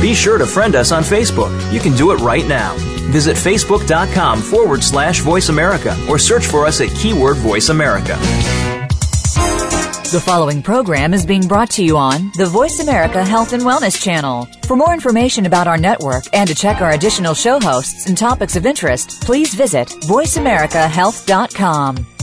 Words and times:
Be 0.00 0.14
sure 0.14 0.38
to 0.38 0.46
friend 0.46 0.76
us 0.76 0.92
on 0.92 1.02
Facebook. 1.02 1.50
You 1.72 1.80
can 1.80 1.94
do 1.94 2.12
it 2.12 2.20
right 2.20 2.46
now. 2.46 2.74
Visit 3.10 3.36
facebook.com 3.36 4.40
forward 4.40 4.82
slash 4.82 5.20
voice 5.20 5.50
America 5.50 5.94
or 6.08 6.18
search 6.18 6.46
for 6.46 6.66
us 6.66 6.80
at 6.80 6.88
keyword 6.96 7.36
voice 7.36 7.68
America. 7.68 8.16
The 10.10 10.20
following 10.20 10.60
program 10.60 11.14
is 11.14 11.24
being 11.24 11.46
brought 11.46 11.70
to 11.70 11.84
you 11.84 11.96
on 11.96 12.32
the 12.36 12.46
Voice 12.46 12.80
America 12.80 13.24
Health 13.24 13.52
and 13.52 13.62
Wellness 13.62 14.02
Channel. 14.02 14.48
For 14.66 14.74
more 14.74 14.92
information 14.92 15.46
about 15.46 15.68
our 15.68 15.76
network 15.76 16.24
and 16.32 16.48
to 16.48 16.54
check 16.54 16.80
our 16.80 16.90
additional 16.90 17.32
show 17.32 17.60
hosts 17.60 18.06
and 18.06 18.18
topics 18.18 18.56
of 18.56 18.66
interest, 18.66 19.22
please 19.22 19.54
visit 19.54 19.86
voiceamericahealth.com. 19.86 22.09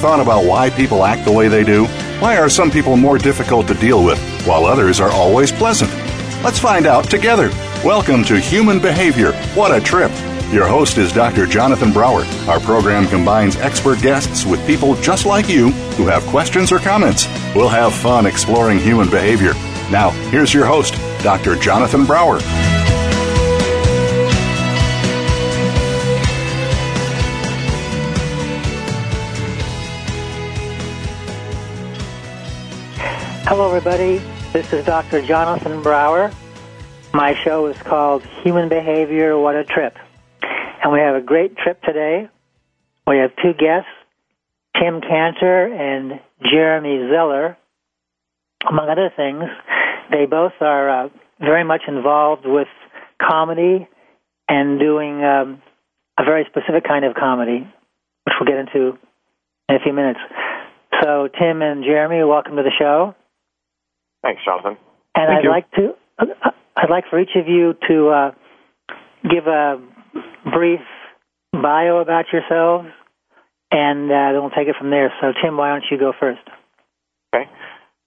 Thought 0.00 0.18
about 0.18 0.46
why 0.46 0.70
people 0.70 1.04
act 1.04 1.26
the 1.26 1.32
way 1.32 1.48
they 1.48 1.62
do? 1.62 1.84
Why 2.20 2.38
are 2.38 2.48
some 2.48 2.70
people 2.70 2.96
more 2.96 3.18
difficult 3.18 3.68
to 3.68 3.74
deal 3.74 4.02
with, 4.02 4.18
while 4.46 4.64
others 4.64 4.98
are 4.98 5.10
always 5.10 5.52
pleasant? 5.52 5.90
Let's 6.42 6.58
find 6.58 6.86
out 6.86 7.10
together. 7.10 7.50
Welcome 7.84 8.24
to 8.24 8.40
Human 8.40 8.80
Behavior. 8.80 9.32
What 9.54 9.76
a 9.76 9.80
trip! 9.80 10.10
Your 10.50 10.66
host 10.66 10.96
is 10.96 11.12
Dr. 11.12 11.46
Jonathan 11.46 11.92
Brower. 11.92 12.24
Our 12.48 12.60
program 12.60 13.06
combines 13.08 13.56
expert 13.56 14.00
guests 14.00 14.46
with 14.46 14.66
people 14.66 14.94
just 14.96 15.26
like 15.26 15.50
you 15.50 15.70
who 15.98 16.06
have 16.06 16.24
questions 16.28 16.72
or 16.72 16.78
comments. 16.78 17.28
We'll 17.54 17.68
have 17.68 17.94
fun 17.94 18.24
exploring 18.24 18.78
human 18.78 19.10
behavior. 19.10 19.52
Now, 19.90 20.10
here's 20.30 20.54
your 20.54 20.64
host, 20.64 20.94
Dr. 21.22 21.56
Jonathan 21.56 22.06
Brower. 22.06 22.40
Hello, 33.50 33.66
everybody. 33.66 34.18
This 34.52 34.72
is 34.72 34.86
Dr. 34.86 35.20
Jonathan 35.26 35.82
Brower. 35.82 36.30
My 37.12 37.34
show 37.42 37.66
is 37.66 37.76
called 37.82 38.22
Human 38.44 38.68
Behavior 38.68 39.36
What 39.36 39.56
a 39.56 39.64
Trip. 39.64 39.96
And 40.40 40.92
we 40.92 41.00
have 41.00 41.16
a 41.16 41.20
great 41.20 41.56
trip 41.56 41.82
today. 41.82 42.28
We 43.08 43.16
have 43.16 43.32
two 43.42 43.52
guests, 43.54 43.90
Tim 44.80 45.00
Kanter 45.00 45.68
and 45.68 46.20
Jeremy 46.48 47.10
Zeller. 47.12 47.58
Among 48.68 48.88
other 48.88 49.10
things, 49.16 49.42
they 50.12 50.26
both 50.26 50.52
are 50.60 51.06
uh, 51.06 51.08
very 51.40 51.64
much 51.64 51.82
involved 51.88 52.46
with 52.46 52.68
comedy 53.20 53.88
and 54.48 54.78
doing 54.78 55.24
um, 55.24 55.60
a 56.16 56.22
very 56.22 56.46
specific 56.48 56.84
kind 56.86 57.04
of 57.04 57.16
comedy, 57.16 57.66
which 58.22 58.34
we'll 58.38 58.46
get 58.46 58.60
into 58.60 58.96
in 59.68 59.74
a 59.74 59.80
few 59.82 59.92
minutes. 59.92 60.20
So, 61.02 61.26
Tim 61.26 61.62
and 61.62 61.82
Jeremy, 61.82 62.22
welcome 62.22 62.54
to 62.54 62.62
the 62.62 62.70
show. 62.78 63.16
Thanks, 64.22 64.42
Jonathan. 64.44 64.76
And 65.14 65.28
Thank 65.28 65.38
I'd 65.38 65.44
you. 65.44 65.50
like 65.50 65.70
to, 65.72 65.94
I'd 66.76 66.90
like 66.90 67.04
for 67.10 67.18
each 67.18 67.34
of 67.36 67.48
you 67.48 67.74
to 67.88 68.08
uh, 68.08 68.30
give 69.28 69.46
a 69.46 69.80
brief 70.52 70.80
bio 71.52 71.98
about 71.98 72.26
yourselves, 72.32 72.88
and 73.70 74.10
uh, 74.10 74.32
then 74.32 74.40
we'll 74.40 74.50
take 74.50 74.68
it 74.68 74.76
from 74.78 74.90
there. 74.90 75.12
So, 75.20 75.32
Tim, 75.42 75.56
why 75.56 75.70
don't 75.70 75.84
you 75.90 75.98
go 75.98 76.12
first? 76.18 76.40
Okay. 77.34 77.50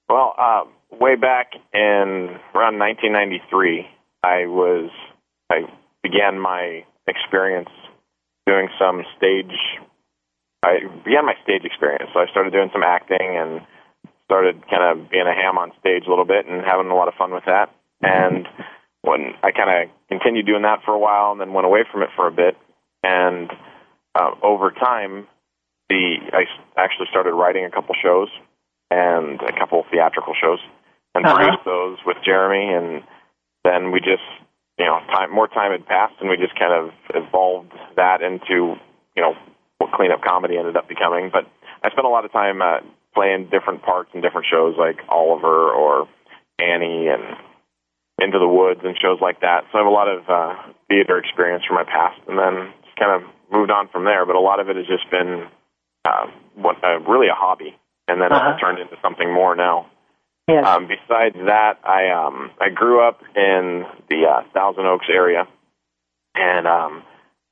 Well, 0.09 0.35
uh, 0.37 0.63
way 0.91 1.15
back 1.15 1.53
in 1.73 2.37
around 2.53 2.79
1993, 2.79 3.85
I 4.23 4.45
was 4.47 4.89
I 5.51 5.61
began 6.01 6.39
my 6.39 6.83
experience 7.07 7.69
doing 8.45 8.69
some 8.79 9.03
stage. 9.17 9.55
I 10.63 10.79
began 11.03 11.25
my 11.25 11.35
stage 11.43 11.63
experience. 11.63 12.09
So 12.13 12.19
I 12.19 12.27
started 12.31 12.53
doing 12.53 12.69
some 12.71 12.83
acting 12.83 13.17
and 13.19 13.61
started 14.33 14.57
kind 14.67 14.81
of 14.81 15.11
being 15.11 15.27
a 15.29 15.33
ham 15.33 15.59
on 15.61 15.71
stage 15.79 16.03
a 16.07 16.09
little 16.09 16.25
bit 16.25 16.47
and 16.49 16.65
having 16.65 16.89
a 16.89 16.95
lot 16.95 17.07
of 17.07 17.13
fun 17.13 17.31
with 17.31 17.45
that. 17.45 17.69
And 18.01 18.47
when 19.03 19.33
I 19.43 19.51
kind 19.51 19.69
of 19.69 19.93
continued 20.09 20.47
doing 20.47 20.63
that 20.63 20.81
for 20.83 20.91
a 20.93 20.99
while 20.99 21.31
and 21.31 21.39
then 21.39 21.53
went 21.53 21.67
away 21.67 21.83
from 21.91 22.01
it 22.01 22.09
for 22.15 22.25
a 22.27 22.31
bit, 22.31 22.57
and 23.03 23.51
uh, 24.15 24.31
over 24.41 24.71
time, 24.71 25.27
the 25.89 26.17
I 26.33 26.45
actually 26.77 27.07
started 27.11 27.33
writing 27.33 27.63
a 27.65 27.69
couple 27.69 27.93
shows 28.01 28.29
and 28.89 29.39
a 29.41 29.53
couple 29.53 29.85
theatrical 29.91 30.33
shows 30.41 30.59
and 31.13 31.25
Uh-huh. 31.25 31.35
produced 31.37 31.65
those 31.65 31.97
with 32.03 32.17
Jeremy, 32.25 32.73
and 32.73 33.03
then 33.63 33.91
we 33.91 33.99
just 33.99 34.25
you 34.79 34.85
know 34.85 34.99
time 35.13 35.29
more 35.31 35.47
time 35.47 35.71
had 35.71 35.85
passed 35.85 36.15
and 36.19 36.29
we 36.29 36.37
just 36.37 36.57
kind 36.57 36.73
of 36.73 36.89
evolved 37.13 37.71
that 37.97 38.23
into 38.23 38.73
you 39.15 39.21
know 39.21 39.35
what 39.77 39.91
cleanup 39.91 40.23
comedy 40.23 40.57
ended 40.57 40.75
up 40.75 40.87
becoming. 40.87 41.29
But 41.31 41.45
I 41.83 41.91
spent 41.91 42.07
a 42.07 42.09
lot 42.09 42.25
of 42.25 42.31
time 42.31 42.61
uh, 42.61 42.79
playing 43.13 43.49
different 43.51 43.81
parts 43.83 44.09
in 44.13 44.21
different 44.21 44.47
shows 44.49 44.75
like 44.77 44.97
Oliver 45.09 45.71
or 45.71 46.07
Annie 46.59 47.07
and 47.07 47.37
Into 48.19 48.39
the 48.39 48.47
Woods 48.47 48.81
and 48.83 48.95
shows 49.01 49.19
like 49.21 49.41
that. 49.41 49.65
So 49.71 49.77
I 49.77 49.81
have 49.81 49.87
a 49.87 49.89
lot 49.93 50.07
of 50.07 50.29
uh, 50.29 50.55
theater 50.87 51.17
experience 51.17 51.63
from 51.65 51.75
my 51.75 51.83
past, 51.83 52.19
and 52.27 52.37
then 52.37 52.73
just 52.85 52.95
kind 52.97 53.11
of 53.23 53.29
moved 53.51 53.71
on 53.71 53.87
from 53.89 54.05
there. 54.05 54.25
But 54.25 54.35
a 54.35 54.39
lot 54.39 54.59
of 54.59 54.69
it 54.69 54.75
has 54.75 54.85
just 54.87 55.09
been 55.11 55.47
uh, 56.05 56.27
what 56.55 56.83
uh, 56.83 56.99
really 57.01 57.27
a 57.27 57.35
hobby, 57.35 57.75
and 58.07 58.21
then 58.21 58.31
Uh-huh. 58.31 58.51
it's 58.51 58.61
turned 58.61 58.79
into 58.79 58.95
something 59.01 59.31
more 59.31 59.55
now. 59.55 59.87
Yes. 60.47 60.65
Um, 60.67 60.87
besides 60.87 61.35
that, 61.47 61.79
I 61.85 62.09
um, 62.11 62.51
I 62.59 62.69
grew 62.69 62.99
up 63.07 63.21
in 63.35 63.85
the 64.09 64.25
uh, 64.27 64.43
Thousand 64.53 64.85
Oaks 64.85 65.07
area, 65.09 65.47
and 66.35 66.67
um, 66.67 67.03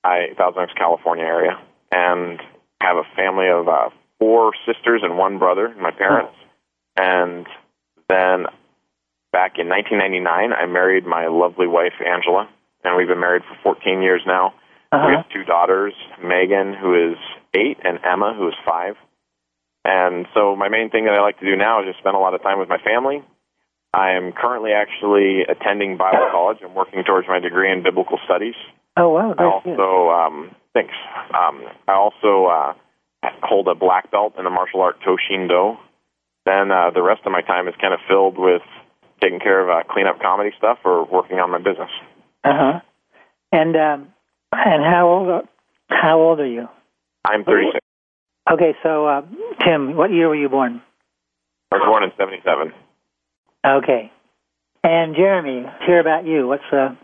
I 0.04 0.34
Thousand 0.38 0.64
Oaks, 0.64 0.74
California 0.76 1.24
area, 1.24 1.58
and 1.92 2.40
have 2.82 2.98
a 2.98 3.04
family 3.16 3.48
of 3.48 3.68
uh, 3.70 3.90
four 4.22 4.54
sisters 4.68 5.02
and 5.04 5.18
one 5.18 5.40
brother, 5.40 5.74
my 5.82 5.90
parents, 5.90 6.36
and 6.96 7.48
then 8.08 8.46
back 9.34 9.58
in 9.58 9.68
1999, 9.68 10.54
I 10.54 10.66
married 10.68 11.08
my 11.08 11.26
lovely 11.26 11.66
wife 11.66 11.94
Angela, 12.06 12.48
and 12.84 12.96
we've 12.96 13.08
been 13.08 13.20
married 13.20 13.42
for 13.50 13.58
14 13.64 14.04
years 14.04 14.22
now. 14.28 14.54
We 14.94 14.98
Uh-huh. 15.00 15.10
have 15.18 15.30
two 15.30 15.44
daughters, 15.44 15.96
Megan, 16.22 16.74
who 16.76 16.94
is 16.94 17.18
eight, 17.56 17.80
and 17.84 17.98
Emma, 18.06 18.36
who 18.38 18.48
is 18.48 18.54
five. 18.64 18.96
And 19.86 20.28
so 20.36 20.56
my 20.56 20.70
main 20.70 20.92
thing 20.92 21.06
that 21.06 21.16
I 21.16 21.22
like 21.22 21.40
to 21.40 21.46
do 21.46 21.56
now 21.56 21.80
is 21.82 21.88
just 21.88 21.98
spend 22.00 22.16
a 22.16 22.20
lot 22.20 22.36
of 22.36 22.44
time 22.44 22.60
with 22.60 22.70
my 22.70 22.78
family. 22.78 23.24
I 23.94 24.12
am 24.12 24.34
currently 24.34 24.74
actually 24.74 25.42
attending 25.50 25.98
Bible 25.98 26.28
college. 26.32 26.60
I'm 26.64 26.76
working 26.76 27.04
towards 27.04 27.28
my 27.28 27.40
degree 27.40 27.72
in 27.72 27.82
biblical 27.82 28.20
studies. 28.26 28.54
Oh, 28.98 29.10
wow. 29.10 29.32
I 29.32 29.44
That's 29.44 29.64
good. 29.64 29.80
also, 29.80 30.10
um, 30.12 30.56
thanks. 30.74 30.94
Um, 31.34 31.64
I 31.88 31.94
also 31.94 32.46
uh, 32.46 32.74
hold 33.44 33.68
a 33.68 33.76
black 33.76 34.12
belt 34.12 34.34
in 34.38 34.44
the 34.44 34.50
martial 34.50 34.82
art 34.82 34.98
To 35.06 35.16
Shin 35.28 35.48
Do. 35.48 35.78
Then 36.46 36.72
uh, 36.72 36.92
the 36.92 37.02
rest 37.02 37.22
of 37.26 37.32
my 37.32 37.42
time 37.42 37.68
is 37.68 37.76
kind 37.80 37.94
of 37.94 38.00
filled 38.08 38.38
with 38.38 38.64
taking 39.22 39.40
care 39.40 39.62
of 39.62 39.70
uh, 39.70 39.88
cleanup 39.92 40.20
comedy 40.20 40.52
stuff 40.58 40.80
or 40.84 41.06
working 41.06 41.38
on 41.38 41.52
my 41.52 41.60
business. 41.60 41.92
Uh 42.44 42.54
huh. 42.54 42.80
And 43.52 43.76
um, 43.76 44.08
and 44.52 44.84
how 44.84 45.08
old 45.08 45.30
are, 45.30 45.44
how 45.90 46.20
old 46.20 46.40
are 46.40 46.48
you? 46.48 46.68
I'm 47.26 47.44
36. 47.44 47.80
Okay, 48.52 48.74
so 48.82 49.06
uh, 49.06 49.22
Tim, 49.64 49.96
what 49.96 50.12
year 50.12 50.28
were 50.28 50.36
you 50.36 50.50
born? 50.50 50.82
I 51.72 51.76
was 51.78 51.86
born 51.88 52.04
in 52.04 52.12
77. 52.18 52.74
Okay. 53.66 54.12
And 54.84 55.16
Jeremy, 55.16 55.64
let's 55.64 55.86
hear 55.86 56.00
about 56.00 56.26
you. 56.26 56.48
What's 56.48 56.64
uh? 56.74 56.96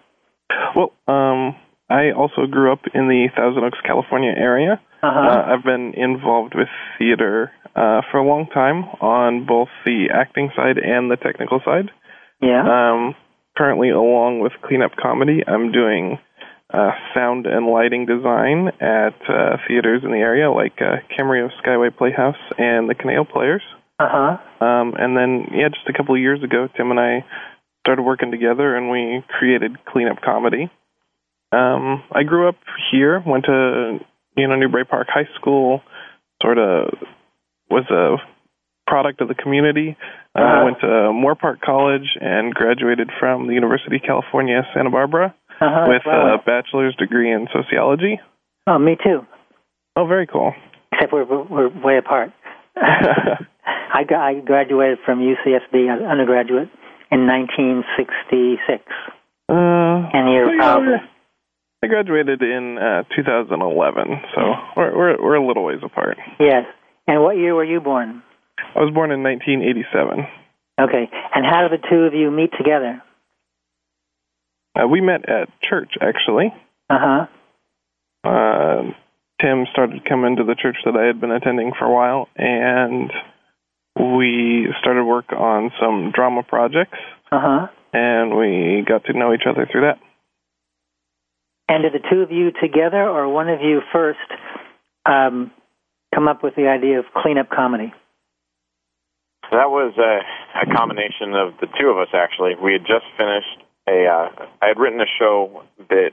Well, 0.75 0.91
um, 1.07 1.55
I 1.89 2.11
also 2.11 2.47
grew 2.49 2.71
up 2.71 2.81
in 2.93 3.07
the 3.07 3.27
Thousand 3.35 3.63
Oaks, 3.63 3.77
California 3.85 4.33
area. 4.35 4.81
Uh-huh. 5.07 5.19
Uh, 5.19 5.53
I've 5.53 5.63
been 5.63 5.93
involved 5.95 6.53
with 6.55 6.67
theater 6.99 7.51
uh, 7.75 8.01
for 8.11 8.17
a 8.17 8.27
long 8.27 8.47
time 8.47 8.83
on 9.01 9.45
both 9.45 9.69
the 9.85 10.07
acting 10.13 10.51
side 10.55 10.77
and 10.77 11.09
the 11.09 11.15
technical 11.15 11.61
side. 11.63 11.91
Yeah. 12.41 12.61
Um, 12.61 13.15
currently, 13.57 13.89
along 13.89 14.41
with 14.41 14.51
cleanup 14.63 14.91
comedy, 15.01 15.41
I'm 15.47 15.71
doing 15.71 16.19
uh, 16.73 16.91
sound 17.15 17.45
and 17.45 17.67
lighting 17.67 18.05
design 18.05 18.67
at 18.81 19.15
uh, 19.29 19.57
theaters 19.67 20.01
in 20.03 20.11
the 20.11 20.17
area 20.17 20.51
like 20.51 20.81
uh, 20.81 20.97
Camarillo 21.15 21.49
Skyway 21.63 21.95
Playhouse 21.95 22.35
and 22.57 22.89
the 22.89 22.95
Conejo 22.95 23.23
Players. 23.23 23.63
Uh 23.99 24.09
huh. 24.09 24.65
Um, 24.65 24.93
and 24.99 25.17
then, 25.17 25.47
yeah, 25.53 25.69
just 25.69 25.87
a 25.87 25.93
couple 25.93 26.13
of 26.13 26.21
years 26.21 26.43
ago, 26.43 26.67
Tim 26.75 26.91
and 26.91 26.99
I 26.99 27.25
started 27.85 28.03
working 28.03 28.31
together, 28.31 28.75
and 28.75 28.91
we 28.91 29.23
created 29.39 29.77
Cleanup 29.85 30.21
Comedy. 30.21 30.69
Um, 31.51 32.03
I 32.11 32.23
grew 32.23 32.49
up 32.49 32.57
here, 32.91 33.23
went 33.25 33.45
to 33.45 33.99
you 34.37 34.47
know 34.47 34.55
Newbury 34.55 34.85
Park 34.85 35.07
High 35.09 35.27
School, 35.35 35.81
sort 36.41 36.57
of 36.57 36.93
was 37.69 37.83
a 37.89 38.15
product 38.89 39.19
of 39.21 39.27
the 39.27 39.35
community. 39.35 39.97
Uh, 40.35 40.39
Uh-huh. 40.39 40.59
I 40.59 40.63
went 40.63 40.79
to 40.81 40.87
Moorpark 41.11 41.59
College 41.61 42.07
and 42.21 42.53
graduated 42.53 43.09
from 43.19 43.47
the 43.47 43.53
University 43.53 43.97
of 43.97 44.03
California, 44.03 44.61
Santa 44.73 44.89
Barbara, 44.91 45.33
Uh-huh. 45.59 45.85
with 45.89 46.05
a 46.05 46.37
bachelor's 46.45 46.95
degree 46.95 47.31
in 47.31 47.47
sociology. 47.51 48.19
oh, 48.67 48.77
me 48.79 48.95
too. 49.03 49.25
Oh, 49.95 50.05
very 50.05 50.27
cool. 50.27 50.53
Except 50.93 51.11
we're 51.11 51.25
we're 51.25 51.69
way 51.69 51.97
apart. 51.97 52.31
I, 52.77 54.05
I 54.15 54.33
graduated 54.45 54.99
from 55.05 55.19
UCSB 55.19 55.89
as 55.93 56.01
undergraduate 56.05 56.69
in 57.11 57.25
1966. 57.25 58.83
Uh, 59.49 59.53
And 60.13 60.31
you're 60.31 60.55
probably 60.57 60.97
I 61.83 61.87
graduated 61.87 62.41
in 62.41 62.77
uh, 62.77 63.03
2011, 63.15 64.21
so 64.35 64.41
we're, 64.75 64.97
we're 64.97 65.23
we're 65.23 65.35
a 65.35 65.45
little 65.47 65.63
ways 65.63 65.79
apart. 65.83 66.17
yes. 66.39 66.65
And 67.09 67.21
what 67.23 67.37
year 67.37 67.55
were 67.55 67.63
you 67.63 67.79
born? 67.79 68.21
I 68.75 68.79
was 68.81 68.91
born 68.93 69.11
in 69.11 69.23
1987. 69.23 70.25
Okay. 70.81 71.09
And 71.33 71.45
how 71.45 71.67
did 71.67 71.79
the 71.79 71.87
two 71.89 71.99
of 72.01 72.13
you 72.13 72.29
meet 72.31 72.51
together? 72.57 73.01
Uh, 74.75 74.87
we 74.87 74.99
met 75.01 75.27
at 75.29 75.47
church, 75.61 75.93
actually. 76.01 76.53
Uh 76.89 76.97
huh. 76.99 78.29
Uh, 78.29 78.81
Tim 79.41 79.65
started 79.71 80.03
coming 80.09 80.35
to 80.37 80.43
the 80.43 80.55
church 80.55 80.77
that 80.85 80.95
I 80.97 81.05
had 81.05 81.21
been 81.21 81.31
attending 81.31 81.71
for 81.77 81.85
a 81.85 81.93
while, 81.93 82.27
and 82.35 83.11
we 83.95 84.67
started 84.81 85.05
work 85.05 85.31
on 85.31 85.71
some 85.79 86.11
drama 86.13 86.43
projects, 86.43 86.97
Uh 87.31 87.39
huh. 87.39 87.67
and 87.93 88.35
we 88.35 88.83
got 88.85 89.05
to 89.05 89.13
know 89.17 89.33
each 89.33 89.45
other 89.47 89.67
through 89.71 89.81
that. 89.81 89.99
And 91.69 91.83
did 91.83 91.93
the 91.93 92.07
two 92.09 92.21
of 92.21 92.31
you 92.31 92.51
together, 92.51 93.01
or 93.01 93.27
one 93.27 93.49
of 93.49 93.59
you 93.61 93.81
first, 93.91 94.19
um, 95.05 95.51
come 96.15 96.27
up 96.27 96.43
with 96.43 96.55
the 96.55 96.67
idea 96.67 96.99
of 96.99 97.05
cleanup 97.15 97.49
comedy? 97.49 97.93
That 99.51 99.69
was 99.69 99.93
a, 99.97 100.61
a 100.61 100.75
combination 100.75 101.33
of 101.33 101.53
the 101.59 101.67
two 101.79 101.87
of 101.87 101.97
us. 101.97 102.09
Actually, 102.13 102.55
we 102.61 102.73
had 102.73 102.81
just 102.81 103.05
finished 103.17 103.63
a. 103.87 104.05
Uh, 104.07 104.45
I 104.61 104.67
had 104.67 104.79
written 104.79 104.99
a 104.99 105.07
show 105.19 105.63
that 105.89 106.11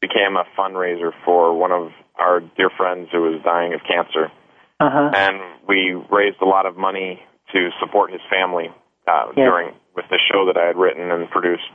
became 0.00 0.36
a 0.36 0.44
fundraiser 0.56 1.10
for 1.24 1.56
one 1.56 1.72
of 1.72 1.90
our 2.18 2.40
dear 2.40 2.70
friends 2.76 3.08
who 3.10 3.22
was 3.22 3.40
dying 3.44 3.74
of 3.74 3.80
cancer, 3.82 4.30
Uh 4.78 4.90
huh. 4.90 5.10
and 5.14 5.40
we 5.68 5.94
raised 6.10 6.38
a 6.40 6.44
lot 6.44 6.66
of 6.66 6.76
money 6.76 7.20
to 7.52 7.70
support 7.80 8.12
his 8.12 8.20
family 8.30 8.68
uh, 9.08 9.32
Yeah. 9.36 9.44
during 9.44 9.74
with 9.96 10.04
the 10.10 10.18
show 10.30 10.46
that 10.46 10.56
I 10.56 10.66
had 10.66 10.76
written 10.76 11.10
and 11.10 11.28
produced. 11.30 11.70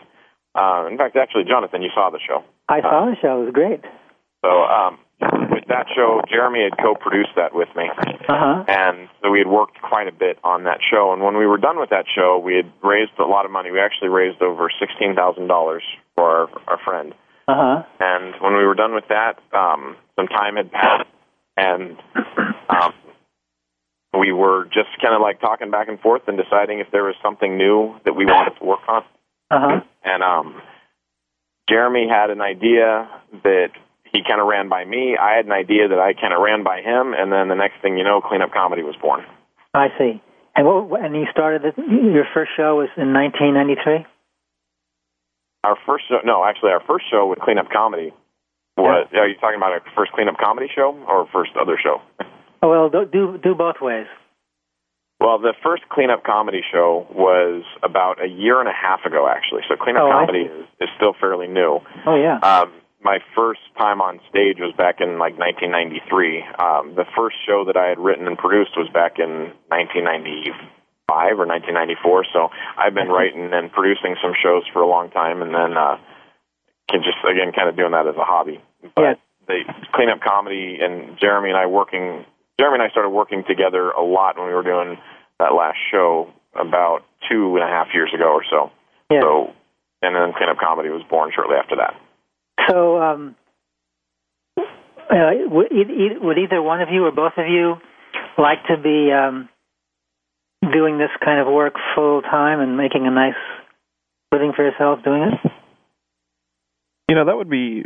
Uh, 0.55 0.87
in 0.89 0.97
fact, 0.97 1.15
actually, 1.15 1.43
Jonathan, 1.45 1.81
you 1.81 1.89
saw 1.93 2.09
the 2.09 2.19
show. 2.25 2.43
I 2.69 2.81
saw 2.81 3.05
the 3.05 3.15
show. 3.21 3.41
It 3.41 3.45
was 3.45 3.53
great. 3.53 3.81
So 4.45 4.49
um, 4.49 4.99
with 5.49 5.65
that 5.69 5.87
show, 5.95 6.21
Jeremy 6.29 6.63
had 6.63 6.77
co-produced 6.77 7.31
that 7.35 7.55
with 7.55 7.69
me. 7.75 7.89
Uh 7.89 8.37
huh. 8.37 8.63
And 8.67 9.09
so 9.21 9.31
we 9.31 9.39
had 9.39 9.47
worked 9.47 9.81
quite 9.81 10.07
a 10.07 10.11
bit 10.11 10.37
on 10.43 10.63
that 10.65 10.79
show. 10.83 11.13
And 11.13 11.23
when 11.23 11.37
we 11.37 11.47
were 11.47 11.57
done 11.57 11.79
with 11.79 11.89
that 11.89 12.05
show, 12.13 12.37
we 12.37 12.55
had 12.55 12.71
raised 12.83 13.17
a 13.19 13.23
lot 13.23 13.45
of 13.45 13.51
money. 13.51 13.71
We 13.71 13.79
actually 13.79 14.09
raised 14.09 14.41
over 14.41 14.69
sixteen 14.79 15.15
thousand 15.15 15.47
dollars 15.47 15.83
for 16.15 16.29
our, 16.29 16.49
our 16.67 16.79
friend. 16.83 17.13
Uh 17.47 17.55
huh. 17.55 17.83
And 17.99 18.35
when 18.41 18.53
we 18.55 18.65
were 18.65 18.75
done 18.75 18.93
with 18.93 19.05
that, 19.09 19.39
um, 19.53 19.97
some 20.15 20.27
time 20.27 20.55
had 20.55 20.71
passed, 20.71 21.09
and 21.57 21.97
um, 22.69 22.93
we 24.17 24.31
were 24.31 24.65
just 24.65 24.89
kind 25.01 25.15
of 25.15 25.21
like 25.21 25.41
talking 25.41 25.71
back 25.71 25.87
and 25.87 25.99
forth 25.99 26.21
and 26.27 26.37
deciding 26.37 26.79
if 26.79 26.87
there 26.91 27.03
was 27.03 27.15
something 27.23 27.57
new 27.57 27.95
that 28.05 28.13
we 28.13 28.25
wanted 28.25 28.57
to 28.59 28.65
work 28.65 28.81
on. 28.87 29.03
Uh 29.53 29.59
huh. 29.61 29.79
And 30.03 30.23
um, 30.23 30.61
Jeremy 31.69 32.07
had 32.09 32.31
an 32.31 32.41
idea 32.41 33.07
that 33.43 33.69
he 34.11 34.21
kind 34.27 34.41
of 34.41 34.47
ran 34.47 34.67
by 34.67 34.83
me. 34.83 35.15
I 35.15 35.37
had 35.37 35.45
an 35.45 35.51
idea 35.51 35.87
that 35.89 35.99
I 35.99 36.13
kind 36.13 36.33
of 36.33 36.41
ran 36.41 36.63
by 36.63 36.81
him, 36.81 37.13
and 37.13 37.31
then 37.31 37.49
the 37.49 37.55
next 37.55 37.81
thing 37.81 37.97
you 37.97 38.03
know, 38.03 38.19
Cleanup 38.19 38.51
Comedy 38.51 38.81
was 38.81 38.95
born. 38.97 39.21
I 39.73 39.89
see. 39.97 40.21
And 40.55 40.65
what? 40.65 41.05
And 41.05 41.15
you 41.15 41.25
started 41.31 41.65
it, 41.65 41.75
your 41.77 42.25
first 42.33 42.51
show 42.57 42.81
was 42.81 42.89
in 42.97 43.13
1993. 43.13 44.05
Our 45.63 45.77
first 45.85 46.05
show, 46.09 46.19
no, 46.25 46.43
actually, 46.43 46.71
our 46.71 46.83
first 46.85 47.05
show 47.09 47.27
with 47.27 47.39
Cleanup 47.39 47.69
Comedy 47.69 48.11
was. 48.77 49.07
Are 49.13 49.27
you 49.27 49.35
talking 49.37 49.57
about 49.57 49.71
our 49.71 49.81
first 49.95 50.11
Cleanup 50.13 50.37
Comedy 50.37 50.67
show 50.73 50.97
or 51.07 51.27
first 51.31 51.51
other 51.59 51.77
show? 51.81 52.01
Oh 52.61 52.69
well, 52.69 52.89
do, 52.89 53.37
do 53.37 53.55
both 53.55 53.81
ways. 53.81 54.07
Well, 55.23 55.39
the 55.39 55.53
first 55.63 55.87
Cleanup 55.87 56.25
Comedy 56.25 56.59
show 56.69 57.07
was 57.15 57.63
about 57.81 58.21
a 58.21 58.27
year 58.27 58.59
and 58.59 58.67
a 58.67 58.73
half 58.75 59.05
ago, 59.05 59.25
actually. 59.31 59.61
So 59.69 59.75
Cleanup 59.79 60.03
Oh, 60.03 60.11
Comedy 60.11 60.51
is, 60.51 60.67
is 60.81 60.89
still 60.97 61.13
fairly 61.17 61.47
new. 61.47 61.79
Oh 62.05 62.15
yeah. 62.19 62.39
Um, 62.43 62.73
my 63.01 63.19
first 63.35 63.61
time 63.77 64.01
on 64.01 64.19
stage 64.29 64.57
was 64.59 64.73
back 64.77 64.99
in 64.99 65.19
like 65.19 65.39
1993. 65.39 66.43
Um, 66.59 66.95
the 66.99 67.05
first 67.15 67.37
show 67.47 67.63
that 67.67 67.77
I 67.79 67.87
had 67.87 67.99
written 67.99 68.27
and 68.27 68.37
produced 68.37 68.75
was 68.75 68.89
back 68.91 69.15
in 69.17 69.55
1995 69.71 71.39
or 71.39 71.47
1994. 71.47 72.25
So 72.35 72.49
I've 72.77 72.93
been 72.93 73.07
writing 73.07 73.47
and 73.53 73.71
producing 73.71 74.15
some 74.21 74.33
shows 74.35 74.63
for 74.71 74.81
a 74.83 74.87
long 74.87 75.09
time, 75.09 75.41
and 75.41 75.55
then 75.55 75.77
uh, 75.79 75.95
can 76.91 76.99
just 77.03 77.17
again 77.23 77.51
kind 77.55 77.69
of 77.71 77.75
doing 77.79 77.91
that 77.95 78.07
as 78.07 78.15
a 78.19 78.27
hobby. 78.27 78.59
But 78.95 79.01
Yes. 79.01 79.17
the 79.47 79.59
cleanup 79.95 80.19
comedy 80.19 80.79
and 80.83 81.17
Jeremy 81.19 81.49
and 81.49 81.57
I 81.57 81.67
working. 81.67 82.25
Jeremy 82.59 82.75
and 82.75 82.83
I 82.83 82.89
started 82.91 83.09
working 83.09 83.43
together 83.47 83.89
a 83.91 84.03
lot 84.03 84.37
when 84.37 84.47
we 84.47 84.53
were 84.53 84.63
doing 84.63 84.97
that 85.39 85.53
last 85.53 85.77
show 85.91 86.29
about 86.55 87.01
two 87.29 87.55
and 87.55 87.63
a 87.63 87.67
half 87.67 87.87
years 87.93 88.11
ago 88.13 88.33
or 88.33 88.43
so. 88.49 88.71
Yeah. 89.11 89.21
So, 89.21 89.53
and 90.01 90.15
then 90.15 90.33
cleanup 90.37 90.57
comedy 90.57 90.89
was 90.89 91.03
born 91.09 91.31
shortly 91.33 91.55
after 91.55 91.77
that. 91.77 91.95
So, 92.69 93.01
um, 93.01 93.35
uh, 94.57 95.31
would, 95.47 95.71
e- 95.71 95.91
e- 95.91 96.17
would 96.21 96.37
either 96.37 96.61
one 96.61 96.81
of 96.81 96.89
you 96.91 97.05
or 97.05 97.11
both 97.11 97.33
of 97.37 97.47
you 97.47 97.75
like 98.37 98.63
to 98.67 98.77
be 98.77 99.11
um, 99.11 99.49
doing 100.71 100.97
this 100.97 101.09
kind 101.23 101.39
of 101.39 101.47
work 101.51 101.75
full 101.95 102.21
time 102.21 102.59
and 102.59 102.77
making 102.77 103.05
a 103.07 103.11
nice 103.11 103.39
living 104.31 104.53
for 104.55 104.63
yourself 104.63 105.03
doing 105.03 105.23
it? 105.23 105.51
You 107.09 107.15
know, 107.15 107.25
that 107.25 107.35
would 107.35 107.49
be 107.49 107.83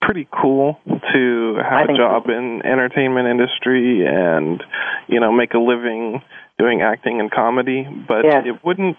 pretty 0.00 0.28
cool 0.30 0.78
to 0.86 1.56
have 1.62 1.82
a 1.82 1.86
think 1.86 1.98
job 1.98 2.26
in 2.28 2.62
entertainment 2.64 3.28
industry 3.28 4.06
and, 4.06 4.62
you 5.08 5.20
know, 5.20 5.32
make 5.32 5.54
a 5.54 5.58
living 5.58 6.22
doing 6.58 6.82
acting 6.82 7.20
and 7.20 7.30
comedy, 7.30 7.86
but 8.06 8.24
it 8.44 8.64
wouldn't 8.64 8.96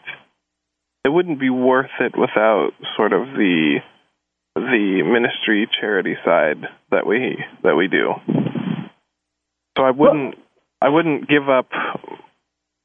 it 1.06 1.10
wouldn't 1.10 1.40
be 1.40 1.50
worth 1.50 1.92
it 2.00 2.18
without 2.18 2.72
sort 2.96 3.14
of 3.14 3.28
the 3.28 3.80
the 4.56 5.04
ministry 5.04 5.70
charity 5.80 6.16
side 6.26 6.64
that 6.92 7.06
we 7.06 7.38
that 7.64 7.76
we 7.76 7.88
do. 7.88 8.14
So 9.78 9.84
I 9.84 9.92
wouldn't 9.92 10.36
I 10.82 10.90
wouldn't 10.90 11.28
give 11.28 11.50
up 11.50 11.70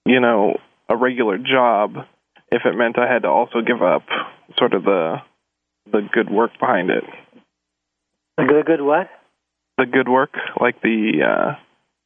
you 0.04 0.21
know 0.21 0.59
a 0.88 0.97
regular 0.97 1.38
job 1.38 1.95
if 2.52 2.62
it 2.64 2.76
meant 2.76 2.99
I 2.99 3.12
had 3.12 3.23
to 3.23 3.28
also 3.28 3.61
give 3.61 3.83
up 3.83 4.02
sort 4.59 4.75
of 4.75 4.85
the 4.85 5.16
the 5.90 6.09
good 6.12 6.31
work 6.31 6.52
behind 6.59 6.90
it. 6.90 7.04
The 8.37 8.45
good, 8.45 8.66
good 8.66 8.81
what? 8.81 9.09
The 9.78 9.87
good 9.87 10.09
work, 10.09 10.35
like 10.61 10.81
the 10.83 11.23
uh 11.26 11.63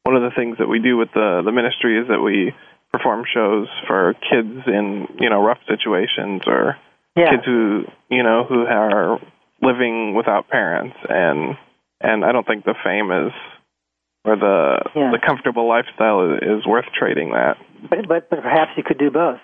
one 0.08 0.16
of 0.16 0.22
the 0.22 0.34
things 0.34 0.56
that 0.58 0.66
we 0.68 0.78
do 0.78 0.96
with 0.96 1.10
the 1.12 1.42
the 1.44 1.52
ministry 1.52 2.00
is 2.00 2.08
that 2.08 2.22
we 2.24 2.54
perform 2.94 3.24
shows 3.28 3.68
for 3.86 4.14
kids 4.14 4.64
in, 4.66 5.06
you 5.20 5.28
know, 5.28 5.42
rough 5.44 5.58
situations 5.68 6.40
or 6.46 6.78
Yeah. 7.14 7.30
kids 7.32 7.44
who 7.44 7.84
you 8.08 8.22
know 8.22 8.44
who 8.48 8.64
are 8.64 9.20
living 9.60 10.14
without 10.14 10.48
parents 10.48 10.96
and 11.10 11.58
and 12.00 12.24
I 12.24 12.32
don't 12.32 12.46
think 12.46 12.64
the 12.64 12.74
fame 12.82 13.12
is 13.12 13.32
or 14.24 14.36
the 14.36 14.80
Yeah. 14.96 15.10
the 15.12 15.18
comfortable 15.18 15.68
lifestyle 15.68 16.18
is, 16.32 16.60
is 16.60 16.66
worth 16.66 16.88
trading 16.98 17.32
that. 17.32 17.58
But, 17.90 18.08
but 18.08 18.30
but 18.30 18.40
perhaps 18.40 18.70
you 18.78 18.84
could 18.84 18.98
do 18.98 19.10
both. 19.10 19.40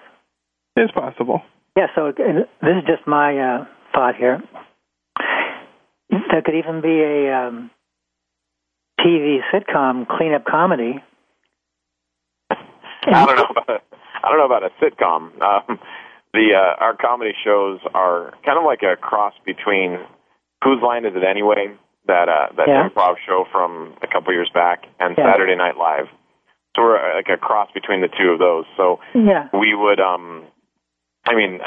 It's 0.77 0.93
possible. 0.93 1.43
Yeah. 1.77 1.89
So 1.95 2.11
this 2.17 2.75
is 2.81 2.85
just 2.87 3.07
my 3.07 3.37
uh, 3.37 3.67
thought 3.93 4.17
here. 4.17 4.43
There 6.09 6.43
could 6.43 6.55
even 6.57 6.81
be 6.81 6.97
a 7.03 7.35
um, 7.37 7.71
TV 9.05 9.39
sitcom 9.53 10.07
cleanup 10.09 10.45
comedy. 10.47 11.03
I 12.51 12.57
don't 13.27 13.37
know. 13.37 13.45
About 13.51 13.69
a, 13.69 13.81
I 14.25 14.29
don't 14.31 14.39
know 14.39 14.47
about 14.47 14.63
a 14.65 14.71
sitcom. 14.83 15.41
Um, 15.43 15.79
the 16.33 16.55
uh, 16.55 16.83
our 16.83 16.97
comedy 16.97 17.33
shows 17.45 17.81
are 17.95 18.33
kind 18.45 18.59
of 18.59 18.65
like 18.65 18.81
a 18.83 18.97
cross 18.97 19.35
between 19.45 19.99
Whose 20.63 20.83
Line 20.83 21.05
Is 21.05 21.13
It 21.15 21.23
Anyway? 21.25 21.75
That 22.07 22.29
uh, 22.29 22.49
that 22.57 22.69
Yeah. 22.69 22.89
improv 22.89 23.17
show 23.27 23.45
from 23.53 23.95
a 24.03 24.07
couple 24.07 24.33
years 24.33 24.51
back, 24.53 24.85
and 25.01 25.15
Yeah. 25.17 25.33
Saturday 25.33 25.55
Night 25.57 25.77
Live. 25.77 26.07
So 26.77 26.83
we're 26.83 26.97
uh, 26.97 27.15
like 27.17 27.29
a 27.29 27.37
cross 27.37 27.69
between 27.73 28.01
the 28.01 28.09
two 28.09 28.31
of 28.31 28.39
those. 28.39 28.65
So 28.77 29.01
Yeah. 29.15 29.49
we 29.53 29.75
would 29.75 30.01
um 30.01 30.45
i 31.27 31.35
mean 31.35 31.61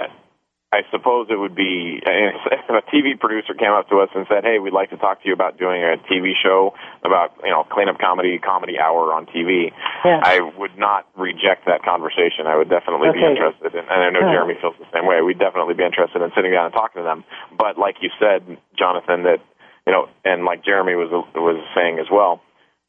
i 0.73 0.81
suppose 0.91 1.27
it 1.29 1.39
would 1.39 1.55
be 1.55 1.99
if 2.05 2.65
a 2.69 2.81
tv 2.91 3.17
producer 3.19 3.53
came 3.53 3.71
up 3.71 3.87
to 3.89 3.99
us 3.99 4.09
and 4.15 4.25
said 4.27 4.43
hey 4.43 4.59
we'd 4.59 4.73
like 4.73 4.89
to 4.89 4.97
talk 4.97 5.21
to 5.21 5.27
you 5.27 5.33
about 5.33 5.57
doing 5.57 5.81
a 5.83 5.95
tv 6.11 6.33
show 6.41 6.73
about 7.03 7.31
you 7.43 7.49
know 7.51 7.63
cleanup 7.71 7.97
comedy 7.99 8.37
comedy 8.39 8.77
hour 8.79 9.13
on 9.13 9.25
tv 9.27 9.71
Yeah. 10.03 10.19
i 10.23 10.39
would 10.57 10.77
not 10.77 11.07
reject 11.17 11.65
that 11.65 11.83
conversation 11.83 12.47
i 12.47 12.55
would 12.55 12.69
definitely 12.69 13.09
be 13.13 13.23
interested 13.23 13.73
in 13.73 13.85
and 13.87 13.99
i 14.03 14.09
know 14.09 14.19
Yeah. 14.21 14.33
jeremy 14.33 14.55
feels 14.59 14.75
the 14.79 14.89
same 14.93 15.05
way 15.05 15.21
we'd 15.21 15.39
definitely 15.39 15.73
be 15.75 15.83
interested 15.85 16.21
in 16.21 16.31
sitting 16.35 16.51
down 16.51 16.65
and 16.65 16.73
talking 16.73 17.01
to 17.01 17.05
them 17.07 17.23
but 17.57 17.77
like 17.77 17.95
you 18.01 18.09
said 18.19 18.43
jonathan 18.77 19.23
that 19.23 19.39
you 19.85 19.93
know 19.93 20.07
and 20.25 20.43
like 20.43 20.63
jeremy 20.63 20.95
was 20.95 21.09
was 21.35 21.59
saying 21.75 21.99
as 21.99 22.07
well 22.11 22.41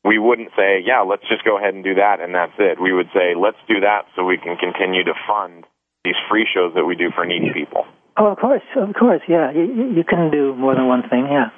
we 0.04 0.16
wouldn't 0.16 0.50
say, 0.56 0.78
yeah, 0.86 1.00
let's 1.00 1.26
just 1.28 1.44
go 1.44 1.58
ahead 1.58 1.74
and 1.74 1.82
do 1.82 1.96
that, 1.96 2.20
and 2.20 2.32
that's 2.32 2.54
it. 2.58 2.80
We 2.80 2.92
would 2.94 3.10
say, 3.12 3.34
let's 3.34 3.58
do 3.66 3.80
that 3.80 4.06
so 4.14 4.24
we 4.24 4.38
can 4.38 4.56
continue 4.56 5.02
to 5.04 5.12
fund 5.26 5.64
these 6.08 6.16
free 6.30 6.46
shows 6.48 6.72
that 6.74 6.84
we 6.84 6.96
do 6.96 7.10
for 7.14 7.26
needy 7.26 7.52
people. 7.52 7.84
Oh, 8.16 8.26
of 8.26 8.38
course, 8.38 8.62
of 8.76 8.94
course, 8.94 9.20
yeah. 9.28 9.52
You, 9.52 9.92
you 9.94 10.04
can 10.04 10.30
do 10.30 10.54
more 10.56 10.74
than 10.74 10.88
one 10.88 11.02
thing, 11.08 11.28
yeah. 11.30 11.50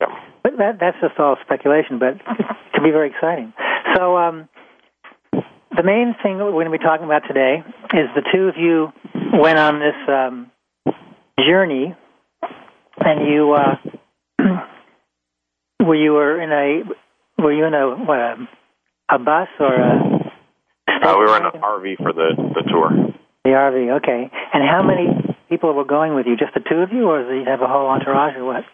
Yeah. 0.00 0.08
But 0.42 0.56
that 0.58 0.80
that's 0.80 0.96
just 1.00 1.18
all 1.18 1.36
speculation, 1.44 1.98
but 1.98 2.14
it 2.38 2.72
can 2.72 2.82
be 2.82 2.90
very 2.90 3.10
exciting. 3.10 3.52
So, 3.94 4.16
um, 4.16 4.48
the 5.32 5.82
main 5.82 6.14
thing 6.22 6.38
that 6.38 6.44
we're 6.44 6.52
going 6.52 6.72
to 6.72 6.78
be 6.78 6.82
talking 6.82 7.04
about 7.04 7.22
today 7.28 7.62
is 7.92 8.08
the 8.14 8.24
two 8.32 8.48
of 8.48 8.54
you 8.56 8.92
went 9.38 9.58
on 9.58 9.78
this 9.78 9.94
um, 10.08 10.50
journey, 11.38 11.94
and 12.98 13.28
you 13.28 13.52
uh, 13.52 13.76
were 15.84 15.96
you 15.96 16.12
were 16.12 16.40
in 16.40 16.50
a 16.50 17.42
were 17.42 17.52
you 17.52 17.66
in 17.66 17.74
a 17.74 17.88
what, 18.04 18.18
a, 18.18 18.36
a 19.10 19.18
bus 19.18 19.48
or 19.60 19.74
a 19.74 20.32
Uh, 20.88 21.14
we 21.18 21.24
were 21.24 21.36
in 21.36 21.46
an 21.46 21.60
RV 21.60 21.96
for 21.98 22.12
the 22.12 22.34
the 22.36 22.62
tour. 22.70 23.14
The 23.44 23.50
RV? 23.50 23.96
Okay, 24.02 24.30
and 24.52 24.62
how 24.68 24.82
many 24.82 25.36
people 25.48 25.72
were 25.74 25.84
going 25.84 26.14
with 26.14 26.26
you? 26.26 26.36
Just 26.36 26.54
the 26.54 26.60
two 26.60 26.76
of 26.80 26.92
you, 26.92 27.08
or 27.08 27.22
did 27.22 27.40
you 27.40 27.44
have 27.46 27.60
a 27.60 27.66
whole 27.68 27.86
entourage, 27.86 28.36
or 28.36 28.44
what? 28.44 28.64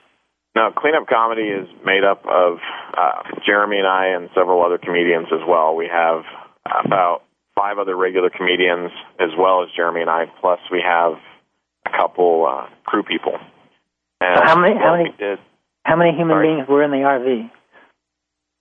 No, 0.56 0.70
Cleanup 0.76 1.06
Comedy 1.06 1.42
is 1.46 1.68
made 1.84 2.02
up 2.02 2.24
of 2.26 2.58
uh, 2.96 3.22
Jeremy 3.46 3.78
and 3.78 3.86
I 3.86 4.06
and 4.16 4.30
several 4.34 4.64
other 4.64 4.78
comedians 4.78 5.28
as 5.32 5.40
well. 5.46 5.76
We 5.76 5.86
have 5.92 6.22
about 6.66 7.22
five 7.54 7.78
other 7.78 7.96
regular 7.96 8.30
comedians 8.30 8.90
as 9.20 9.30
well 9.38 9.62
as 9.62 9.68
Jeremy 9.76 10.00
and 10.00 10.10
I. 10.10 10.24
Plus, 10.40 10.58
we 10.72 10.82
have 10.84 11.14
a 11.86 11.90
couple 11.96 12.46
uh, 12.50 12.66
crew 12.84 13.02
people. 13.04 13.34
And 14.20 14.38
So 14.38 14.44
how 14.44 14.56
many- 14.60 14.76
how 14.78 14.96
many- 14.96 15.14
did? 15.18 15.38
How 15.84 15.96
many 15.96 16.12
human 16.12 16.34
Sorry. 16.34 16.54
beings 16.54 16.68
were 16.68 16.82
in 16.82 16.90
the 16.90 16.98
RV? 16.98 17.50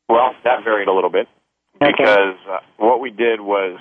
Well, 0.07 0.31
that 0.45 0.63
varied 0.63 0.87
a 0.87 0.93
little 0.93 1.09
bit 1.09 1.27
Okay. 1.81 1.91
because 1.91 2.35
uh, 2.49 2.59
what 2.77 3.01
we 3.01 3.09
did 3.11 3.41
was 3.41 3.77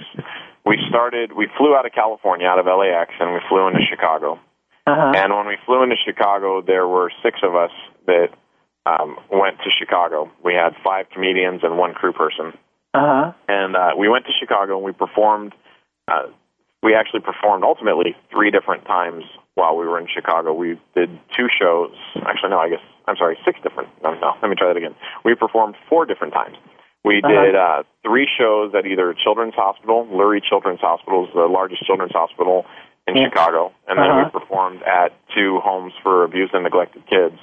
we 0.69 0.77
started. 0.89 1.33
We 1.33 1.49
flew 1.57 1.75
out 1.75 1.87
of 1.87 1.93
California, 1.93 2.47
out 2.47 2.59
of 2.59 2.67
LAX, 2.67 3.15
and 3.19 3.33
we 3.33 3.41
flew 3.49 3.67
into 3.69 3.81
Chicago. 3.89 4.39
Uh-huh. 4.87 5.13
And 5.17 5.35
when 5.35 5.47
we 5.47 5.57
flew 5.65 5.83
into 5.83 5.97
Chicago, 5.97 6.61
there 6.61 6.87
were 6.87 7.11
six 7.23 7.41
of 7.43 7.57
us 7.57 7.71
that 8.07 8.29
um, 8.85 9.17
went 9.33 9.57
to 9.65 9.71
Chicago. 9.79 10.31
We 10.45 10.53
had 10.53 10.77
five 10.85 11.07
comedians 11.11 11.61
and 11.63 11.79
one 11.79 11.95
crew 11.95 12.13
person. 12.13 12.53
Uh-huh. 12.93 13.33
And 13.49 13.77
uh, 13.77 13.91
we 13.99 14.09
went 14.09 14.27
to 14.27 14.33
Chicago 14.39 14.77
and 14.77 14.85
we 14.85 14.93
performed. 14.93 15.55
Uh, 16.07 16.29
we 16.83 16.95
actually 16.95 17.21
performed 17.21 17.65
ultimately 17.65 18.15
three 18.31 18.51
different 18.51 18.85
times 18.85 19.25
while 19.55 19.77
we 19.77 19.87
were 19.87 19.99
in 19.99 20.07
Chicago. 20.07 20.55
We 20.55 20.81
did 20.95 21.11
two 21.37 21.49
shows. 21.61 21.93
Actually, 22.17 22.51
no, 22.51 22.59
I 22.59 22.69
guess 22.69 22.85
I'm 23.07 23.17
sorry, 23.17 23.37
six 23.45 23.59
different. 23.63 23.89
No, 24.03 24.15
no, 24.15 24.35
let 24.41 24.49
me 24.49 24.55
try 24.57 24.69
that 24.69 24.77
again. 24.77 24.95
We 25.25 25.35
performed 25.35 25.75
four 25.89 26.07
different 26.07 26.33
times. 26.33 26.57
We 27.05 27.21
Uh-huh. 27.23 27.29
did 27.45 27.55
uh, 27.55 27.83
three 28.03 28.29
shows 28.39 28.75
at 28.75 28.87
either 28.87 29.15
Children's 29.15 29.55
Hospital, 29.55 30.07
Lurie 30.11 30.43
Children's 30.43 30.81
Hospital 30.81 31.27
is 31.27 31.33
the 31.35 31.47
largest 31.47 31.85
children's 31.87 32.13
hospital 32.13 32.67
in 33.07 33.17
Yeah. 33.17 33.29
Chicago, 33.29 33.73
and 33.87 33.99
then 33.99 34.11
Uh-huh. 34.11 34.31
we 34.33 34.41
performed 34.41 34.83
at 34.83 35.13
two 35.35 35.61
homes 35.61 35.93
for 36.03 36.25
abused 36.25 36.55
and 36.55 36.65
neglected 36.65 37.07
kids 37.07 37.39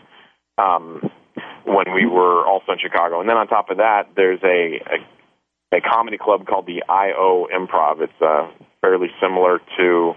um, 0.58 1.10
when 1.64 1.92
we 1.94 2.06
were 2.06 2.46
also 2.46 2.74
in 2.74 2.80
Chicago. 2.80 3.20
And 3.20 3.30
then 3.30 3.38
on 3.38 3.48
top 3.48 3.70
of 3.70 3.78
that, 3.78 4.10
there's 4.16 4.44
a, 4.44 4.80
a, 5.74 5.78
a 5.78 5.82
comedy 5.82 6.18
club 6.18 6.46
called 6.46 6.66
the 6.68 6.84
IO 6.88 7.48
Improv. 7.52 8.02
It's 8.02 8.22
uh, 8.22 8.48
fairly 8.82 9.10
similar 9.20 9.60
to 9.78 10.16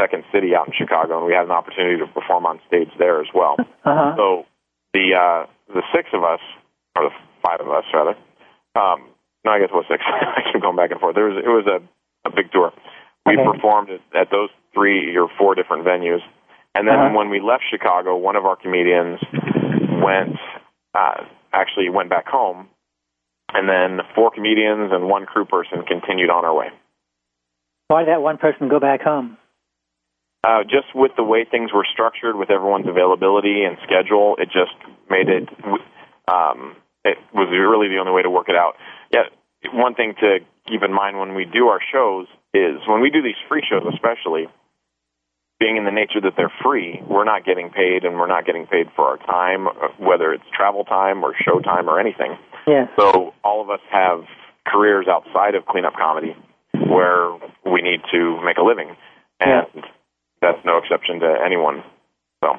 Second 0.00 0.24
City 0.32 0.54
out 0.56 0.66
in 0.68 0.72
Chicago, 0.72 1.18
and 1.18 1.26
we 1.26 1.34
had 1.34 1.44
an 1.44 1.50
opportunity 1.50 1.98
to 1.98 2.06
perform 2.06 2.46
on 2.46 2.58
stage 2.66 2.88
there 2.98 3.20
as 3.20 3.26
well. 3.34 3.56
Uh-huh. 3.84 4.14
So 4.16 4.46
the 4.94 5.14
uh, 5.14 5.46
the 5.68 5.82
six 5.94 6.08
of 6.14 6.24
us, 6.24 6.40
or 6.96 7.04
the 7.10 7.14
five 7.44 7.60
of 7.60 7.68
us 7.68 7.84
rather, 7.92 8.16
um, 8.76 9.08
no, 9.44 9.52
I 9.52 9.58
guess 9.58 9.70
it 9.72 9.74
was 9.74 9.86
six. 9.90 10.02
I 10.06 10.52
keep 10.52 10.62
going 10.62 10.76
back 10.76 10.90
and 10.90 11.00
forth. 11.00 11.14
There 11.14 11.26
was 11.26 11.38
it 11.42 11.48
was 11.48 11.66
a, 11.66 12.28
a 12.28 12.32
big 12.34 12.52
tour. 12.52 12.72
We 13.26 13.36
Okay. 13.38 13.44
performed 13.44 13.90
at, 13.90 14.00
at 14.16 14.30
those 14.30 14.50
three 14.74 15.16
or 15.16 15.28
four 15.38 15.54
different 15.54 15.84
venues, 15.84 16.20
and 16.74 16.86
then 16.86 16.98
Uh-huh. 16.98 17.16
when 17.16 17.30
we 17.30 17.40
left 17.40 17.64
Chicago, 17.70 18.16
one 18.16 18.36
of 18.36 18.44
our 18.44 18.56
comedians 18.56 19.20
went 20.02 20.36
uh, 20.94 21.24
actually 21.52 21.88
went 21.90 22.08
back 22.10 22.26
home, 22.26 22.68
and 23.52 23.68
then 23.68 24.00
four 24.14 24.30
comedians 24.30 24.92
and 24.92 25.08
one 25.08 25.26
crew 25.26 25.44
person 25.44 25.82
continued 25.86 26.30
on 26.30 26.44
our 26.44 26.54
way. 26.54 26.68
Why 27.88 28.00
did 28.04 28.08
that 28.08 28.22
one 28.22 28.38
person 28.38 28.68
go 28.68 28.78
back 28.78 29.02
home? 29.02 29.36
Uh, 30.42 30.62
just 30.62 30.94
with 30.94 31.12
the 31.16 31.24
way 31.24 31.44
things 31.44 31.70
were 31.72 31.84
structured, 31.92 32.34
with 32.36 32.50
everyone's 32.50 32.88
availability 32.88 33.64
and 33.64 33.76
schedule, 33.84 34.36
it 34.38 34.46
just 34.46 34.72
made 35.10 35.28
it. 35.28 35.48
Um, 36.32 36.76
it 37.04 37.18
was 37.32 37.48
really 37.50 37.88
the 37.88 37.98
only 37.98 38.12
way 38.12 38.22
to 38.22 38.30
work 38.30 38.48
it 38.48 38.56
out. 38.56 38.74
Yeah, 39.12 39.24
one 39.72 39.94
thing 39.94 40.14
to 40.20 40.38
keep 40.68 40.82
in 40.82 40.92
mind 40.92 41.18
when 41.18 41.34
we 41.34 41.44
do 41.44 41.68
our 41.68 41.80
shows 41.92 42.26
is 42.54 42.80
when 42.86 43.00
we 43.00 43.10
do 43.10 43.22
these 43.22 43.38
free 43.48 43.64
shows, 43.68 43.82
especially 43.92 44.46
being 45.58 45.76
in 45.76 45.84
the 45.84 45.90
nature 45.90 46.20
that 46.22 46.32
they're 46.36 46.52
free, 46.64 47.02
we're 47.06 47.24
not 47.24 47.44
getting 47.44 47.68
paid, 47.68 48.04
and 48.04 48.16
we're 48.16 48.26
not 48.26 48.46
getting 48.46 48.66
paid 48.66 48.86
for 48.96 49.04
our 49.04 49.18
time, 49.18 49.68
uh, 49.68 49.88
whether 49.98 50.32
it's 50.32 50.44
travel 50.56 50.84
time 50.84 51.22
or 51.22 51.34
show 51.44 51.60
time 51.60 51.88
or 51.88 52.00
anything. 52.00 52.36
Yes. 52.66 52.88
So 52.98 53.34
all 53.44 53.60
of 53.60 53.68
us 53.68 53.80
have 53.90 54.24
careers 54.66 55.06
outside 55.08 55.54
of 55.54 55.66
cleanup 55.66 55.94
comedy 55.94 56.34
where 56.72 57.32
we 57.64 57.82
need 57.82 58.00
to 58.12 58.40
make 58.42 58.56
a 58.56 58.62
living, 58.62 58.96
and 59.38 59.84
that's 60.40 60.58
no 60.64 60.78
exception 60.78 61.20
to 61.20 61.34
anyone. 61.44 61.82
So 62.42 62.56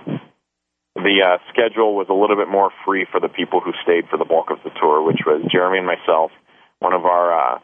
the 1.04 1.22
uh, 1.26 1.38
schedule 1.50 1.96
was 1.96 2.08
a 2.10 2.14
little 2.14 2.36
bit 2.36 2.48
more 2.48 2.72
free 2.86 3.06
for 3.12 3.20
the 3.20 3.30
people 3.30 3.60
who 3.60 3.72
stayed 3.84 4.08
for 4.10 4.18
the 4.18 4.26
bulk 4.26 4.50
of 4.50 4.60
the 4.64 4.72
tour, 4.80 5.02
which 5.04 5.22
was 5.26 5.42
Jeremy 5.52 5.80
and 5.80 5.88
myself. 5.88 6.32
One 6.80 6.94
of 6.94 7.06
our 7.06 7.56
uh, 7.56 7.60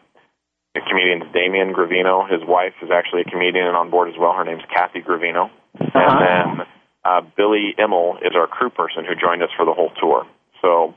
comedians, 0.87 1.23
Damian 1.33 1.73
Gravino, 1.73 2.29
his 2.29 2.41
wife 2.47 2.73
is 2.81 2.89
actually 2.91 3.21
a 3.21 3.29
comedian 3.29 3.65
and 3.65 3.75
on 3.75 3.89
board 3.89 4.09
as 4.09 4.15
well. 4.19 4.33
Her 4.33 4.45
name's 4.45 4.63
Kathy 4.73 5.01
Gravino, 5.01 5.49
Uh-huh. 5.79 5.89
and 5.93 6.21
then 6.21 6.67
uh, 7.03 7.21
Billy 7.35 7.73
Immel 7.77 8.17
is 8.21 8.33
our 8.35 8.47
crew 8.47 8.69
person 8.69 9.05
who 9.05 9.15
joined 9.15 9.41
us 9.41 9.49
for 9.55 9.65
the 9.65 9.73
whole 9.73 9.91
tour. 9.99 10.25
So 10.61 10.93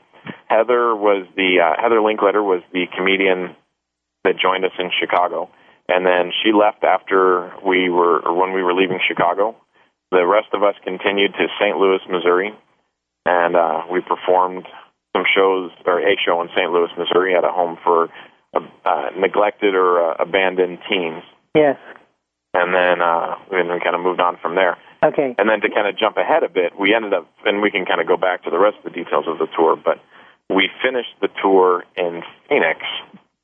Heather 0.47 0.95
was 0.95 1.25
the 1.35 1.59
uh, 1.61 1.81
Heather 1.81 1.97
Linkletter 1.97 2.43
was 2.43 2.61
the 2.73 2.85
comedian 2.95 3.55
that 4.23 4.35
joined 4.37 4.65
us 4.65 4.71
in 4.77 4.91
Chicago, 4.99 5.49
and 5.87 6.05
then 6.05 6.31
she 6.43 6.51
left 6.53 6.83
after 6.83 7.51
we 7.65 7.89
were 7.89 8.19
or 8.19 8.33
when 8.37 8.53
we 8.53 8.61
were 8.61 8.73
leaving 8.73 8.99
Chicago. 9.07 9.55
The 10.11 10.25
rest 10.25 10.49
of 10.53 10.61
us 10.63 10.75
continued 10.83 11.31
to 11.39 11.47
St. 11.59 11.77
Louis, 11.77 11.99
Missouri, 12.09 12.51
and 13.25 13.55
uh, 13.55 13.83
we 13.91 14.01
performed 14.01 14.67
some 15.15 15.23
shows 15.35 15.71
or 15.85 15.99
a 15.99 16.15
show 16.25 16.41
in 16.41 16.49
St. 16.55 16.69
Louis, 16.71 16.89
Missouri, 16.97 17.35
at 17.35 17.43
a 17.45 17.49
home 17.51 17.77
for 17.83 18.09
uh, 18.53 18.59
uh, 18.85 19.09
neglected 19.17 19.73
or 19.75 20.11
uh, 20.11 20.15
abandoned 20.19 20.79
teens, 20.89 21.23
Yes. 21.55 21.77
and 22.53 22.73
then 22.75 23.01
uh, 23.01 23.35
and 23.51 23.69
we 23.71 23.79
kind 23.79 23.95
of 23.95 24.01
moved 24.01 24.19
on 24.19 24.37
from 24.41 24.55
there. 24.55 24.77
Okay. 25.03 25.33
And 25.37 25.49
then 25.49 25.61
to 25.61 25.69
kind 25.73 25.87
of 25.87 25.97
jump 25.97 26.17
ahead 26.17 26.43
a 26.43 26.49
bit, 26.49 26.73
we 26.77 26.93
ended 26.93 27.13
up, 27.13 27.27
and 27.45 27.61
we 27.61 27.71
can 27.71 27.85
kind 27.85 28.01
of 28.01 28.07
go 28.07 28.17
back 28.17 28.43
to 28.43 28.49
the 28.49 28.59
rest 28.59 28.77
of 28.83 28.83
the 28.83 28.89
details 29.03 29.25
of 29.27 29.39
the 29.39 29.47
tour, 29.55 29.75
but 29.75 29.97
we 30.53 30.69
finished 30.83 31.15
the 31.21 31.29
tour 31.41 31.83
in 31.95 32.21
Phoenix, 32.49 32.79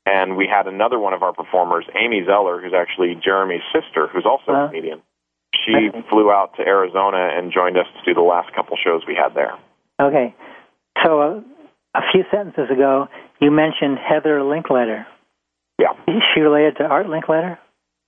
and 0.05 0.35
we 0.35 0.47
had 0.47 0.67
another 0.67 0.99
one 0.99 1.13
of 1.13 1.23
our 1.23 1.31
performers, 1.33 1.85
Amy 1.95 2.23
Zeller, 2.27 2.61
who's 2.61 2.73
actually 2.75 3.15
Jeremy's 3.23 3.63
sister, 3.73 4.07
who's 4.11 4.25
also 4.25 4.51
Uh-huh. 4.51 4.65
a 4.65 4.67
comedian. 4.67 5.01
She 5.53 5.89
flew 6.09 6.31
out 6.31 6.55
to 6.57 6.61
Arizona 6.63 7.29
and 7.35 7.51
joined 7.51 7.77
us 7.77 7.87
to 7.97 8.05
do 8.05 8.13
the 8.13 8.25
last 8.25 8.53
couple 8.55 8.77
shows 8.81 9.01
we 9.07 9.15
had 9.15 9.33
there. 9.35 9.53
Okay. 9.99 10.33
So 11.03 11.21
uh, 11.21 11.41
a 11.95 12.01
few 12.11 12.23
sentences 12.31 12.69
ago, 12.71 13.07
you 13.41 13.51
mentioned 13.51 13.97
Heather 13.97 14.39
Linkletter. 14.39 15.05
Yeah, 15.79 15.91
Is 16.07 16.23
she 16.33 16.41
related 16.41 16.77
to 16.77 16.83
Art 16.85 17.07
Linkletter? 17.07 17.57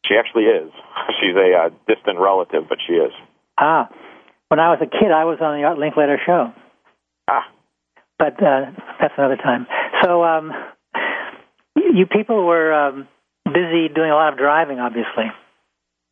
she 0.06 0.16
actually 0.16 0.46
is. 0.46 0.72
She's 1.22 1.36
a 1.36 1.54
uh, 1.54 1.70
distant 1.88 2.18
relative, 2.20 2.64
but 2.68 2.80
she 2.86 2.94
is. 2.94 3.12
Ah. 3.60 3.90
When 4.48 4.60
I 4.60 4.70
was 4.70 4.80
a 4.82 4.88
kid, 4.88 5.12
I 5.12 5.26
was 5.26 5.38
on 5.42 5.60
the 5.60 5.64
Art 5.66 5.78
Linkletter 5.78 6.18
show. 6.26 6.52
Ah, 7.30 7.46
But 8.18 8.42
uh, 8.42 8.72
that's 9.00 9.14
another 9.18 9.36
time. 9.38 9.68
So 10.04 10.24
um, 10.24 10.52
you 11.76 12.08
people 12.08 12.46
were 12.48 12.74
um, 12.74 13.08
busy 13.46 13.88
doing 13.94 14.10
a 14.10 14.16
lot 14.16 14.34
of 14.34 14.40
driving, 14.40 14.80
obviously. 14.80 15.26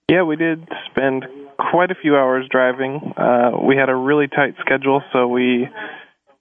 Yeah, 0.10 0.24
we 0.24 0.38
did 0.38 0.68
spend 0.90 1.26
quite 1.72 1.92
a 1.92 1.96
few 1.96 2.16
hours 2.16 2.48
driving. 2.50 3.14
Uh, 3.18 3.52
we 3.68 3.76
had 3.76 3.90
a 3.90 3.96
really 3.96 4.28
tight 4.28 4.56
schedule, 4.62 5.02
so 5.12 5.28
we 5.28 5.68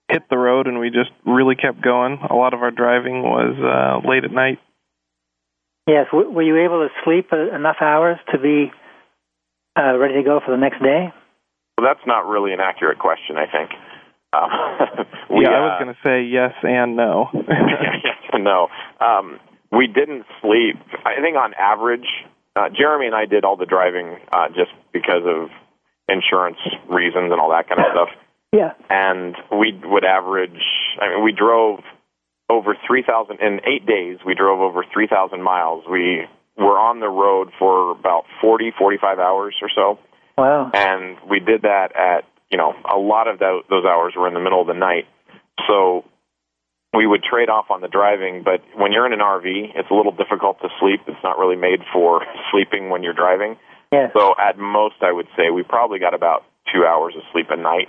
hit 0.09 0.23
the 0.31 0.39
road 0.39 0.69
and 0.69 0.79
we 0.79 0.91
just 0.91 1.11
really 1.25 1.57
kept 1.57 1.83
going. 1.83 2.19
A 2.31 2.35
lot 2.35 2.55
of 2.55 2.63
our 2.63 2.71
driving 2.71 3.23
was 3.23 3.57
uh, 3.59 4.09
late 4.09 4.25
at 4.25 4.31
night. 4.31 4.59
Yes. 5.89 6.07
W- 6.13 6.31
were 6.31 6.43
you 6.43 6.65
able 6.65 6.87
to 6.87 6.95
sleep 7.05 7.33
uh, 7.33 7.55
enough 7.55 7.77
hours 7.81 8.19
to 8.33 8.39
be 8.39 8.71
uh, 9.77 9.99
ready 9.99 10.15
to 10.15 10.23
go 10.23 10.41
for 10.45 10.53
the 10.53 10.61
next 10.61 10.81
day? 10.81 11.13
well, 11.77 11.87
that's 11.87 12.07
not 12.07 12.27
really 12.27 12.53
an 12.53 12.61
accurate 12.61 12.99
question, 12.99 13.37
I 13.37 13.47
think. 13.51 13.71
Um, 14.33 15.07
we, 15.37 15.45
yeah, 15.45 15.51
I 15.51 15.59
uh, 15.59 15.69
was 15.69 15.83
going 15.83 15.95
to 15.95 16.01
say 16.03 16.25
yes 16.25 16.53
and 16.63 16.97
no. 16.97 17.29
yes 17.35 18.23
and 18.33 18.45
no. 18.45 18.69
Um, 19.01 19.39
we 19.73 19.87
didn't 19.87 20.25
sleep. 20.41 20.77
I 21.05 21.21
think 21.21 21.37
on 21.37 21.53
average, 21.55 22.07
uh, 22.57 22.69
Jeremy 22.77 23.07
and 23.07 23.15
I 23.15 23.27
did 23.27 23.45
all 23.45 23.57
the 23.57 23.67
driving 23.67 24.17
uh, 24.33 24.49
just 24.49 24.73
because 24.93 25.23
of 25.25 25.51
insurance 26.09 26.59
reasons 26.89 27.31
and 27.31 27.41
all 27.41 27.51
that 27.51 27.69
kind 27.69 27.81
of 27.81 27.87
stuff. 27.93 28.09
Yeah. 28.53 28.73
And 28.89 29.37
we 29.53 29.79
would 29.85 30.05
average. 30.05 30.63
I 31.01 31.09
mean, 31.11 31.25
we 31.25 31.33
drove 31.33 31.81
over 32.49 32.77
3,000 32.87 33.39
in 33.41 33.61
eight 33.67 33.87
days. 33.87 34.19
We 34.25 34.35
drove 34.35 34.61
over 34.61 34.85
3,000 34.93 35.43
miles. 35.43 35.85
We 35.91 36.27
were 36.57 36.79
on 36.79 37.01
the 37.01 37.09
road 37.09 37.51
for 37.59 37.91
about 37.91 38.25
40, 38.41 38.73
45 38.79 39.19
hours 39.19 39.55
or 39.61 39.69
so. 39.75 39.99
Wow. 40.39 40.71
And 40.73 41.19
we 41.29 41.41
did 41.41 41.63
that 41.63 41.95
at, 41.97 42.25
you 42.51 42.59
know, 42.59 42.75
a 42.91 42.99
lot 42.99 43.29
of 43.29 43.39
those 43.39 43.65
those 43.69 43.85
hours 43.85 44.15
were 44.17 44.29
in 44.29 44.35
the 44.35 44.41
middle 44.41 44.61
of 44.61 44.67
the 44.67 44.75
night. 44.75 45.07
So 45.67 46.05
we 46.97 47.07
would 47.07 47.23
trade 47.23 47.49
off 47.49 47.67
on 47.71 47.81
the 47.83 47.89
driving, 47.89 48.43
but 48.43 48.63
when 48.75 48.93
you're 48.93 49.07
in 49.07 49.13
an 49.13 49.21
RV, 49.21 49.73
it's 49.77 49.91
a 49.91 49.95
little 49.95 50.13
difficult 50.13 50.61
to 50.63 50.69
sleep. 50.81 51.01
It's 51.07 51.23
not 51.23 51.39
really 51.39 51.57
made 51.57 51.81
for 51.93 52.25
sleeping 52.51 52.89
when 52.91 53.03
you're 53.03 53.13
driving. 53.15 53.57
So 54.17 54.35
at 54.39 54.59
most, 54.59 54.97
I 55.03 55.13
would 55.13 55.29
say 55.37 55.51
we 55.51 55.63
probably 55.63 55.99
got 55.99 56.15
about 56.15 56.45
two 56.73 56.85
hours 56.85 57.15
of 57.17 57.23
sleep 57.33 57.47
a 57.51 57.57
night. 57.57 57.89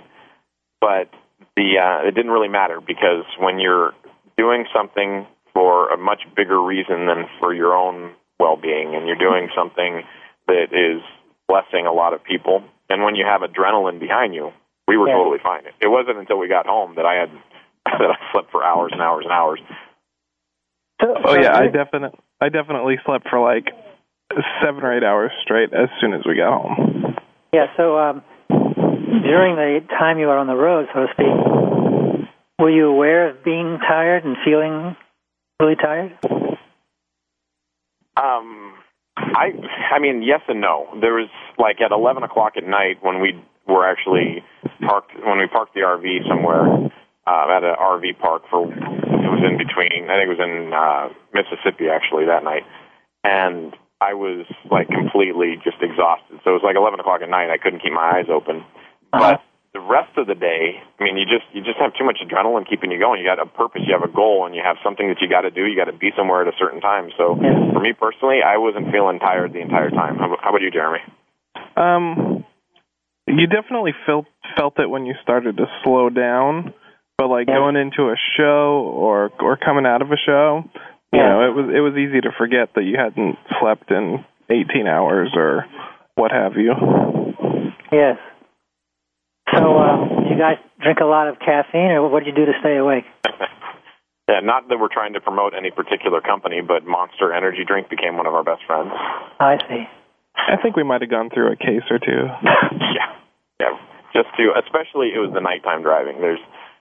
But 0.80 1.10
the 1.56 1.78
uh, 1.78 2.06
it 2.06 2.14
didn't 2.14 2.30
really 2.30 2.48
matter 2.48 2.80
because 2.80 3.24
when 3.38 3.58
you're 3.58 3.92
doing 4.36 4.64
something 4.72 5.26
for 5.54 5.90
a 5.92 5.98
much 5.98 6.22
bigger 6.36 6.62
reason 6.62 7.06
than 7.06 7.26
for 7.40 7.52
your 7.52 7.74
own 7.74 8.12
well-being, 8.38 8.94
and 8.94 9.08
you're 9.08 9.18
doing 9.18 9.48
something 9.56 10.02
that 10.46 10.70
is 10.72 11.02
blessing 11.48 11.86
a 11.86 11.92
lot 11.92 12.12
of 12.14 12.22
people, 12.22 12.62
and 12.88 13.02
when 13.02 13.16
you 13.16 13.24
have 13.26 13.40
adrenaline 13.40 13.98
behind 13.98 14.34
you, 14.34 14.52
we 14.86 14.96
were 14.96 15.08
Yeah. 15.08 15.14
totally 15.16 15.38
fine. 15.42 15.62
It 15.80 15.88
wasn't 15.88 16.18
until 16.18 16.38
we 16.38 16.46
got 16.46 16.66
home 16.66 16.94
that 16.94 17.04
I 17.06 17.14
had 17.14 17.30
that 17.98 18.10
I 18.10 18.32
slept 18.32 18.50
for 18.50 18.64
hours 18.64 18.90
and 18.92 19.00
hours 19.00 19.24
and 19.24 19.32
hours. 19.32 19.60
So, 21.00 21.14
Oh 21.24 21.34
yeah, 21.34 21.56
I 21.56 21.66
definitely 21.68 22.18
I 22.40 22.48
definitely 22.48 22.96
slept 23.04 23.28
for 23.28 23.40
like 23.40 23.72
seven 24.62 24.82
or 24.82 24.96
eight 24.96 25.04
hours 25.04 25.30
straight 25.42 25.72
as 25.72 25.88
soon 26.00 26.12
as 26.12 26.20
we 26.26 26.36
got 26.36 26.60
home. 26.60 27.16
Yeah, 27.52 27.66
so 27.76 27.98
um, 27.98 28.22
during 28.48 29.56
the 29.56 29.80
time 29.98 30.18
you 30.18 30.26
were 30.26 30.36
on 30.36 30.46
the 30.46 30.54
road, 30.54 30.86
so 30.92 31.06
to 31.06 31.12
speak, 31.12 32.28
were 32.58 32.70
you 32.70 32.88
aware 32.88 33.30
of 33.30 33.42
being 33.44 33.78
tired 33.78 34.24
and 34.24 34.36
feeling 34.44 34.96
really 35.60 35.76
tired? 35.76 36.18
Um, 38.16 38.74
I, 39.16 39.52
I 39.94 39.98
mean, 40.00 40.22
yes 40.22 40.40
and 40.48 40.60
no. 40.60 40.88
There 41.00 41.14
was 41.14 41.30
like 41.58 41.80
at 41.80 41.92
eleven 41.92 42.22
o'clock 42.22 42.54
at 42.56 42.64
night 42.64 42.98
when 43.00 43.20
we 43.20 43.40
were 43.66 43.88
actually 43.88 44.44
parked 44.86 45.12
when 45.24 45.38
we 45.38 45.46
parked 45.46 45.74
the 45.74 45.80
RV 45.80 46.28
somewhere 46.28 46.90
uh, 47.28 47.52
at 47.52 47.62
an 47.62 47.76
RV 47.76 48.18
park 48.18 48.42
for 48.48 48.64
it 48.64 49.28
was 49.28 49.44
in 49.44 49.58
between. 49.60 50.08
I 50.08 50.16
think 50.16 50.26
it 50.32 50.36
was 50.40 50.44
in 50.48 50.72
uh, 50.72 51.04
Mississippi 51.36 51.88
actually 51.92 52.24
that 52.26 52.42
night, 52.44 52.64
and 53.22 53.76
I 54.00 54.14
was 54.14 54.46
like 54.70 54.88
completely 54.88 55.60
just 55.62 55.76
exhausted. 55.82 56.40
So 56.42 56.50
it 56.50 56.56
was 56.56 56.64
like 56.64 56.76
eleven 56.76 57.00
o'clock 57.00 57.20
at 57.20 57.28
night. 57.28 57.50
I 57.50 57.58
couldn't 57.58 57.80
keep 57.84 57.92
my 57.92 58.16
eyes 58.16 58.26
open, 58.32 58.64
Uh-huh. 59.12 59.36
but 59.36 59.42
the 59.74 59.80
rest 59.84 60.16
of 60.16 60.26
the 60.26 60.34
day, 60.34 60.80
I 60.98 61.04
mean, 61.04 61.18
you 61.20 61.26
just 61.28 61.44
you 61.52 61.60
just 61.62 61.76
have 61.78 61.92
too 61.94 62.04
much 62.08 62.18
adrenaline 62.24 62.64
keeping 62.64 62.90
you 62.90 62.98
going. 62.98 63.20
You 63.20 63.26
got 63.28 63.38
a 63.38 63.44
purpose, 63.46 63.82
you 63.86 63.92
have 63.92 64.02
a 64.08 64.10
goal, 64.10 64.46
and 64.46 64.54
you 64.56 64.62
have 64.64 64.76
something 64.82 65.06
that 65.12 65.20
you 65.20 65.28
got 65.28 65.42
to 65.42 65.50
do. 65.52 65.66
You 65.68 65.76
got 65.76 65.92
to 65.92 65.96
be 65.96 66.10
somewhere 66.16 66.40
at 66.40 66.48
a 66.48 66.56
certain 66.58 66.80
time. 66.80 67.10
So 67.20 67.36
Yeah. 67.36 67.72
for 67.76 67.80
me 67.84 67.92
personally, 67.92 68.40
I 68.42 68.56
wasn't 68.56 68.90
feeling 68.90 69.18
tired 69.20 69.52
the 69.52 69.60
entire 69.60 69.90
time. 69.90 70.16
How, 70.16 70.26
about- 70.32 70.40
how 70.42 70.50
about 70.50 70.62
you, 70.62 70.70
Jeremy? 70.70 71.04
Um, 71.76 72.44
you 73.26 73.46
definitely 73.46 73.92
felt 74.06 74.26
felt 74.56 74.78
it 74.80 74.88
when 74.88 75.04
you 75.06 75.14
started 75.22 75.58
to 75.58 75.66
slow 75.84 76.08
down, 76.08 76.72
but 77.18 77.28
like 77.28 77.48
Yeah. 77.48 77.56
going 77.56 77.76
into 77.76 78.08
a 78.08 78.16
show 78.36 78.80
or 78.94 79.30
or 79.40 79.56
coming 79.58 79.84
out 79.84 80.00
of 80.00 80.10
a 80.10 80.16
show, 80.16 80.64
you 81.12 81.18
Yeah. 81.18 81.28
know, 81.28 81.42
it 81.50 81.54
was 81.54 81.68
it 81.74 81.80
was 81.80 81.96
easy 81.98 82.20
to 82.22 82.30
forget 82.32 82.72
that 82.74 82.84
you 82.84 82.96
hadn't 82.96 83.36
slept 83.58 83.90
in 83.90 84.24
18 84.48 84.86
hours 84.86 85.34
or 85.36 85.66
what 86.14 86.30
have 86.32 86.56
you. 86.56 86.72
Yes. 87.92 88.16
So, 89.52 89.78
uh, 89.78 90.28
you 90.30 90.36
guys 90.36 90.58
drink 90.80 91.00
a 91.00 91.06
lot 91.06 91.26
of 91.28 91.38
caffeine, 91.40 91.90
or 91.92 92.08
what 92.08 92.22
do 92.22 92.30
you 92.30 92.36
do 92.36 92.44
to 92.46 92.52
stay 92.60 92.76
awake? 92.76 93.04
Yeah, 94.28 94.40
not 94.40 94.68
that 94.68 94.78
we're 94.78 94.92
trying 94.92 95.14
to 95.14 95.20
promote 95.20 95.54
any 95.54 95.70
particular 95.70 96.20
company, 96.20 96.60
but 96.60 96.84
Monster 96.84 97.32
Energy 97.32 97.64
Drink 97.64 97.88
became 97.88 98.18
one 98.18 98.26
of 98.26 98.34
our 98.34 98.44
best 98.44 98.62
friends. 98.66 98.92
I 99.40 99.56
see. 99.68 99.88
I 100.36 100.56
think 100.60 100.76
we 100.76 100.82
might 100.84 101.00
have 101.00 101.10
gone 101.10 101.30
through 101.30 101.50
a 101.52 101.56
case 101.56 101.82
or 101.90 101.98
two. 101.98 102.28
yeah, 102.44 103.08
yeah. 103.58 103.76
Just 104.12 104.28
to, 104.36 104.52
especially 104.62 105.14
it 105.14 105.18
was 105.18 105.32
the 105.32 105.40
nighttime 105.40 105.82
driving. 105.82 106.20
There's 106.20 106.40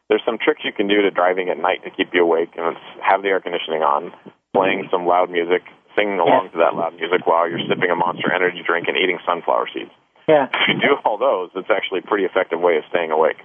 there's 0.09 0.23
some 0.25 0.37
tricks 0.37 0.61
you 0.63 0.71
can 0.71 0.87
do 0.87 1.01
to 1.01 1.11
driving 1.11 1.49
at 1.49 1.57
night 1.57 1.83
to 1.83 1.89
keep 1.91 2.13
you 2.13 2.23
awake, 2.23 2.55
and 2.55 2.75
it's 2.75 2.85
have 3.03 3.21
the 3.21 3.29
air 3.29 3.39
conditioning 3.39 3.83
on, 3.83 4.13
playing 4.53 4.87
some 4.91 5.05
loud 5.05 5.29
music, 5.29 5.63
singing 5.95 6.19
along 6.19 6.49
to 6.51 6.57
that 6.59 6.75
loud 6.75 6.95
music 6.95 7.27
while 7.27 7.49
you're 7.49 7.63
sipping 7.67 7.91
a 7.91 7.95
Monster 7.95 8.31
Energy 8.31 8.63
drink 8.65 8.87
and 8.87 8.95
eating 8.97 9.19
sunflower 9.25 9.67
seeds. 9.73 9.91
Yeah. 10.27 10.47
If 10.51 10.67
you 10.67 10.79
do 10.79 10.95
all 11.03 11.17
those, 11.17 11.51
it's 11.55 11.71
actually 11.71 11.99
a 11.99 12.07
pretty 12.07 12.25
effective 12.25 12.59
way 12.59 12.77
of 12.77 12.83
staying 12.89 13.11
awake. 13.11 13.37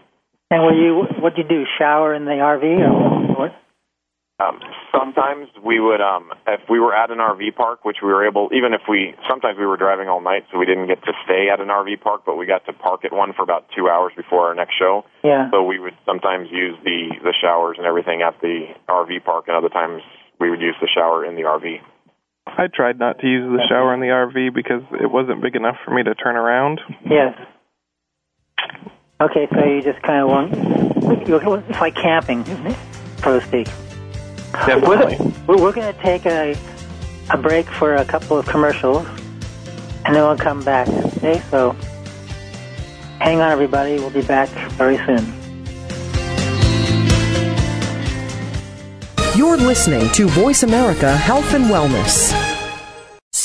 And 0.51 0.62
were 0.62 0.75
you, 0.75 1.07
what 1.22 1.35
do 1.35 1.42
you 1.42 1.48
do, 1.48 1.64
shower 1.79 2.14
in 2.14 2.25
the 2.25 2.37
RV, 2.37 2.62
or 2.62 3.35
what? 3.35 3.57
Um, 4.42 4.61
sometimes 4.90 5.48
we 5.64 5.78
would, 5.78 6.00
um, 6.00 6.33
if 6.46 6.61
we 6.68 6.81
were 6.81 6.94
at 6.94 7.11
an 7.11 7.18
RV 7.18 7.55
park, 7.55 7.85
which 7.85 7.98
we 8.02 8.09
were 8.09 8.26
able, 8.26 8.48
even 8.52 8.72
if 8.74 8.83
we, 8.88 9.14
sometimes 9.28 9.59
we 9.59 9.66
were 9.66 9.76
driving 9.76 10.09
all 10.09 10.20
night, 10.20 10.44
so 10.50 10.59
we 10.59 10.66
didn't 10.66 10.88
get 10.88 11.02
to 11.05 11.12
stay 11.24 11.48
at 11.52 11.61
an 11.61 11.68
RV 11.68 12.00
park, 12.00 12.22
but 12.26 12.37
we 12.37 12.46
got 12.46 12.64
to 12.66 12.72
park 12.72 13.05
at 13.05 13.12
one 13.12 13.33
for 13.33 13.42
about 13.42 13.66
two 13.76 13.88
hours 13.88 14.12
before 14.16 14.48
our 14.48 14.55
next 14.55 14.74
show. 14.78 15.05
Yeah. 15.22 15.50
So 15.50 15.62
we 15.62 15.78
would 15.78 15.94
sometimes 16.05 16.48
use 16.50 16.76
the 16.85 17.11
the 17.22 17.35
showers 17.40 17.76
and 17.78 17.87
everything 17.87 18.22
at 18.22 18.40
the 18.40 18.66
RV 18.88 19.24
park, 19.24 19.44
and 19.46 19.57
other 19.57 19.68
times 19.68 20.02
we 20.40 20.50
would 20.50 20.61
use 20.61 20.76
the 20.81 20.88
shower 20.92 21.24
in 21.24 21.37
the 21.37 21.42
RV. 21.42 21.78
I 22.46 22.66
tried 22.66 22.98
not 22.98 23.20
to 23.20 23.26
use 23.26 23.44
the 23.57 23.64
shower 23.68 23.94
in 23.94 24.00
the 24.00 24.09
RV 24.09 24.55
because 24.55 24.83
it 25.00 25.11
wasn't 25.11 25.42
big 25.42 25.55
enough 25.55 25.76
for 25.85 25.94
me 25.94 26.02
to 26.02 26.14
turn 26.14 26.37
around. 26.37 26.81
Yes. 27.09 27.38
Okay, 29.20 29.46
so 29.52 29.64
you 29.64 29.83
just 29.83 30.02
kind 30.02 30.20
of 30.20 30.28
want, 30.28 30.52
it's 31.12 31.81
like 31.81 31.94
camping, 31.94 32.40
isn't 32.42 32.66
it? 32.66 32.76
So 33.22 33.38
to 33.38 33.46
speak. 33.46 33.68
Definitely. 34.53 35.33
We're, 35.47 35.59
we're 35.59 35.73
going 35.73 35.93
to 35.93 36.01
take 36.01 36.27
a, 36.27 36.57
a 37.31 37.37
break 37.38 37.67
for 37.67 37.97
a 37.97 38.05
couple 38.05 38.38
of 38.38 38.47
commercials, 38.47 39.07
and 40.05 40.15
then 40.15 40.23
we'll 40.23 40.37
come 40.37 40.62
back. 40.62 40.88
Okay, 40.88 41.41
so 41.51 41.73
hang 43.19 43.41
on, 43.41 43.51
everybody. 43.51 43.97
We'll 43.97 44.11
be 44.11 44.23
back 44.23 44.49
very 44.73 44.99
soon. 44.99 45.33
You're 49.35 49.57
listening 49.57 50.11
to 50.11 50.29
Voice 50.29 50.62
America 50.62 51.17
Health 51.17 51.55
and 51.55 51.65
Wellness. 51.65 52.41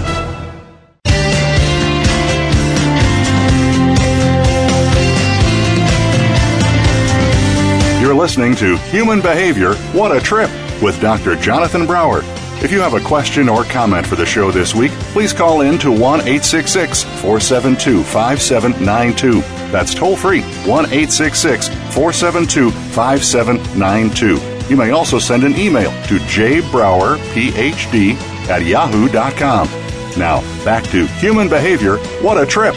Listening 8.22 8.54
to 8.54 8.76
Human 8.92 9.20
Behavior 9.20 9.74
What 9.92 10.16
a 10.16 10.20
Trip 10.20 10.48
with 10.80 11.00
Dr. 11.00 11.35
Jonathan 11.35 11.88
Brower. 11.88 12.20
If 12.62 12.70
you 12.70 12.80
have 12.80 12.94
a 12.94 13.00
question 13.00 13.48
or 13.48 13.64
comment 13.64 14.06
for 14.06 14.14
the 14.14 14.24
show 14.24 14.52
this 14.52 14.76
week, 14.76 14.92
please 15.12 15.32
call 15.32 15.62
in 15.62 15.76
to 15.80 15.90
1 15.90 16.20
866 16.20 17.02
472 17.02 18.04
5792. 18.04 19.40
That's 19.72 19.92
toll 19.92 20.14
free 20.14 20.42
1 20.42 20.85
866 20.85 21.66
472 21.92 22.70
5792. 22.70 24.68
You 24.70 24.76
may 24.76 24.92
also 24.92 25.18
send 25.18 25.42
an 25.42 25.56
email 25.56 25.90
to 26.06 26.18
jbrowerphd 26.30 28.14
at 28.48 28.64
yahoo.com. 28.64 29.68
Now, 30.16 30.64
back 30.64 30.85
to 30.92 31.06
human 31.06 31.48
behavior. 31.48 31.96
What 32.22 32.40
a 32.40 32.46
trip! 32.46 32.76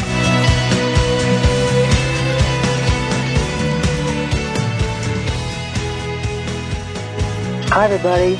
Hi, 7.75 7.83
everybody. 7.83 8.35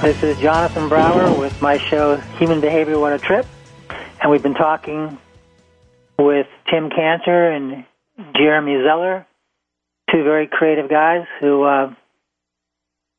This 0.00 0.22
is 0.22 0.38
Jonathan 0.38 0.88
Brower 0.88 1.36
with 1.36 1.60
my 1.60 1.76
show 1.76 2.18
Human 2.38 2.60
Behavior 2.60 3.00
What 3.00 3.12
a 3.12 3.18
Trip. 3.18 3.44
And 4.22 4.30
we've 4.30 4.44
been 4.44 4.54
talking 4.54 5.18
with 6.20 6.46
Tim 6.70 6.88
Kanter 6.88 7.50
and 7.52 7.84
Jeremy 8.36 8.80
Zeller, 8.86 9.26
two 10.12 10.22
very 10.22 10.46
creative 10.46 10.88
guys 10.88 11.26
who 11.40 11.64
uh, 11.64 11.92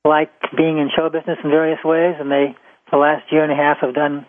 like 0.06 0.32
being 0.56 0.78
in 0.78 0.90
show 0.96 1.10
business 1.10 1.38
in 1.44 1.50
various 1.50 1.84
ways. 1.84 2.16
And 2.18 2.32
they, 2.32 2.56
for 2.90 2.92
the 2.92 3.02
last 3.02 3.30
year 3.30 3.44
and 3.44 3.52
a 3.52 3.56
half, 3.58 3.80
have 3.82 3.94
done 3.94 4.26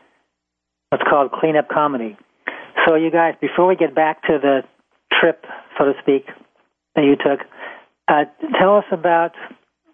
what's 0.89 1.05
called 1.09 1.31
cleanup 1.31 1.69
comedy. 1.69 2.17
So, 2.85 2.97
you 2.97 3.13
guys, 3.13 3.37
before 3.41 3.69
we 3.69 3.77
get 3.77 3.95
back 3.95 4.23
to 4.23 4.41
the 4.43 4.63
trip, 5.21 5.45
so 5.79 5.85
to 5.85 5.93
speak, 6.03 6.27
that 6.97 7.05
you 7.05 7.15
took, 7.15 7.47
uh, 8.09 8.25
tell 8.59 8.79
us 8.79 8.87
about 8.91 9.37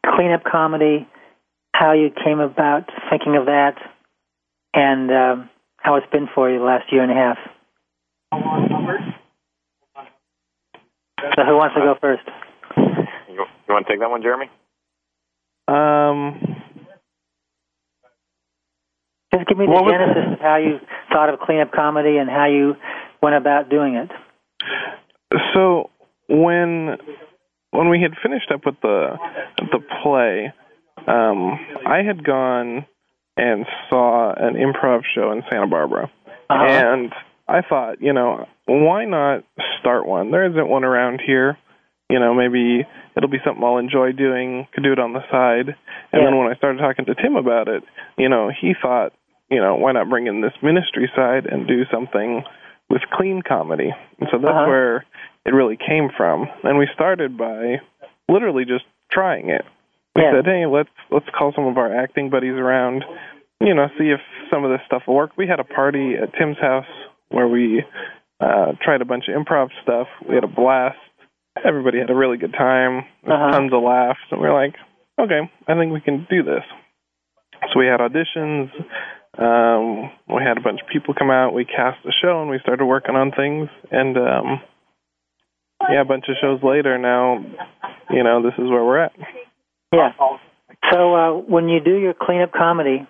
cleanup 0.07 0.43
comedy 0.51 1.07
how 1.74 1.92
you 1.92 2.11
came 2.24 2.40
about 2.40 2.88
thinking 3.11 3.37
of 3.37 3.46
that 3.46 3.76
and 4.74 5.11
um, 5.11 5.50
how 5.76 5.96
it's 5.96 6.07
been 6.11 6.28
for 6.35 6.50
you 6.50 6.59
the 6.59 6.64
last 6.64 6.90
year 6.92 7.02
and 7.02 7.12
a 7.12 7.14
half. 7.14 7.38
So 11.37 11.44
who 11.44 11.57
wants 11.57 11.74
to 11.74 11.81
go 11.81 11.94
first? 12.00 12.22
You, 13.28 13.35
you 13.68 13.74
want 13.74 13.87
to 13.87 13.92
take 13.92 14.00
that 14.00 14.11
one, 14.11 14.22
Jeremy? 14.22 14.46
Um, 15.68 16.57
Just 19.35 19.46
give 19.48 19.59
me 19.59 19.66
the 19.66 19.72
What 19.72 19.85
was- 19.85 19.92
genesis 19.92 20.33
of 20.35 20.40
how 20.40 20.57
you 20.57 20.81
thought 21.12 21.28
of 21.33 21.40
cleanup 21.40 21.72
comedy 21.72 22.16
and 22.16 22.28
how 22.31 22.46
you 22.46 22.74
went 23.22 23.37
about 23.37 23.68
doing 23.68 23.94
it. 23.96 24.11
so 25.54 25.90
when 26.28 26.96
when 27.70 27.88
we 27.90 28.00
had 28.00 28.12
finished 28.22 28.50
up 28.50 28.64
with 28.64 28.76
the 28.81 29.16
the 29.59 29.81
play, 30.02 30.52
um, 31.09 31.59
I 31.87 32.03
had 32.03 32.25
gone 32.25 32.87
and 33.37 33.66
saw 33.88 34.33
an 34.33 34.55
improv 34.55 35.03
show 35.14 35.33
in 35.33 35.42
Santa 35.51 35.66
Barbara, 35.66 36.11
Uh-huh. 36.51 36.64
and 36.64 37.12
I 37.49 37.62
thought, 37.62 38.01
you 38.03 38.12
know, 38.12 38.47
why 38.66 39.05
not 39.05 39.44
start 39.81 40.07
one? 40.07 40.31
There 40.31 40.44
isn't 40.51 40.68
one 40.68 40.85
around 40.85 41.21
here. 41.25 41.57
You 42.11 42.18
know, 42.18 42.35
maybe 42.35 42.87
it'll 43.16 43.29
be 43.29 43.38
something 43.44 43.62
I'll 43.62 43.79
enjoy 43.79 44.12
doing. 44.12 44.66
Could 44.75 44.83
do 44.85 44.92
it 44.92 44.99
on 44.99 45.12
the 45.12 45.23
side. 45.31 45.68
And 46.12 46.23
Yeah. 46.23 46.25
then 46.25 46.37
when 46.38 46.49
I 46.51 46.55
started 46.57 46.79
talking 46.79 47.05
to 47.07 47.14
Tim 47.14 47.37
about 47.37 47.68
it, 47.68 47.85
you 48.16 48.29
know, 48.29 48.49
he 48.51 48.75
thought, 48.75 49.12
you 49.51 49.61
know, 49.61 49.77
why 49.77 49.92
not 49.92 50.09
bring 50.09 50.27
in 50.27 50.40
this 50.40 50.53
ministry 50.62 51.11
side 51.14 51.47
and 51.47 51.66
do 51.66 51.85
something 51.87 52.44
with 52.90 53.03
clean 53.12 53.42
comedy? 53.42 53.94
And 54.21 54.29
so 54.31 54.38
that's 54.38 54.55
Uh-huh. 54.57 54.66
where 54.68 55.05
it 55.44 55.53
really 55.55 55.77
came 55.77 56.09
from. 56.11 56.49
And 56.64 56.79
we 56.79 56.87
started 56.94 57.37
by 57.37 57.81
literally 58.29 58.64
just 58.64 58.85
trying 59.11 59.51
it. 59.51 59.64
We 60.18 60.24
Yeah. 60.24 60.33
said, 60.42 60.46
hey, 60.46 60.66
let's 60.66 60.90
let's 61.11 61.28
call 61.31 61.52
some 61.54 61.66
of 61.66 61.78
our 61.78 61.94
acting 61.94 62.28
buddies 62.28 62.54
around, 62.59 63.04
you 63.61 63.72
know, 63.72 63.87
see 63.96 64.11
if 64.11 64.20
some 64.50 64.64
of 64.64 64.70
this 64.72 64.81
stuff 64.85 65.02
will 65.07 65.14
work. 65.14 65.31
We 65.37 65.46
had 65.46 65.61
a 65.61 65.64
party 65.64 66.16
at 66.20 66.35
Tim's 66.35 66.59
house 66.59 66.90
where 67.28 67.46
we 67.46 67.85
uh 68.40 68.72
tried 68.83 69.00
a 69.00 69.04
bunch 69.04 69.28
of 69.28 69.35
improv 69.40 69.68
stuff. 69.83 70.09
We 70.28 70.35
had 70.35 70.42
a 70.42 70.48
blast. 70.48 70.98
Everybody 71.64 71.98
had 71.98 72.11
a 72.11 72.14
really 72.16 72.37
good 72.37 72.52
time. 72.52 73.04
Uh-huh. 73.26 73.50
Tons 73.52 73.72
of 73.72 73.83
laughs, 73.83 74.18
and 74.33 74.40
we 74.40 74.48
are 74.48 74.54
like, 74.54 74.74
okay, 75.20 75.40
I 75.68 75.74
think 75.74 75.92
we 75.92 76.00
can 76.00 76.26
do 76.28 76.42
this. 76.42 76.64
So 77.72 77.78
we 77.78 77.87
had 77.87 78.00
auditions. 78.00 78.70
Um, 79.38 80.11
we 80.28 80.42
had 80.42 80.59
a 80.59 80.61
bunch 80.61 80.81
of 80.81 80.88
people 80.88 81.14
come 81.14 81.31
out. 81.31 81.54
We 81.54 81.64
cast 81.64 81.98
a 82.07 82.12
show, 82.22 82.40
and 82.40 82.50
we 82.50 82.59
started 82.61 82.85
working 82.85 83.14
on 83.14 83.31
things. 83.33 83.68
And 83.90 84.16
um, 84.16 84.61
yeah, 85.90 86.00
a 86.02 86.04
bunch 86.04 86.24
of 86.28 86.37
shows 86.40 86.61
later, 86.62 86.98
now 86.98 87.44
you 88.11 88.22
know 88.24 88.42
this 88.42 88.54
is 88.59 88.68
where 88.70 88.85
we're 88.85 88.98
at. 89.04 89.12
Yeah. 89.92 90.12
So 90.92 91.14
uh, 91.14 91.33
when 91.33 91.68
you 91.68 91.81
do 91.81 91.96
your 91.96 92.14
cleanup 92.14 92.53
comedy, 92.53 93.07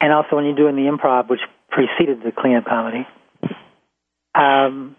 and 0.00 0.12
also 0.12 0.36
when 0.36 0.44
you're 0.44 0.56
doing 0.56 0.76
the 0.76 0.90
improv, 0.90 1.28
which 1.28 1.40
preceded 1.70 2.22
the 2.22 2.32
cleanup 2.32 2.64
comedy, 2.66 3.06
um, 4.34 4.96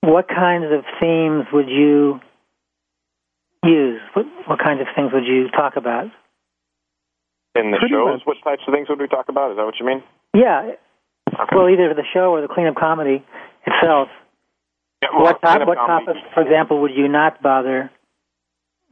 what 0.00 0.28
kinds 0.28 0.66
of 0.72 0.84
themes 1.00 1.46
would 1.52 1.68
you 1.68 2.20
use? 3.64 4.00
What, 4.14 4.26
what 4.46 4.58
kinds 4.58 4.80
of 4.80 4.86
things 4.94 5.10
would 5.12 5.24
you 5.24 5.48
talk 5.50 5.76
about? 5.76 6.06
In 7.54 7.70
the 7.70 7.78
Pretty 7.78 7.94
shows, 7.94 8.20
much. 8.20 8.22
what 8.26 8.36
types 8.44 8.62
of 8.68 8.74
things 8.74 8.88
would 8.88 9.00
we 9.00 9.08
talk 9.08 9.28
about? 9.28 9.52
Is 9.52 9.56
that 9.56 9.64
what 9.64 9.74
you 9.80 9.86
mean? 9.86 10.02
Yeah. 10.34 10.72
Okay. 11.32 11.56
Well, 11.56 11.68
either 11.70 11.94
the 11.94 12.04
show 12.12 12.34
or 12.34 12.42
the 12.42 12.48
cleanup 12.48 12.76
comedy 12.76 13.24
itself. 13.66 14.08
Yeah, 15.02 15.08
well, 15.14 15.22
what 15.24 15.40
top, 15.40 15.66
what 15.66 15.74
topics, 15.76 16.20
for 16.34 16.42
example, 16.42 16.82
would 16.82 16.92
you 16.94 17.08
not 17.08 17.42
bother 17.42 17.90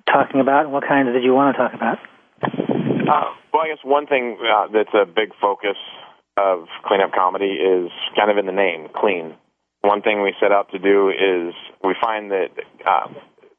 talking 0.06 0.40
about, 0.40 0.64
and 0.64 0.72
what 0.72 0.84
kinds 0.86 1.08
did 1.12 1.24
you 1.24 1.34
want 1.34 1.56
to 1.56 1.62
talk 1.62 1.74
about? 1.74 1.98
Uh, 2.42 3.34
well, 3.52 3.62
I 3.62 3.68
guess 3.68 3.84
one 3.84 4.06
thing 4.06 4.38
uh, 4.42 4.68
that's 4.72 4.92
a 4.94 5.04
big 5.06 5.30
focus 5.40 5.76
of 6.36 6.66
cleanup 6.84 7.12
comedy 7.12 7.54
is 7.60 7.90
kind 8.16 8.30
of 8.30 8.38
in 8.38 8.46
the 8.46 8.52
name, 8.52 8.88
clean. 8.94 9.34
One 9.82 10.02
thing 10.02 10.22
we 10.22 10.34
set 10.40 10.50
out 10.52 10.70
to 10.72 10.78
do 10.78 11.10
is 11.10 11.54
we 11.84 11.94
find 12.00 12.30
that 12.30 12.48
uh, 12.86 13.08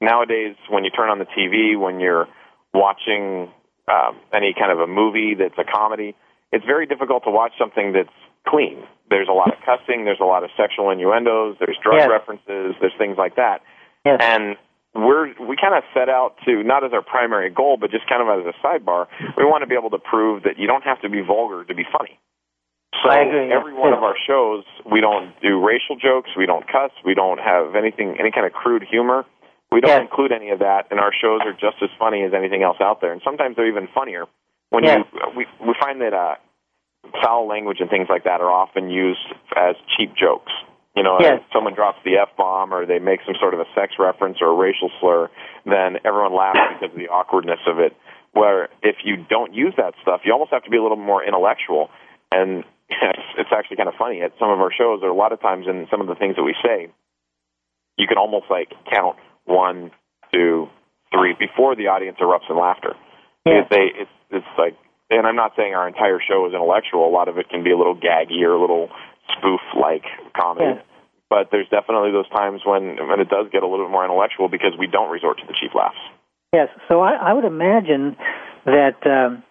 nowadays, 0.01 0.55
when 0.69 0.83
you 0.83 0.89
turn 0.89 1.09
on 1.09 1.19
the 1.19 1.25
TV, 1.25 1.79
when 1.79 1.99
you're 1.99 2.27
watching 2.73 3.49
um, 3.87 4.17
any 4.33 4.53
kind 4.57 4.71
of 4.71 4.79
a 4.79 4.87
movie 4.87 5.35
that's 5.37 5.57
a 5.57 5.63
comedy, 5.63 6.15
it's 6.51 6.65
very 6.65 6.85
difficult 6.87 7.23
to 7.25 7.31
watch 7.31 7.53
something 7.59 7.93
that's 7.93 8.09
clean. 8.47 8.83
There's 9.09 9.27
a 9.29 9.33
lot 9.33 9.53
of 9.53 9.59
cussing, 9.63 10.05
there's 10.05 10.19
a 10.19 10.25
lot 10.25 10.43
of 10.43 10.49
sexual 10.57 10.89
innuendos, 10.89 11.57
there's 11.59 11.77
drug 11.81 11.97
Yes. 11.99 12.09
references, 12.09 12.75
there's 12.81 12.93
things 12.97 13.17
like 13.17 13.35
that 13.35 13.61
Yes. 14.03 14.19
and 14.21 14.57
we're 14.95 15.27
we 15.43 15.55
kind 15.59 15.75
of 15.75 15.83
set 15.93 16.07
out 16.07 16.35
to 16.45 16.63
not 16.63 16.83
as 16.83 16.93
our 16.93 17.03
primary 17.03 17.49
goal, 17.49 17.77
but 17.79 17.91
just 17.91 18.07
kind 18.07 18.23
of 18.23 18.27
as 18.39 18.45
a 18.47 18.55
sidebar. 18.65 19.07
We 19.37 19.43
want 19.43 19.61
to 19.61 19.67
be 19.67 19.75
able 19.75 19.91
to 19.91 19.99
prove 19.99 20.43
that 20.43 20.57
you 20.57 20.67
don't 20.67 20.83
have 20.83 21.01
to 21.01 21.09
be 21.09 21.21
vulgar 21.21 21.65
to 21.65 21.75
be 21.75 21.83
funny. 21.91 22.17
So 23.03 23.11
I 23.11 23.19
agree, 23.27 23.49
yeah. 23.49 23.59
every 23.59 23.73
one 23.73 23.91
of 23.91 24.03
our 24.03 24.15
shows, 24.25 24.63
we 24.89 25.01
don't 25.01 25.35
do 25.41 25.59
racial 25.63 25.97
jokes, 25.97 26.29
we 26.37 26.45
don't 26.45 26.65
cuss, 26.65 26.91
we 27.03 27.13
don't 27.13 27.39
have 27.39 27.75
anything, 27.75 28.15
any 28.19 28.31
kind 28.31 28.45
of 28.47 28.53
crude 28.53 28.83
humor. 28.89 29.25
We 29.71 29.81
don't 29.81 29.91
Yes. 29.91 30.01
include 30.09 30.31
any 30.31 30.51
of 30.51 30.59
that, 30.59 30.87
and 30.91 30.99
our 30.99 31.11
shows 31.11 31.41
are 31.43 31.51
just 31.51 31.81
as 31.83 31.89
funny 31.99 32.23
as 32.23 32.33
anything 32.33 32.63
else 32.63 32.77
out 32.79 33.01
there. 33.01 33.11
And 33.11 33.21
sometimes 33.21 33.57
they're 33.57 33.67
even 33.67 33.87
funnier. 33.93 34.25
When 34.69 34.85
Yes. 34.85 35.05
you 35.11 35.19
we 35.35 35.45
we 35.59 35.73
find 35.79 35.99
that 36.01 36.13
uh, 36.13 36.35
foul 37.21 37.47
language 37.47 37.81
and 37.81 37.89
things 37.89 38.07
like 38.09 38.23
that 38.23 38.39
are 38.39 38.49
often 38.49 38.89
used 38.89 39.27
as 39.57 39.75
cheap 39.97 40.15
jokes. 40.15 40.51
You 40.95 41.03
know, 41.03 41.17
Yes. 41.19 41.41
if 41.41 41.51
someone 41.51 41.73
drops 41.73 41.99
the 42.03 42.17
f 42.17 42.29
bomb 42.37 42.73
or 42.73 42.85
they 42.85 42.99
make 42.99 43.19
some 43.25 43.35
sort 43.35 43.53
of 43.53 43.59
a 43.59 43.65
sex 43.75 43.93
reference 43.99 44.37
or 44.41 44.47
a 44.47 44.55
racial 44.55 44.89
slur, 44.99 45.29
then 45.65 45.99
everyone 46.05 46.33
laughs 46.33 46.59
because 46.79 46.93
of 46.93 46.97
the 46.99 47.09
awkwardness 47.09 47.59
of 47.67 47.79
it. 47.79 47.95
Where 48.31 48.69
if 48.81 48.97
you 49.03 49.17
don't 49.17 49.53
use 49.53 49.73
that 49.77 49.93
stuff, 50.01 50.21
you 50.23 50.31
almost 50.31 50.51
have 50.51 50.63
to 50.63 50.69
be 50.69 50.77
a 50.77 50.81
little 50.81 50.97
more 50.97 51.23
intellectual. 51.23 51.89
And 52.31 52.63
it's, 52.89 53.19
it's 53.37 53.49
actually 53.51 53.77
kind 53.77 53.89
of 53.89 53.95
funny 53.95 54.21
at 54.21 54.31
some 54.39 54.49
of 54.49 54.59
our 54.59 54.71
shows, 54.71 55.01
or 55.03 55.09
a 55.09 55.13
lot 55.15 55.31
of 55.31 55.41
times 55.41 55.67
in 55.67 55.87
some 55.91 56.01
of 56.01 56.07
the 56.07 56.15
things 56.15 56.35
that 56.37 56.43
we 56.43 56.55
say, 56.63 56.87
you 57.97 58.07
can 58.07 58.17
almost 58.17 58.45
like 58.49 58.71
count 58.91 59.17
one, 59.45 59.91
two, 60.33 60.67
three 61.11 61.33
before 61.37 61.75
the 61.75 61.87
audience 61.87 62.17
erupts 62.19 62.49
in 62.49 62.57
laughter. 62.57 62.95
Because 63.43 63.67
they, 63.69 63.91
it's 63.95 64.11
it's 64.31 64.53
like, 64.57 64.75
and 65.09 65.27
I'm 65.27 65.35
not 65.35 65.53
saying 65.55 65.75
our 65.75 65.87
entire 65.87 66.19
show 66.19 66.47
is 66.47 66.53
intellectual. 66.53 67.07
A 67.07 67.13
lot 67.13 67.27
of 67.27 67.37
it 67.37 67.47
can 67.49 67.63
be 67.63 67.71
a 67.71 67.77
little 67.77 67.95
gaggy 67.95 68.41
or 68.41 68.53
a 68.53 68.59
little 68.59 68.89
spoof-like 69.37 70.05
comedy. 70.37 70.75
Yeah. 70.75 70.81
But 71.29 71.49
there's 71.51 71.67
definitely 71.69 72.11
those 72.11 72.29
times 72.29 72.61
when 72.65 72.97
when 73.07 73.19
it 73.19 73.29
does 73.29 73.47
get 73.51 73.63
a 73.63 73.67
little 73.67 73.85
bit 73.85 73.91
more 73.91 74.05
intellectual 74.05 74.47
because 74.47 74.73
we 74.77 74.87
don't 74.87 75.09
resort 75.09 75.39
to 75.39 75.45
the 75.47 75.53
cheap 75.59 75.73
laughs. 75.73 75.97
Yes. 76.53 76.69
So 76.87 77.01
I, 77.01 77.13
I 77.13 77.33
would 77.33 77.45
imagine 77.45 78.15
that 78.65 78.97
um, 79.05 79.43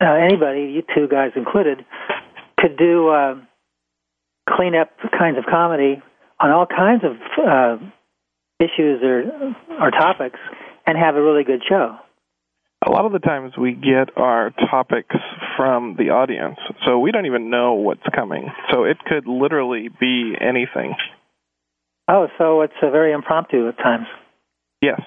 uh, 0.00 0.12
anybody, 0.12 0.72
you 0.74 0.82
two 0.94 1.08
guys 1.08 1.30
included, 1.36 1.84
could 2.58 2.76
do 2.76 3.08
uh, 3.08 3.36
cleanup 4.48 4.90
kinds 5.16 5.38
of 5.38 5.44
comedy 5.46 6.02
on 6.40 6.50
all 6.50 6.66
kinds 6.66 7.02
of 7.04 7.16
uh, 7.38 7.76
issues 8.60 9.02
or 9.02 9.54
or 9.80 9.90
topics, 9.90 10.40
and 10.86 10.98
have 10.98 11.14
a 11.14 11.22
really 11.22 11.44
good 11.44 11.62
show. 11.68 11.96
A 12.86 12.90
lot 12.90 13.04
of 13.04 13.10
the 13.12 13.18
times 13.18 13.52
we 13.58 13.72
get 13.72 14.16
our 14.16 14.52
topics 14.70 15.16
from 15.56 15.96
the 15.98 16.10
audience, 16.10 16.58
so 16.86 17.00
we 17.00 17.10
don't 17.10 17.26
even 17.26 17.50
know 17.50 17.74
what's 17.74 18.06
coming. 18.14 18.48
So 18.70 18.84
it 18.84 18.98
could 19.04 19.26
literally 19.26 19.88
be 19.88 20.34
anything. 20.40 20.94
Oh, 22.08 22.28
so 22.38 22.60
it's 22.62 22.78
uh, 22.80 22.90
very 22.90 23.12
impromptu 23.12 23.66
at 23.68 23.76
times. 23.78 24.06
Yes. 24.80 25.00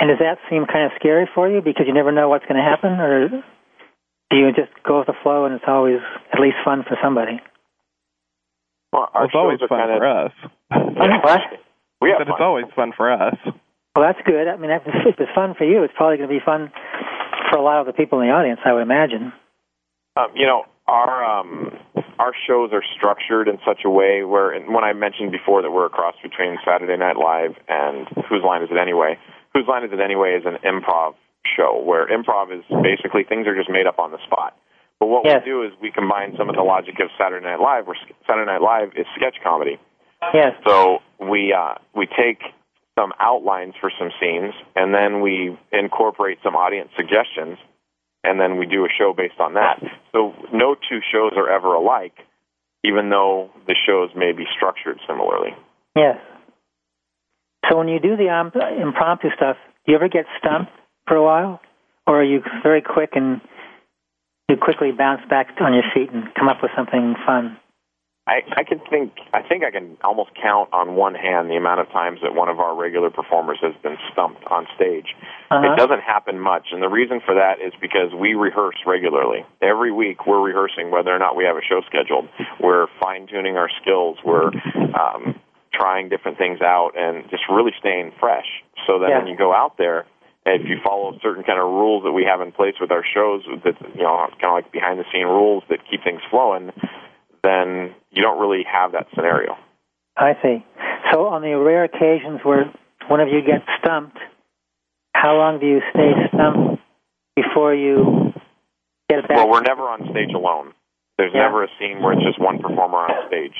And 0.00 0.08
does 0.08 0.18
that 0.18 0.38
seem 0.50 0.66
kind 0.66 0.86
of 0.86 0.92
scary 0.98 1.28
for 1.32 1.48
you 1.48 1.60
because 1.60 1.86
you 1.86 1.94
never 1.94 2.10
know 2.10 2.28
what's 2.28 2.44
going 2.46 2.56
to 2.56 2.68
happen, 2.68 2.98
or 2.98 3.28
do 3.28 4.36
you 4.36 4.48
just 4.48 4.72
go 4.84 4.98
with 4.98 5.06
the 5.06 5.14
flow 5.22 5.44
and 5.44 5.54
it's 5.54 5.64
always 5.68 6.00
at 6.32 6.40
least 6.40 6.56
fun 6.64 6.82
for 6.82 6.98
somebody? 7.00 7.40
Well, 8.92 9.02
Well, 9.02 9.10
our 9.14 9.24
it's 9.26 9.34
always 9.36 9.60
fun 9.60 9.78
kind 9.78 9.92
of, 9.92 9.98
for 9.98 10.08
us. 10.08 10.32
What? 11.22 11.40
We 12.02 12.10
have 12.10 12.18
But 12.18 12.28
it's 12.34 12.40
always 12.40 12.64
fun 12.74 12.90
for 12.96 13.12
us. 13.12 13.36
Well, 13.94 14.06
that's 14.06 14.24
good. 14.26 14.48
I 14.48 14.56
mean, 14.56 14.70
if 14.70 14.82
it's 15.18 15.32
fun 15.34 15.54
for 15.56 15.64
you, 15.64 15.82
it's 15.84 15.92
probably 15.96 16.16
going 16.16 16.28
to 16.28 16.34
be 16.34 16.44
fun 16.44 16.72
for 17.50 17.58
a 17.58 17.62
lot 17.62 17.80
of 17.80 17.86
the 17.86 17.92
people 17.92 18.20
in 18.20 18.28
the 18.28 18.32
audience, 18.32 18.60
I 18.64 18.72
would 18.72 18.82
imagine. 18.82 19.32
Um, 20.16 20.28
you 20.34 20.46
know, 20.46 20.64
our 20.86 21.24
um, 21.24 21.72
our 22.18 22.32
shows 22.46 22.70
are 22.72 22.82
structured 22.96 23.48
in 23.48 23.58
such 23.66 23.80
a 23.84 23.90
way 23.90 24.24
where, 24.24 24.50
and 24.50 24.72
when 24.72 24.84
I 24.84 24.92
mentioned 24.92 25.32
before 25.32 25.62
that 25.62 25.70
we're 25.70 25.86
a 25.86 25.90
cross 25.90 26.14
between 26.22 26.56
Saturday 26.64 26.96
Night 26.96 27.16
Live 27.16 27.52
and 27.68 28.08
Whose 28.28 28.42
Line 28.44 28.62
Is 28.62 28.68
It 28.70 28.78
Anyway? 28.80 29.18
Whose 29.52 29.64
Line 29.68 29.84
Is 29.84 29.90
It 29.92 30.00
Anyway 30.00 30.36
is 30.40 30.44
an 30.46 30.56
improv 30.64 31.14
show 31.56 31.82
where 31.84 32.06
improv 32.08 32.56
is 32.56 32.64
basically 32.82 33.24
things 33.24 33.46
are 33.46 33.56
just 33.56 33.68
made 33.68 33.86
up 33.86 33.98
on 33.98 34.10
the 34.10 34.18
spot. 34.24 34.56
But 35.00 35.06
what 35.06 35.24
Yes. 35.24 35.42
we 35.44 35.50
do 35.50 35.62
is 35.64 35.72
we 35.80 35.90
combine 35.90 36.34
some 36.38 36.48
of 36.48 36.56
the 36.56 36.62
logic 36.62 37.00
of 37.00 37.08
Saturday 37.18 37.44
Night 37.44 37.60
Live, 37.60 37.86
where 37.86 37.96
Saturday 38.26 38.46
Night 38.46 38.62
Live 38.62 38.92
is 38.96 39.06
sketch 39.16 39.36
comedy. 39.42 39.78
Yes. 40.32 40.54
So 40.66 41.00
we 41.18 41.52
uh, 41.52 41.74
we 41.94 42.06
take 42.06 42.40
some 42.98 43.12
outlines 43.18 43.74
for 43.80 43.90
some 43.98 44.10
scenes, 44.20 44.52
and 44.76 44.94
then 44.94 45.20
we 45.20 45.58
incorporate 45.72 46.38
some 46.42 46.54
audience 46.54 46.90
suggestions, 46.96 47.58
and 48.22 48.38
then 48.38 48.58
we 48.58 48.66
do 48.66 48.84
a 48.84 48.88
show 48.88 49.14
based 49.16 49.40
on 49.40 49.54
that. 49.54 49.82
So 50.12 50.34
no 50.52 50.74
two 50.74 51.00
shows 51.12 51.32
are 51.36 51.48
ever 51.48 51.74
alike, 51.74 52.14
even 52.84 53.10
though 53.10 53.50
the 53.66 53.76
shows 53.86 54.10
may 54.14 54.32
be 54.32 54.44
structured 54.54 54.98
similarly. 55.06 55.56
Yes. 55.96 56.18
So 57.70 57.78
when 57.78 57.88
you 57.88 58.00
do 58.00 58.16
the 58.16 58.28
um, 58.28 58.52
impromptu 58.80 59.28
stuff, 59.36 59.56
do 59.86 59.92
you 59.92 59.96
ever 59.96 60.08
get 60.08 60.26
stumped 60.38 60.72
for 61.06 61.16
a 61.16 61.24
while, 61.24 61.60
or 62.06 62.20
are 62.20 62.24
you 62.24 62.42
very 62.62 62.82
quick 62.82 63.10
and 63.14 63.40
you 64.48 64.56
quickly 64.56 64.92
bounce 64.92 65.22
back 65.30 65.48
on 65.60 65.72
your 65.72 65.84
feet 65.94 66.10
and 66.12 66.34
come 66.34 66.48
up 66.48 66.58
with 66.62 66.72
something 66.76 67.14
fun? 67.24 67.56
I, 68.24 68.42
I 68.56 68.62
can 68.62 68.78
think 68.88 69.18
I 69.34 69.42
think 69.42 69.64
I 69.64 69.72
can 69.72 69.96
almost 70.04 70.30
count 70.40 70.72
on 70.72 70.94
one 70.94 71.14
hand 71.14 71.50
the 71.50 71.56
amount 71.56 71.80
of 71.80 71.88
times 71.90 72.20
that 72.22 72.36
one 72.36 72.48
of 72.48 72.60
our 72.60 72.76
regular 72.76 73.10
performers 73.10 73.58
has 73.62 73.74
been 73.82 73.96
stumped 74.12 74.44
on 74.44 74.66
stage. 74.76 75.16
Uh-huh. 75.50 75.72
It 75.72 75.76
doesn't 75.76 76.02
happen 76.02 76.38
much, 76.38 76.68
and 76.70 76.80
the 76.80 76.88
reason 76.88 77.20
for 77.24 77.34
that 77.34 77.60
is 77.60 77.72
because 77.80 78.14
we 78.14 78.34
rehearse 78.34 78.76
regularly. 78.86 79.44
Every 79.60 79.90
week 79.90 80.24
we're 80.24 80.40
rehearsing 80.40 80.92
whether 80.92 81.10
or 81.10 81.18
not 81.18 81.34
we 81.34 81.44
have 81.44 81.56
a 81.56 81.66
show 81.66 81.80
scheduled. 81.88 82.28
We're 82.62 82.86
fine 83.00 83.26
tuning 83.26 83.56
our 83.56 83.68
skills. 83.82 84.18
We're 84.24 84.54
um, 84.94 85.34
trying 85.74 86.08
different 86.08 86.38
things 86.38 86.60
out 86.60 86.92
and 86.96 87.28
just 87.28 87.42
really 87.50 87.72
staying 87.80 88.12
fresh. 88.20 88.46
So 88.86 89.00
that 89.00 89.08
Yeah. 89.10 89.18
when 89.18 89.26
you 89.26 89.36
go 89.36 89.52
out 89.52 89.78
there, 89.78 90.06
if 90.46 90.62
you 90.68 90.78
follow 90.84 91.18
certain 91.22 91.42
kind 91.42 91.58
of 91.58 91.66
rules 91.66 92.04
that 92.04 92.12
we 92.12 92.24
have 92.24 92.40
in 92.40 92.52
place 92.52 92.74
with 92.80 92.92
our 92.92 93.04
shows, 93.04 93.42
that 93.64 93.74
you 93.94 94.02
know, 94.02 94.28
kind 94.38 94.44
of 94.44 94.52
like 94.52 94.70
behind 94.70 95.00
the 95.00 95.04
scene 95.10 95.26
rules 95.26 95.64
that 95.70 95.78
keep 95.90 96.04
things 96.04 96.20
flowing, 96.30 96.70
then 97.42 97.94
you 98.10 98.22
don't 98.22 98.40
really 98.40 98.64
have 98.70 98.92
that 98.92 99.06
scenario. 99.14 99.56
I 100.16 100.32
see. 100.42 100.64
So 101.12 101.26
on 101.26 101.42
the 101.42 101.54
rare 101.58 101.84
occasions 101.84 102.40
where 102.44 102.72
one 103.08 103.20
of 103.20 103.28
you 103.28 103.40
gets 103.42 103.64
stumped, 103.82 104.18
how 105.14 105.36
long 105.36 105.58
do 105.60 105.66
you 105.66 105.80
stay 105.90 106.12
stumped 106.32 106.82
before 107.36 107.74
you 107.74 108.32
get 109.08 109.26
back? 109.28 109.36
Well, 109.36 109.48
we're 109.48 109.62
never 109.62 109.82
on 109.88 110.08
stage 110.10 110.32
alone. 110.34 110.72
There's 111.18 111.32
Yeah. 111.34 111.42
never 111.42 111.64
a 111.64 111.68
scene 111.78 112.02
where 112.02 112.12
it's 112.12 112.22
just 112.22 112.38
one 112.38 112.58
performer 112.58 112.98
on 112.98 113.26
stage. 113.28 113.54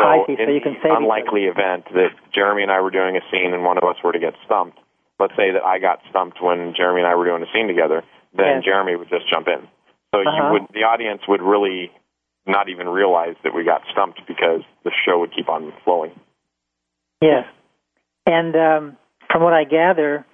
So, 0.00 0.06
I 0.06 0.24
see. 0.26 0.36
So 0.36 0.50
you 0.50 0.60
can 0.60 0.74
each 0.76 0.84
unlikely 0.84 1.46
event 1.46 1.86
that 1.94 2.10
Jeremy 2.32 2.62
and 2.62 2.70
I 2.72 2.80
were 2.80 2.90
doing 2.90 3.16
a 3.16 3.20
scene 3.30 3.52
and 3.52 3.64
one 3.64 3.78
of 3.78 3.84
us 3.84 3.96
were 4.02 4.12
to 4.12 4.18
get 4.18 4.34
stumped, 4.44 4.78
let's 5.18 5.34
say 5.36 5.50
that 5.50 5.64
I 5.64 5.78
got 5.78 6.00
stumped 6.10 6.40
when 6.40 6.74
Jeremy 6.74 7.00
and 7.02 7.08
I 7.08 7.14
were 7.16 7.24
doing 7.24 7.42
a 7.42 7.50
scene 7.52 7.66
together, 7.66 8.04
then 8.32 8.56
Yes. 8.62 8.64
Jeremy 8.64 8.94
would 8.96 9.08
just 9.08 9.26
jump 9.28 9.48
in. 9.48 9.66
So 10.14 10.20
Uh-huh. 10.22 10.30
you 10.46 10.52
would 10.52 10.68
the 10.72 10.84
audience 10.84 11.26
would 11.28 11.42
really 11.42 11.90
not 12.48 12.68
even 12.68 12.88
realize 12.88 13.36
that 13.44 13.54
we 13.54 13.64
got 13.64 13.82
stumped 13.92 14.20
because 14.26 14.62
the 14.84 14.90
show 15.06 15.20
would 15.20 15.34
keep 15.34 15.48
on 15.48 15.72
flowing. 15.84 16.12
Yes. 17.20 17.44
And 18.26 18.54
um, 18.56 18.96
from 19.30 19.42
what 19.42 19.52
I 19.52 19.64
gather, 19.64 20.24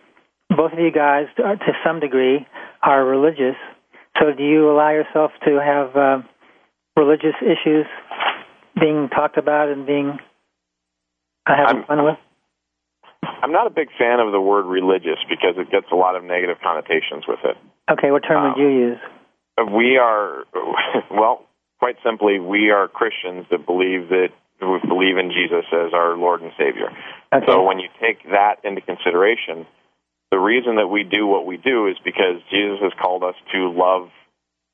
both 0.51 0.73
of 0.73 0.79
you 0.79 0.93
guys, 0.93 1.27
are, 1.43 1.57
to 1.57 1.73
some 1.85 2.01
degree, 2.01 2.47
are 2.83 3.05
religious. 3.05 3.57
So 4.19 4.27
do 4.37 4.45
you 4.45 4.71
allow 4.71 4.91
yourself 4.91 5.33
to 5.45 5.61
have 5.61 5.97
uh, 5.97 6.23
religious 6.97 7.35
issues 7.43 7.87
being 8.79 9.09
talked 9.09 9.39
about 9.39 9.69
and 9.69 9.87
being 9.87 10.19
uh, 11.47 11.57
having 11.57 11.83
I'm- 11.83 11.87
fun 11.87 12.05
with? 12.05 12.19
I'm 13.43 13.53
not 13.53 13.67
a 13.67 13.71
big 13.71 13.89
fan 13.99 14.21
of 14.21 14.33
the 14.33 14.41
word 14.41 14.65
religious 14.65 15.19
because 15.29 15.57
it 15.57 15.71
gets 15.71 15.87
a 15.93 15.95
lot 15.95 16.17
of 16.17 16.25
negative 16.25 16.57
connotations 16.63 17.25
with 17.29 17.41
it. 17.45 17.57
Okay, 17.91 18.11
what 18.11 18.21
term 18.21 18.43
would 18.43 18.57
um, 18.57 18.61
you 18.61 18.69
use? 18.69 18.99
We 19.71 19.99
are, 19.99 20.45
well, 21.11 21.45
quite 21.85 21.97
simply, 22.03 22.41
we 22.41 22.71
are 22.71 22.89
Christians 22.89 23.45
that 23.51 23.67
believe 23.67 24.09
that 24.09 24.29
we 24.63 24.79
believe 24.89 25.19
in 25.19 25.29
Jesus 25.29 25.67
as 25.69 25.93
our 25.93 26.17
Lord 26.17 26.41
and 26.41 26.51
Savior. 26.57 26.89
Okay. 27.31 27.45
So 27.47 27.63
when 27.63 27.79
you 27.79 27.89
take 28.01 28.25
that 28.33 28.57
into 28.65 28.81
consideration, 28.81 29.67
the 30.31 30.39
reason 30.39 30.77
that 30.77 30.89
we 30.89 31.05
do 31.05 31.27
what 31.27 31.45
we 31.45 31.59
do 31.59 31.87
is 31.87 31.97
because 32.03 32.41
Jesus 32.49 32.79
has 32.81 32.93
called 32.99 33.23
us 33.23 33.35
to 33.53 33.69
love 33.69 34.09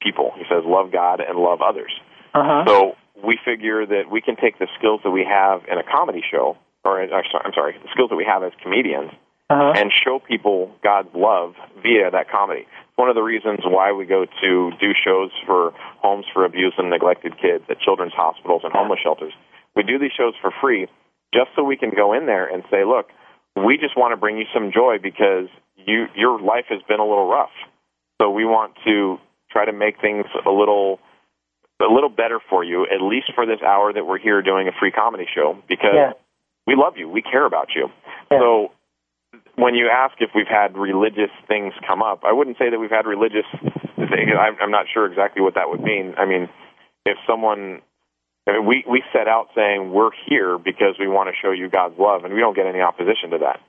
people. 0.00 0.30
He 0.36 0.44
says, 0.48 0.62
love 0.64 0.92
God 0.92 1.18
and 1.18 1.36
love 1.36 1.58
others. 1.62 1.90
Uh-huh. 2.32 2.62
So 2.68 2.92
we 3.26 3.40
figure 3.44 3.84
that 3.84 4.04
we 4.08 4.20
can 4.20 4.36
take 4.36 4.60
the 4.60 4.68
skills 4.78 5.00
that 5.02 5.10
we 5.10 5.26
have 5.28 5.62
in 5.66 5.78
a 5.78 5.82
comedy 5.82 6.22
show, 6.30 6.56
or 6.84 7.02
uh, 7.02 7.06
I'm 7.10 7.52
sorry, 7.52 7.74
the 7.82 7.88
skills 7.90 8.10
that 8.10 8.16
we 8.16 8.24
have 8.24 8.44
as 8.44 8.52
comedians, 8.62 9.10
uh-huh. 9.50 9.72
and 9.74 9.90
show 9.90 10.20
people 10.20 10.70
God's 10.84 11.10
love 11.12 11.54
via 11.82 12.08
that 12.12 12.30
comedy. 12.30 12.68
One 13.00 13.08
of 13.08 13.14
the 13.14 13.22
reasons 13.22 13.60
why 13.64 13.92
we 13.92 14.04
go 14.04 14.26
to 14.26 14.70
do 14.78 14.92
shows 14.92 15.30
for 15.46 15.72
homes 16.02 16.26
for 16.34 16.44
abused 16.44 16.78
and 16.78 16.90
neglected 16.90 17.32
kids 17.40 17.64
at 17.70 17.80
children's 17.80 18.12
hospitals 18.12 18.60
and 18.62 18.74
homeless 18.74 19.00
shelters. 19.02 19.32
We 19.74 19.84
do 19.84 19.98
these 19.98 20.12
shows 20.14 20.34
for 20.42 20.52
free 20.60 20.86
just 21.32 21.48
so 21.56 21.64
we 21.64 21.78
can 21.78 21.92
go 21.96 22.12
in 22.12 22.26
there 22.26 22.44
and 22.46 22.62
say, 22.70 22.84
look, 22.84 23.06
we 23.56 23.78
just 23.78 23.96
want 23.96 24.12
to 24.12 24.18
bring 24.18 24.36
you 24.36 24.44
some 24.52 24.70
joy 24.70 24.98
because 25.02 25.48
you 25.76 26.08
your 26.14 26.38
life 26.42 26.66
has 26.68 26.82
been 26.88 27.00
a 27.00 27.08
little 27.08 27.26
rough. 27.26 27.56
So 28.20 28.28
we 28.28 28.44
want 28.44 28.74
to 28.84 29.16
try 29.50 29.64
to 29.64 29.72
make 29.72 29.98
things 30.02 30.26
a 30.44 30.50
little 30.50 31.00
a 31.80 31.88
little 31.90 32.10
better 32.10 32.38
for 32.50 32.62
you, 32.62 32.84
at 32.84 33.00
least 33.00 33.32
for 33.34 33.46
this 33.46 33.62
hour 33.66 33.94
that 33.94 34.04
we're 34.04 34.18
here 34.18 34.42
doing 34.42 34.68
a 34.68 34.72
free 34.78 34.90
comedy 34.90 35.24
show 35.34 35.56
because 35.70 35.94
Yeah. 35.94 36.12
we 36.66 36.74
love 36.76 36.98
you. 36.98 37.08
We 37.08 37.22
care 37.22 37.46
about 37.46 37.68
you. 37.74 37.88
Yeah. 38.30 38.40
So 38.40 38.72
when 39.56 39.74
you 39.74 39.88
ask 39.88 40.14
if 40.20 40.30
we've 40.34 40.48
had 40.48 40.76
religious 40.76 41.30
things 41.48 41.72
come 41.86 42.02
up, 42.02 42.22
I 42.24 42.32
wouldn't 42.32 42.58
say 42.58 42.70
that 42.70 42.78
we've 42.78 42.90
had 42.90 43.06
religious 43.06 43.46
things. 43.96 44.30
I'm, 44.38 44.56
I'm 44.60 44.70
not 44.70 44.86
sure 44.92 45.06
exactly 45.06 45.42
what 45.42 45.54
that 45.54 45.68
would 45.68 45.80
mean. 45.80 46.14
I 46.16 46.24
mean, 46.26 46.48
if 47.04 47.16
someone, 47.26 47.80
I 48.46 48.52
mean, 48.52 48.66
we 48.66 48.84
we 48.88 49.02
set 49.12 49.28
out 49.28 49.48
saying 49.54 49.92
we're 49.92 50.10
here 50.28 50.58
because 50.58 50.96
we 50.98 51.08
want 51.08 51.28
to 51.28 51.34
show 51.40 51.50
you 51.50 51.68
God's 51.68 51.98
love, 51.98 52.24
and 52.24 52.34
we 52.34 52.40
don't 52.40 52.54
get 52.56 52.66
any 52.66 52.80
opposition 52.80 53.30
to 53.30 53.38
that. 53.38 53.60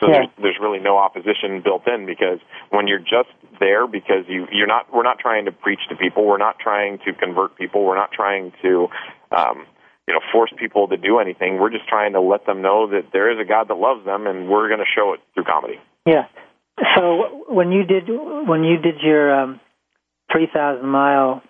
So 0.00 0.06
Yeah. 0.08 0.12
there's 0.12 0.28
there's 0.42 0.58
really 0.60 0.78
no 0.78 0.96
opposition 0.96 1.60
built 1.62 1.86
in 1.88 2.06
because 2.06 2.38
when 2.70 2.86
you're 2.86 3.00
just 3.00 3.30
there 3.58 3.86
because 3.86 4.24
you 4.28 4.46
you're 4.52 4.66
not 4.68 4.92
we're 4.94 5.02
not 5.02 5.18
trying 5.18 5.44
to 5.46 5.52
preach 5.52 5.80
to 5.88 5.96
people, 5.96 6.24
we're 6.24 6.38
not 6.38 6.58
trying 6.58 6.98
to 7.04 7.12
convert 7.12 7.56
people, 7.56 7.84
we're 7.84 7.96
not 7.96 8.12
trying 8.12 8.52
to 8.62 8.88
um, 9.32 9.66
you 10.08 10.14
know 10.14 10.20
force 10.32 10.50
people 10.58 10.88
to 10.88 10.96
do 10.96 11.18
anything. 11.18 11.58
We're 11.60 11.70
just 11.70 11.86
trying 11.86 12.14
to 12.14 12.20
let 12.20 12.46
them 12.46 12.62
know 12.62 12.88
that 12.88 13.12
there 13.12 13.30
is 13.30 13.38
a 13.38 13.44
God 13.46 13.68
that 13.68 13.74
loves 13.74 14.04
them, 14.06 14.26
and 14.26 14.48
we're 14.48 14.68
going 14.68 14.80
to 14.80 14.86
show 14.96 15.12
it 15.12 15.20
through 15.34 15.44
comedy. 15.44 15.78
Yeah. 16.06 16.26
So 16.96 17.44
when 17.48 17.70
you 17.72 17.84
did 17.84 18.08
when 18.08 18.64
you 18.64 18.78
did 18.78 19.02
your 19.02 19.34
um, 19.38 19.60
three 20.32 20.48
thousand 20.52 20.88
mile 20.88 21.42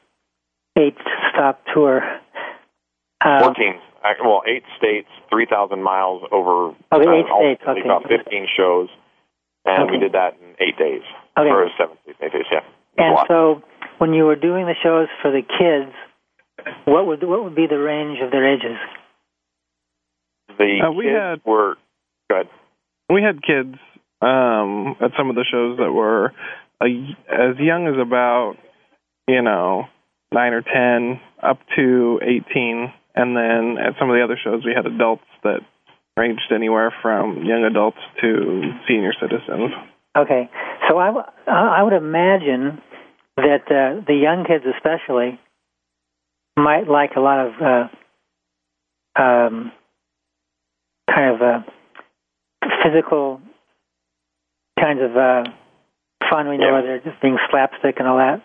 eight 0.77 0.97
stop 1.33 1.61
tour, 1.73 2.03
uh, 3.25 3.43
Fourteen, 3.45 3.75
well, 4.25 4.43
eight 4.47 4.65
states, 4.77 5.09
three 5.31 5.47
thousand 5.47 5.83
miles 5.83 6.23
over 6.33 6.75
Oh, 6.91 6.99
the 6.99 7.09
uh, 7.09 7.15
eight 7.15 7.27
states, 7.27 7.63
okay. 7.69 7.81
about 7.85 8.09
fifteen 8.09 8.49
shows, 8.57 8.89
and 9.65 9.89
we 9.91 9.99
did 9.99 10.13
that 10.13 10.35
in 10.43 10.57
eight 10.67 10.77
days 10.77 11.03
Okay. 11.39 11.49
or 11.49 11.69
seven 11.79 11.97
eight 12.09 12.33
days. 12.33 12.45
Yeah, 12.51 12.59
It 12.59 13.13
was 13.13 13.19
a 13.19 13.21
and 13.21 13.29
so 13.29 13.63
when 13.99 14.15
you 14.15 14.25
were 14.25 14.37
doing 14.37 14.67
the 14.67 14.75
shows 14.83 15.07
for 15.23 15.31
the 15.31 15.43
kids, 15.43 15.93
what 16.85 17.07
would 17.07 17.23
what 17.23 17.45
would 17.45 17.55
be 17.55 17.67
the 17.67 17.79
range 17.79 18.19
of 18.23 18.31
their 18.31 18.47
ages? 18.53 18.77
the 20.59 20.81
Uh, 20.87 20.91
we 20.93 21.05
kids 21.05 21.17
had- 21.19 21.41
were 21.45 21.77
good. 22.31 22.49
we 23.11 23.23
had 23.23 23.43
kids 23.43 23.77
um 24.21 24.97
at 25.01 25.13
some 25.17 25.31
of 25.31 25.37
the 25.37 25.45
shows 25.45 25.79
that 25.79 25.93
were 25.93 26.33
a, 26.83 26.87
as 27.29 27.59
young 27.59 27.87
as 27.87 27.97
about 27.99 28.57
you 29.29 29.43
know 29.43 29.87
nine 30.33 30.53
or 30.53 30.63
ten 30.63 31.21
up 31.43 31.59
to 31.77 32.19
eighteen 32.23 32.93
and 33.15 33.37
then 33.37 33.79
at 33.79 33.95
some 33.99 34.11
of 34.11 34.17
the 34.17 34.23
other 34.25 34.37
shows 34.43 34.65
we 34.65 34.75
had 34.75 34.87
adults 34.87 35.25
that 35.45 35.61
ranged 36.17 36.51
anywhere 36.53 36.93
from 37.03 37.45
young 37.45 37.65
adults 37.65 37.99
to 38.21 38.73
senior 38.89 39.13
citizens 39.21 39.71
Okay, 40.17 40.51
so 40.89 40.99
I, 40.99 41.07
w- 41.09 41.27
I 41.47 41.81
would 41.85 41.93
imagine 41.93 42.83
that 43.37 43.71
uh, 43.71 44.01
the 44.05 44.15
young 44.17 44.45
kids, 44.45 44.65
especially, 44.67 45.39
might 46.59 46.89
like 46.89 47.13
a 47.17 47.21
lot 47.21 47.47
of 47.47 47.53
uh, 47.63 49.21
um, 49.23 49.73
kind 51.15 51.35
of 51.35 51.43
uh, 51.43 51.61
physical 52.83 53.41
kinds 54.79 55.01
of 55.03 55.17
uh, 55.17 55.45
fun. 56.31 56.49
We 56.49 56.59
know 56.59 56.77
Yeah. 56.77 56.83
they're 56.83 57.01
just 57.01 57.21
being 57.21 57.39
slapstick 57.51 57.97
and 57.99 58.07
all 58.09 58.19
that. 58.19 58.43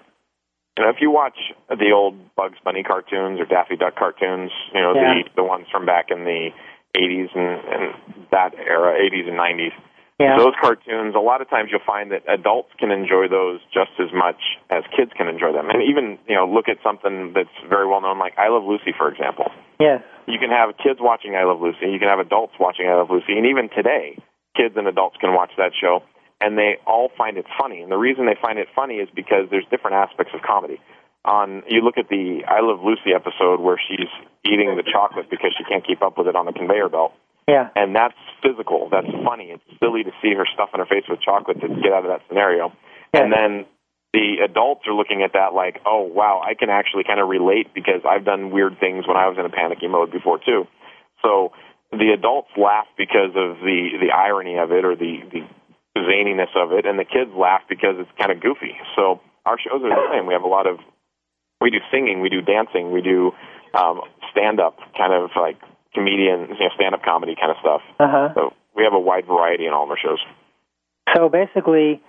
You 0.77 0.85
know, 0.85 0.89
if 0.89 0.97
you 1.01 1.11
watch 1.11 1.37
the 1.69 1.91
old 1.91 2.15
Bugs 2.35 2.57
Bunny 2.63 2.81
cartoons 2.83 3.39
or 3.39 3.45
Daffy 3.45 3.75
Duck 3.75 3.95
cartoons, 3.95 4.51
you 4.73 4.81
know 4.81 4.93
Yeah. 4.95 5.23
the 5.23 5.29
the 5.41 5.43
ones 5.43 5.67
from 5.71 5.85
back 5.85 6.09
in 6.09 6.23
the 6.23 6.49
'80s 6.95 7.29
and, 7.35 7.59
and 7.69 7.93
that 8.31 8.55
era, 8.55 8.97
'80s 8.99 9.27
and 9.27 9.37
'90s. 9.37 9.73
Yeah. 10.23 10.39
Those 10.39 10.55
cartoons, 10.55 11.15
a 11.15 11.19
lot 11.19 11.43
of 11.43 11.49
times 11.49 11.67
you'll 11.69 11.83
find 11.85 12.11
that 12.15 12.23
adults 12.31 12.71
can 12.79 12.91
enjoy 12.91 13.27
those 13.27 13.59
just 13.75 13.91
as 13.99 14.07
much 14.15 14.39
as 14.71 14.87
kids 14.95 15.11
can 15.19 15.27
enjoy 15.27 15.51
them. 15.51 15.67
And 15.69 15.83
even, 15.83 16.17
you 16.31 16.35
know, 16.35 16.47
look 16.47 16.71
at 16.71 16.79
something 16.79 17.35
that's 17.35 17.51
very 17.67 17.87
well 17.87 17.99
known 17.99 18.19
like 18.19 18.39
I 18.39 18.47
Love 18.47 18.63
Lucy, 18.63 18.95
for 18.95 19.11
example. 19.11 19.51
Yes. 19.79 19.99
You 20.25 20.39
can 20.39 20.49
have 20.49 20.79
kids 20.79 21.03
watching 21.03 21.35
I 21.35 21.43
Love 21.43 21.59
Lucy, 21.59 21.91
you 21.91 21.99
can 21.99 22.07
have 22.07 22.23
adults 22.23 22.55
watching 22.55 22.87
I 22.87 22.95
Love 22.95 23.11
Lucy, 23.11 23.35
and 23.35 23.45
even 23.45 23.67
today, 23.67 24.15
kids 24.55 24.79
and 24.79 24.87
adults 24.87 25.17
can 25.19 25.35
watch 25.35 25.51
that 25.57 25.75
show 25.75 26.07
and 26.43 26.57
they 26.57 26.75
all 26.85 27.09
find 27.17 27.37
it 27.37 27.45
funny. 27.57 27.81
And 27.81 27.91
the 27.91 27.97
reason 27.97 28.25
they 28.25 28.37
find 28.39 28.59
it 28.59 28.67
funny 28.75 28.95
is 28.95 29.07
because 29.15 29.47
there's 29.49 29.65
different 29.71 29.95
aspects 29.95 30.33
of 30.35 30.41
comedy. 30.41 30.79
On 31.25 31.63
you 31.69 31.79
look 31.81 31.97
at 31.97 32.09
the 32.09 32.43
I 32.45 32.59
Love 32.59 32.83
Lucy 32.83 33.15
episode 33.15 33.61
where 33.61 33.79
she's 33.79 34.11
eating 34.43 34.75
the 34.75 34.83
chocolate 34.83 35.29
because 35.31 35.55
she 35.57 35.63
can't 35.63 35.85
keep 35.87 36.01
up 36.01 36.17
with 36.17 36.27
it 36.27 36.35
on 36.35 36.45
the 36.45 36.51
conveyor 36.51 36.89
belt. 36.89 37.13
Yeah. 37.47 37.69
And 37.75 37.95
that's 37.95 38.17
physical. 38.41 38.89
That's 38.91 39.07
funny. 39.25 39.51
It's 39.51 39.63
silly 39.79 40.03
to 40.03 40.11
see 40.21 40.33
her 40.33 40.45
stuffing 40.53 40.79
her 40.79 40.85
face 40.85 41.03
with 41.09 41.21
chocolate 41.21 41.59
to 41.61 41.67
get 41.67 41.91
out 41.91 42.05
of 42.05 42.11
that 42.11 42.21
scenario. 42.27 42.71
Yeah. 43.13 43.23
And 43.23 43.33
then 43.33 43.65
the 44.13 44.45
adults 44.45 44.87
are 44.87 44.93
looking 44.93 45.23
at 45.23 45.33
that 45.33 45.53
like, 45.53 45.81
oh 45.85 46.03
wow, 46.03 46.41
I 46.45 46.53
can 46.53 46.69
actually 46.69 47.03
kind 47.03 47.19
of 47.19 47.27
relate 47.27 47.73
because 47.73 48.01
I've 48.07 48.25
done 48.25 48.51
weird 48.51 48.79
things 48.79 49.07
when 49.07 49.17
I 49.17 49.27
was 49.27 49.37
in 49.37 49.45
a 49.45 49.49
panicky 49.49 49.87
mode 49.87 50.11
before 50.11 50.39
too. 50.39 50.67
So 51.21 51.51
the 51.91 52.13
adults 52.13 52.49
laugh 52.57 52.87
because 52.97 53.33
of 53.35 53.59
the 53.59 53.97
the 53.99 54.11
irony 54.13 54.57
of 54.57 54.71
it 54.71 54.85
or 54.85 54.95
the 54.95 55.19
the 55.31 55.43
zaniness 55.97 56.53
of 56.55 56.71
it, 56.71 56.85
and 56.85 56.97
the 56.97 57.05
kids 57.05 57.31
laugh 57.35 57.61
because 57.69 57.95
it's 57.97 58.09
kind 58.19 58.31
of 58.31 58.41
goofy. 58.41 58.77
So 58.95 59.21
our 59.45 59.57
shows 59.57 59.81
are 59.83 59.89
the 59.89 60.09
same. 60.13 60.25
We 60.27 60.33
have 60.33 60.43
a 60.43 60.51
lot 60.51 60.67
of 60.67 60.77
we 61.61 61.69
do 61.71 61.79
singing, 61.91 62.21
we 62.21 62.29
do 62.29 62.41
dancing, 62.41 62.91
we 62.91 63.01
do 63.01 63.31
um, 63.73 64.01
stand 64.31 64.59
up, 64.59 64.77
kind 64.97 65.13
of 65.13 65.31
like 65.35 65.57
comedian, 65.93 66.49
you 66.49 66.59
know, 66.59 66.73
stand 66.75 66.95
up 66.95 67.03
comedy 67.03 67.35
kind 67.35 67.51
of 67.51 67.57
stuff. 67.61 67.81
Uh-huh. 67.99 68.29
So 68.35 68.53
we 68.75 68.83
have 68.83 68.93
a 68.93 68.99
wide 68.99 69.25
variety 69.25 69.65
in 69.65 69.73
all 69.73 69.83
of 69.83 69.89
our 69.89 69.97
shows. 69.97 70.19
So 71.15 71.29
basically, 71.29 72.01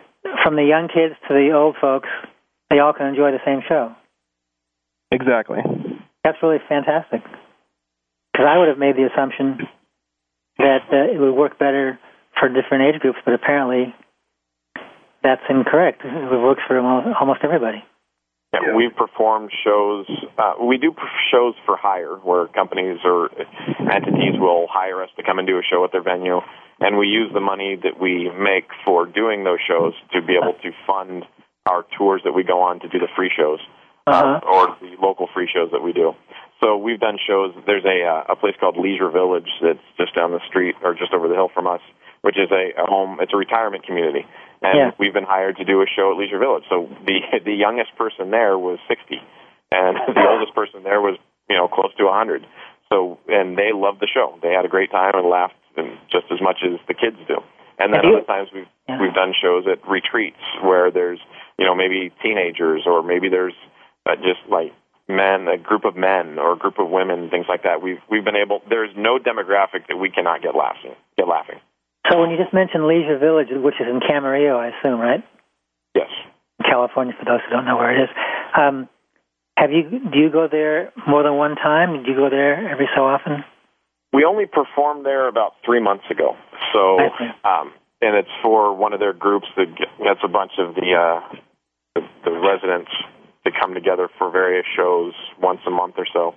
from 0.42 0.56
the 0.56 0.64
young 0.64 0.88
kids 0.88 1.14
to 1.28 1.34
the 1.34 1.52
old 1.54 1.76
folks, 1.80 2.08
they 2.70 2.78
all 2.78 2.92
can 2.92 3.06
enjoy 3.06 3.32
the 3.32 3.44
same 3.44 3.60
show. 3.68 3.94
Exactly. 5.12 5.58
That's 6.22 6.38
really 6.42 6.58
fantastic. 6.68 7.22
Because 8.32 8.46
I 8.48 8.58
would 8.58 8.68
have 8.68 8.78
made 8.78 8.96
the 8.96 9.08
assumption 9.12 9.68
that 10.58 10.82
uh, 10.90 11.12
it 11.12 11.20
would 11.20 11.34
work 11.34 11.58
better 11.58 11.98
for 12.38 12.48
different 12.48 12.94
age 12.94 13.00
groups, 13.00 13.18
but 13.24 13.34
apparently 13.34 13.94
that's 15.22 15.42
incorrect. 15.48 16.02
It 16.04 16.40
works 16.40 16.62
for 16.66 16.78
almost 16.78 17.16
almost 17.20 17.40
everybody. 17.44 17.84
Yeah, 18.62 18.74
we've 18.76 18.94
performed 18.94 19.50
shows. 19.64 20.06
Uh, 20.38 20.54
we 20.64 20.78
do 20.78 20.94
shows 21.32 21.54
for 21.66 21.76
hire, 21.76 22.16
where 22.22 22.46
companies 22.48 22.98
or 23.04 23.30
entities 23.80 24.38
will 24.38 24.66
hire 24.70 25.02
us 25.02 25.10
to 25.16 25.22
come 25.22 25.38
and 25.38 25.46
do 25.48 25.58
a 25.58 25.62
show 25.62 25.84
at 25.84 25.92
their 25.92 26.02
venue, 26.02 26.40
and 26.80 26.96
we 26.98 27.06
use 27.08 27.30
the 27.34 27.40
money 27.40 27.76
that 27.82 28.00
we 28.00 28.30
make 28.38 28.68
for 28.84 29.06
doing 29.06 29.44
those 29.44 29.58
shows 29.66 29.92
to 30.12 30.22
be 30.22 30.34
able 30.40 30.54
to 30.62 30.70
fund 30.86 31.24
our 31.66 31.84
tours 31.98 32.20
that 32.24 32.32
we 32.32 32.44
go 32.44 32.60
on 32.60 32.80
to 32.80 32.88
do 32.88 32.98
the 32.98 33.08
free 33.16 33.30
shows 33.36 33.58
Uh-huh. 34.06 34.40
uh, 34.42 34.54
or 34.54 34.76
the 34.80 34.96
local 35.00 35.28
free 35.34 35.48
shows 35.52 35.70
that 35.72 35.82
we 35.82 35.92
do. 35.92 36.12
So 36.62 36.76
we've 36.76 37.00
done 37.00 37.18
shows. 37.26 37.54
There's 37.66 37.84
a 37.84 38.04
uh, 38.04 38.32
a 38.32 38.36
place 38.36 38.54
called 38.60 38.76
Leisure 38.76 39.10
Village 39.10 39.48
that's 39.62 39.80
just 39.98 40.14
down 40.14 40.30
the 40.32 40.40
street 40.48 40.74
or 40.82 40.94
just 40.94 41.12
over 41.12 41.26
the 41.28 41.34
hill 41.34 41.50
from 41.52 41.66
us, 41.66 41.80
which 42.24 42.38
is 42.40 42.48
a, 42.50 42.72
a 42.80 42.86
home. 42.88 43.18
It's 43.20 43.32
a 43.34 43.36
retirement 43.36 43.84
community, 43.84 44.24
and 44.62 44.76
Yeah. 44.78 44.90
we've 44.98 45.12
been 45.12 45.28
hired 45.28 45.56
to 45.58 45.64
do 45.64 45.82
a 45.82 45.86
show 45.86 46.10
at 46.12 46.16
Leisure 46.16 46.38
Village. 46.38 46.64
So 46.70 46.88
the 47.04 47.20
the 47.44 47.52
youngest 47.52 47.94
person 47.96 48.30
there 48.30 48.58
was 48.58 48.78
60, 48.88 49.20
and 49.70 49.96
the 50.16 50.24
oldest 50.26 50.54
person 50.54 50.82
there 50.82 51.00
was 51.04 51.18
you 51.50 51.56
know 51.56 51.68
close 51.68 51.94
to 51.98 52.04
a 52.04 52.16
100. 52.16 52.46
So 52.90 53.18
and 53.28 53.58
they 53.58 53.72
loved 53.72 54.00
the 54.00 54.08
show. 54.08 54.38
They 54.42 54.52
had 54.52 54.64
a 54.64 54.68
great 54.72 54.90
time 54.90 55.12
and 55.14 55.28
laughed 55.28 55.54
and 55.76 55.98
just 56.10 56.26
as 56.32 56.40
much 56.40 56.64
as 56.64 56.80
the 56.88 56.94
kids 56.94 57.16
do. 57.28 57.42
And 57.78 57.92
then 57.92 58.06
other 58.06 58.22
times 58.24 58.48
we've 58.54 58.68
Yeah. 58.88 59.00
we've 59.00 59.14
done 59.14 59.34
shows 59.36 59.66
at 59.66 59.86
retreats 59.86 60.40
where 60.62 60.90
there's 60.90 61.20
you 61.58 61.66
know 61.66 61.74
maybe 61.74 62.10
teenagers 62.22 62.82
or 62.86 63.02
maybe 63.02 63.28
there's 63.28 63.56
uh, 64.06 64.16
just 64.16 64.40
like 64.48 64.72
men, 65.08 65.48
a 65.48 65.58
group 65.58 65.84
of 65.84 65.96
men 65.96 66.38
or 66.38 66.52
a 66.52 66.56
group 66.56 66.78
of 66.78 66.88
women, 66.88 67.28
things 67.28 67.46
like 67.48 67.64
that. 67.64 67.82
We've 67.82 68.00
we've 68.08 68.24
been 68.24 68.36
able. 68.36 68.62
There's 68.68 68.94
no 68.96 69.18
demographic 69.18 69.88
that 69.88 69.96
we 69.96 70.08
cannot 70.10 70.40
get 70.42 70.54
laughing. 70.54 70.94
Get 71.18 71.28
laughing. 71.28 71.60
So 72.10 72.20
when 72.20 72.30
you 72.30 72.36
just 72.36 72.52
mentioned 72.52 72.86
Leisure 72.86 73.18
Village, 73.18 73.48
which 73.50 73.74
is 73.80 73.86
in 73.88 74.00
Camarillo, 74.00 74.56
I 74.58 74.76
assume, 74.76 75.00
right? 75.00 75.24
Yes. 75.94 76.10
California, 76.62 77.14
for 77.18 77.24
those 77.24 77.40
who 77.46 77.54
don't 77.54 77.64
know 77.64 77.76
where 77.76 77.96
it 77.96 78.04
is. 78.04 78.10
Um, 78.56 78.88
have 79.56 79.70
you? 79.70 79.88
Do 80.12 80.18
you 80.18 80.30
go 80.30 80.48
there 80.50 80.92
more 81.06 81.22
than 81.22 81.36
one 81.36 81.54
time? 81.54 82.02
Do 82.02 82.10
you 82.10 82.16
go 82.16 82.28
there 82.28 82.68
every 82.70 82.88
so 82.96 83.02
often? 83.04 83.44
We 84.12 84.24
only 84.24 84.46
performed 84.46 85.06
there 85.06 85.28
about 85.28 85.52
three 85.64 85.80
months 85.80 86.04
ago. 86.10 86.36
So, 86.72 86.98
um, 87.44 87.72
and 88.02 88.16
it's 88.16 88.30
for 88.42 88.74
one 88.74 88.92
of 88.92 89.00
their 89.00 89.12
groups 89.12 89.46
that 89.56 89.74
get- 89.76 89.98
gets 90.02 90.20
a 90.22 90.28
bunch 90.28 90.52
of 90.58 90.74
the, 90.74 90.94
uh, 90.94 91.20
the 91.94 92.02
the 92.24 92.32
residents 92.32 92.90
to 93.44 93.52
come 93.52 93.74
together 93.74 94.08
for 94.18 94.30
various 94.30 94.66
shows 94.76 95.12
once 95.40 95.60
a 95.66 95.70
month 95.70 95.94
or 95.98 96.06
so. 96.12 96.34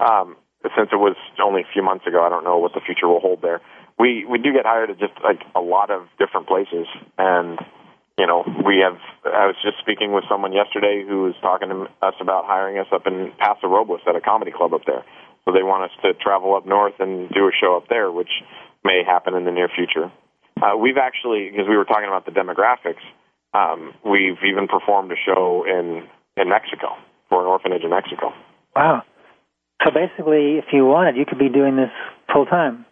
Um, 0.00 0.36
since 0.76 0.90
it 0.92 0.96
was 0.96 1.16
only 1.42 1.62
a 1.62 1.72
few 1.72 1.82
months 1.82 2.06
ago, 2.06 2.24
I 2.24 2.28
don't 2.28 2.44
know 2.44 2.58
what 2.58 2.74
the 2.74 2.80
future 2.80 3.06
will 3.08 3.20
hold 3.20 3.40
there. 3.42 3.60
We 3.98 4.24
we 4.24 4.38
do 4.38 4.52
get 4.52 4.64
hired 4.64 4.90
at 4.90 4.98
just 4.98 5.14
like 5.22 5.40
a 5.54 5.60
lot 5.60 5.90
of 5.90 6.06
different 6.18 6.46
places, 6.46 6.86
and 7.18 7.58
you 8.18 8.26
know 8.26 8.44
we 8.64 8.78
have. 8.84 8.98
I 9.24 9.46
was 9.46 9.56
just 9.62 9.78
speaking 9.80 10.12
with 10.12 10.24
someone 10.28 10.52
yesterday 10.52 11.04
who 11.06 11.22
was 11.22 11.34
talking 11.40 11.68
to 11.68 11.86
us 12.00 12.14
about 12.20 12.44
hiring 12.46 12.78
us 12.78 12.86
up 12.92 13.06
in 13.06 13.32
Paso 13.38 13.66
Robles 13.66 14.00
at 14.08 14.14
a 14.14 14.20
comedy 14.20 14.52
club 14.52 14.72
up 14.72 14.82
there. 14.86 15.04
So 15.44 15.52
they 15.52 15.62
want 15.62 15.90
us 15.90 15.96
to 16.02 16.14
travel 16.14 16.54
up 16.54 16.66
north 16.66 16.94
and 17.00 17.28
do 17.30 17.48
a 17.48 17.52
show 17.58 17.76
up 17.76 17.88
there, 17.88 18.12
which 18.12 18.30
may 18.84 19.02
happen 19.04 19.34
in 19.34 19.44
the 19.44 19.50
near 19.50 19.68
future. 19.68 20.12
Uh, 20.60 20.76
we've 20.76 20.98
actually, 20.98 21.50
because 21.50 21.66
we 21.68 21.76
were 21.76 21.84
talking 21.84 22.06
about 22.06 22.26
the 22.26 22.32
demographics, 22.32 23.02
um, 23.54 23.94
we've 24.04 24.38
even 24.46 24.68
performed 24.68 25.10
a 25.10 25.16
show 25.16 25.64
in 25.66 26.06
in 26.36 26.48
Mexico 26.48 26.94
for 27.28 27.40
an 27.40 27.46
orphanage 27.46 27.82
in 27.82 27.90
Mexico. 27.90 28.32
Wow. 28.76 29.02
So 29.84 29.90
basically, 29.92 30.58
if 30.58 30.66
you 30.72 30.84
wanted, 30.86 31.16
you 31.16 31.24
could 31.26 31.38
be 31.38 31.48
doing 31.48 31.76
this 31.76 31.90
full 32.32 32.46
time. 32.46 32.84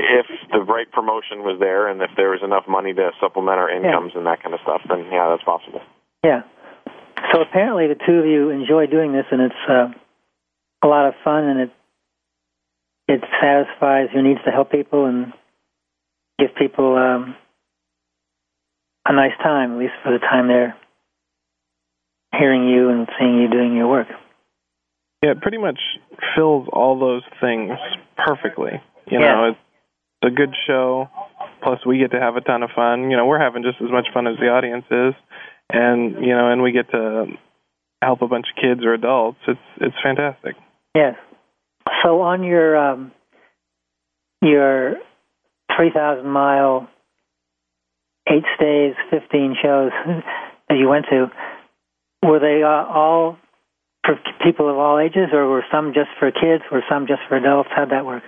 If 0.00 0.26
the 0.50 0.60
right 0.62 0.90
promotion 0.90 1.44
was 1.44 1.60
there 1.60 1.88
and 1.88 2.00
if 2.00 2.10
there 2.16 2.30
was 2.30 2.40
enough 2.42 2.64
money 2.66 2.94
to 2.94 3.10
supplement 3.20 3.58
our 3.58 3.68
incomes 3.70 4.12
and 4.14 4.24
that 4.26 4.42
kind 4.42 4.54
of 4.54 4.60
stuff, 4.62 4.80
then 4.88 5.04
yeah, 5.12 5.28
that's 5.28 5.44
possible. 5.44 5.80
Yeah. 6.24 6.42
So 7.32 7.42
apparently, 7.42 7.86
the 7.86 8.00
two 8.00 8.14
of 8.14 8.26
you 8.26 8.48
enjoy 8.50 8.86
doing 8.86 9.12
this, 9.12 9.26
and 9.30 9.42
it's 9.42 9.62
uh, 9.68 9.92
a 10.82 10.88
lot 10.88 11.06
of 11.06 11.14
fun, 11.22 11.44
and 11.44 11.60
it 11.60 11.70
it 13.08 13.20
satisfies 13.40 14.08
your 14.14 14.22
needs 14.22 14.40
to 14.44 14.50
help 14.50 14.70
people 14.70 15.04
and 15.04 15.32
give 16.38 16.54
people 16.56 16.96
um, 16.96 17.36
a 19.06 19.12
nice 19.12 19.36
time, 19.42 19.72
at 19.72 19.78
least 19.78 19.94
for 20.02 20.12
the 20.12 20.18
time 20.18 20.48
they're 20.48 20.76
hearing 22.32 22.68
you 22.68 22.88
and 22.88 23.08
seeing 23.18 23.36
you 23.42 23.48
doing 23.50 23.76
your 23.76 23.88
work. 23.88 24.08
Yeah, 25.22 25.32
it 25.32 25.40
pretty 25.42 25.58
much 25.58 25.78
fills 26.34 26.68
all 26.72 26.98
those 26.98 27.22
things 27.40 27.72
perfectly. 28.16 28.80
You 29.10 29.20
Yeah. 29.20 29.34
know, 29.34 29.44
it's 29.50 29.58
a 30.22 30.30
good 30.30 30.54
show. 30.66 31.08
Plus, 31.62 31.84
we 31.86 31.98
get 31.98 32.12
to 32.12 32.20
have 32.20 32.36
a 32.36 32.40
ton 32.40 32.62
of 32.62 32.70
fun. 32.74 33.10
You 33.10 33.16
know, 33.16 33.26
we're 33.26 33.40
having 33.40 33.62
just 33.62 33.80
as 33.82 33.90
much 33.90 34.06
fun 34.14 34.26
as 34.26 34.36
the 34.38 34.48
audience 34.48 34.84
is, 34.90 35.14
and 35.70 36.24
you 36.24 36.34
know, 36.34 36.50
and 36.50 36.62
we 36.62 36.72
get 36.72 36.90
to 36.90 37.26
help 38.02 38.22
a 38.22 38.28
bunch 38.28 38.46
of 38.50 38.60
kids 38.60 38.84
or 38.84 38.94
adults. 38.94 39.38
It's 39.46 39.60
it's 39.80 39.96
fantastic. 40.02 40.56
Yes. 40.94 41.16
So 42.02 42.22
on 42.22 42.42
your 42.42 42.76
um, 42.76 43.12
your 44.42 44.96
three 45.76 45.90
thousand 45.92 46.30
mile, 46.30 46.88
eight 48.26 48.44
stays, 48.56 48.94
fifteen 49.10 49.54
shows 49.62 49.90
that 50.68 50.78
you 50.78 50.88
went 50.88 51.06
to, 51.10 51.30
were 52.22 52.38
they 52.38 52.62
uh, 52.62 52.68
all 52.68 53.36
for 54.04 54.18
people 54.42 54.70
of 54.70 54.78
all 54.78 54.98
ages, 54.98 55.28
or 55.32 55.46
were 55.46 55.64
some 55.70 55.92
just 55.92 56.08
for 56.18 56.30
kids, 56.30 56.64
or 56.72 56.82
some 56.88 57.06
just 57.06 57.20
for 57.28 57.36
adults? 57.36 57.68
How'd 57.74 57.90
that 57.90 58.06
work? 58.06 58.22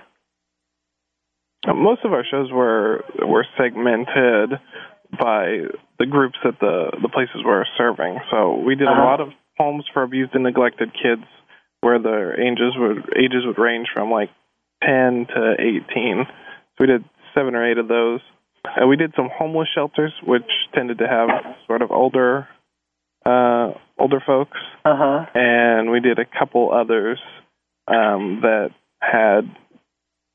Most 1.67 2.03
of 2.03 2.11
our 2.13 2.25
shows 2.29 2.51
were 2.51 3.03
were 3.21 3.45
segmented 3.57 4.59
by 5.19 5.59
the 5.99 6.05
groups 6.05 6.37
that 6.43 6.59
the 6.59 6.91
the 7.01 7.09
places 7.09 7.41
were 7.45 7.65
serving. 7.77 8.19
So 8.31 8.55
we 8.55 8.75
did 8.75 8.87
Uh-huh. 8.87 9.01
a 9.01 9.05
lot 9.05 9.21
of 9.21 9.29
homes 9.57 9.85
for 9.93 10.03
abused 10.03 10.33
and 10.33 10.43
neglected 10.43 10.91
kids, 10.93 11.23
where 11.81 11.99
their 11.99 12.39
ages 12.39 12.73
would 12.77 13.13
ages 13.17 13.45
would 13.45 13.57
range 13.59 13.87
from 13.93 14.11
like 14.11 14.29
ten 14.83 15.25
to 15.27 15.55
eighteen. 15.59 16.25
So 16.27 16.77
we 16.81 16.87
did 16.87 17.03
seven 17.35 17.55
or 17.55 17.63
eight 17.69 17.77
of 17.77 17.87
those. 17.87 18.21
And 18.75 18.87
we 18.87 18.95
did 18.95 19.13
some 19.15 19.29
homeless 19.29 19.67
shelters, 19.75 20.13
which 20.25 20.49
tended 20.73 20.99
to 20.99 21.07
have 21.07 21.27
sort 21.67 21.81
of 21.81 21.91
older 21.91 22.47
uh, 23.25 23.71
older 23.99 24.21
folks, 24.25 24.57
Uh 24.85 24.95
huh. 24.97 25.25
and 25.35 25.91
we 25.91 25.99
did 25.99 26.17
a 26.19 26.25
couple 26.25 26.71
others 26.73 27.19
um, 27.87 28.39
that 28.41 28.69
had 29.01 29.41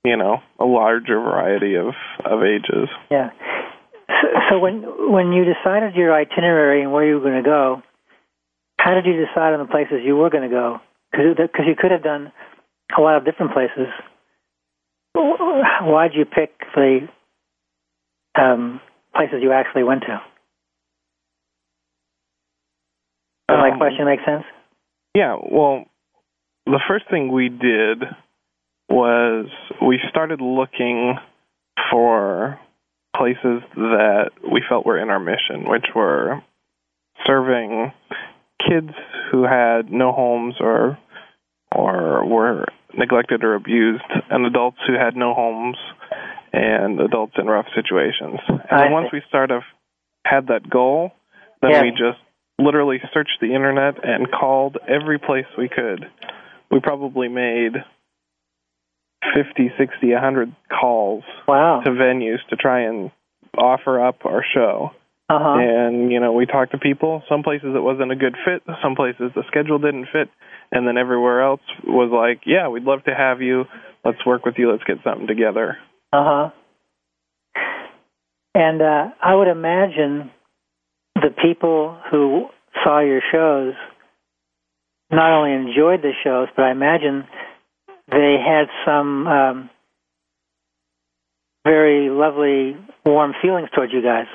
you 0.04 0.16
know 0.16 0.38
a 0.58 0.64
larger 0.64 1.20
variety 1.20 1.76
of 1.76 1.94
of 2.24 2.42
ages. 2.42 2.88
Yeah. 3.10 3.30
So, 4.08 4.28
so 4.50 4.58
when 4.58 4.84
when 5.12 5.32
you 5.32 5.44
decided 5.44 5.94
your 5.94 6.14
itinerary 6.14 6.82
and 6.82 6.92
where 6.92 7.06
you 7.06 7.14
were 7.14 7.20
going 7.20 7.42
to 7.42 7.48
go, 7.48 7.82
how 8.78 8.94
did 8.94 9.06
you 9.06 9.24
decide 9.24 9.54
on 9.54 9.60
the 9.60 9.70
places 9.70 10.00
you 10.04 10.16
were 10.16 10.30
going 10.30 10.48
to 10.48 10.54
go? 10.54 10.78
Because 11.12 11.66
you 11.66 11.74
could 11.76 11.90
have 11.90 12.02
done 12.02 12.32
a 12.96 13.00
lot 13.00 13.16
of 13.16 13.24
different 13.24 13.52
places. 13.52 13.88
Why 15.14 16.08
did 16.08 16.16
you 16.16 16.24
pick 16.24 16.52
the 16.74 17.08
um, 18.38 18.80
places 19.14 19.38
you 19.42 19.52
actually 19.52 19.84
went 19.84 20.02
to. 20.02 20.20
Does 23.48 23.58
my 23.58 23.70
Um, 23.70 23.78
question 23.78 24.04
make 24.04 24.20
sense? 24.24 24.44
Yeah, 25.14 25.36
well, 25.40 25.84
the 26.66 26.80
first 26.86 27.08
thing 27.10 27.32
we 27.32 27.48
did 27.48 28.04
was 28.88 29.46
we 29.82 29.98
started 30.08 30.40
looking 30.40 31.16
for 31.90 32.58
places 33.16 33.62
that 33.74 34.30
we 34.50 34.62
felt 34.68 34.86
were 34.86 34.98
in 34.98 35.10
our 35.10 35.20
mission, 35.20 35.68
which 35.68 35.86
were 35.94 36.42
serving 37.26 37.92
kids 38.66 38.90
who 39.30 39.44
had 39.44 39.90
no 39.90 40.12
homes 40.12 40.54
or 40.60 40.98
or 41.74 42.24
were 42.26 42.64
neglected 42.96 43.44
or 43.44 43.54
abused, 43.54 44.02
and 44.30 44.46
adults 44.46 44.78
who 44.86 44.94
had 44.94 45.14
no 45.14 45.34
homes 45.34 45.76
and 46.52 46.98
adults 47.00 47.34
in 47.36 47.46
rough 47.46 47.66
situations. 47.74 48.40
And 48.70 48.92
once 48.92 49.08
we 49.12 49.22
sort 49.30 49.50
of 49.50 49.62
had 50.24 50.46
that 50.46 50.68
goal, 50.68 51.12
then 51.60 51.72
Yeah. 51.72 51.82
we 51.82 51.90
just 51.90 52.18
literally 52.58 53.00
searched 53.12 53.38
the 53.40 53.54
internet 53.54 54.02
and 54.02 54.30
called 54.32 54.78
every 54.88 55.18
place 55.18 55.46
we 55.58 55.68
could. 55.68 56.08
We 56.70 56.80
probably 56.80 57.28
made 57.28 57.84
50, 59.34 59.70
60, 59.78 60.12
100 60.12 60.54
calls 60.68 61.24
Wow. 61.46 61.82
to 61.84 61.90
venues 61.90 62.38
to 62.50 62.56
try 62.56 62.82
and 62.82 63.10
offer 63.56 64.04
up 64.04 64.24
our 64.24 64.44
show. 64.54 64.90
Uh 65.30 65.38
huh. 65.38 65.58
And, 65.58 66.10
you 66.10 66.20
know, 66.20 66.32
we 66.32 66.46
talked 66.46 66.72
to 66.72 66.78
people. 66.78 67.22
Some 67.28 67.42
places 67.42 67.74
it 67.74 67.82
wasn't 67.82 68.12
a 68.12 68.16
good 68.16 68.36
fit, 68.44 68.62
some 68.82 68.94
places 68.94 69.32
the 69.34 69.42
schedule 69.48 69.78
didn't 69.78 70.06
fit, 70.12 70.30
and 70.72 70.86
then 70.86 70.96
everywhere 70.96 71.42
else 71.42 71.60
was 71.84 72.10
like, 72.10 72.42
yeah, 72.46 72.68
we'd 72.68 72.84
love 72.84 73.04
to 73.04 73.14
have 73.14 73.42
you. 73.42 73.64
Let's 74.04 74.24
work 74.24 74.46
with 74.46 74.54
you. 74.56 74.70
Let's 74.70 74.84
get 74.84 74.98
something 75.04 75.26
together. 75.26 75.76
Uh 76.12 76.24
huh. 76.24 76.50
And 78.54 78.80
uh, 78.80 79.08
I 79.22 79.34
would 79.34 79.48
imagine 79.48 80.30
the 81.14 81.30
people 81.42 81.98
who 82.10 82.46
saw 82.82 83.00
your 83.00 83.20
shows 83.30 83.74
not 85.10 85.32
only 85.32 85.52
enjoyed 85.52 86.02
the 86.02 86.12
shows, 86.24 86.48
but 86.56 86.64
I 86.64 86.70
imagine 86.70 87.24
they 88.10 88.36
had 88.44 88.68
some 88.86 89.26
um, 89.26 89.70
very 91.64 92.08
lovely, 92.10 92.76
warm 93.04 93.34
feelings 93.42 93.68
towards 93.74 93.92
you 93.92 94.02
guys. 94.02 94.26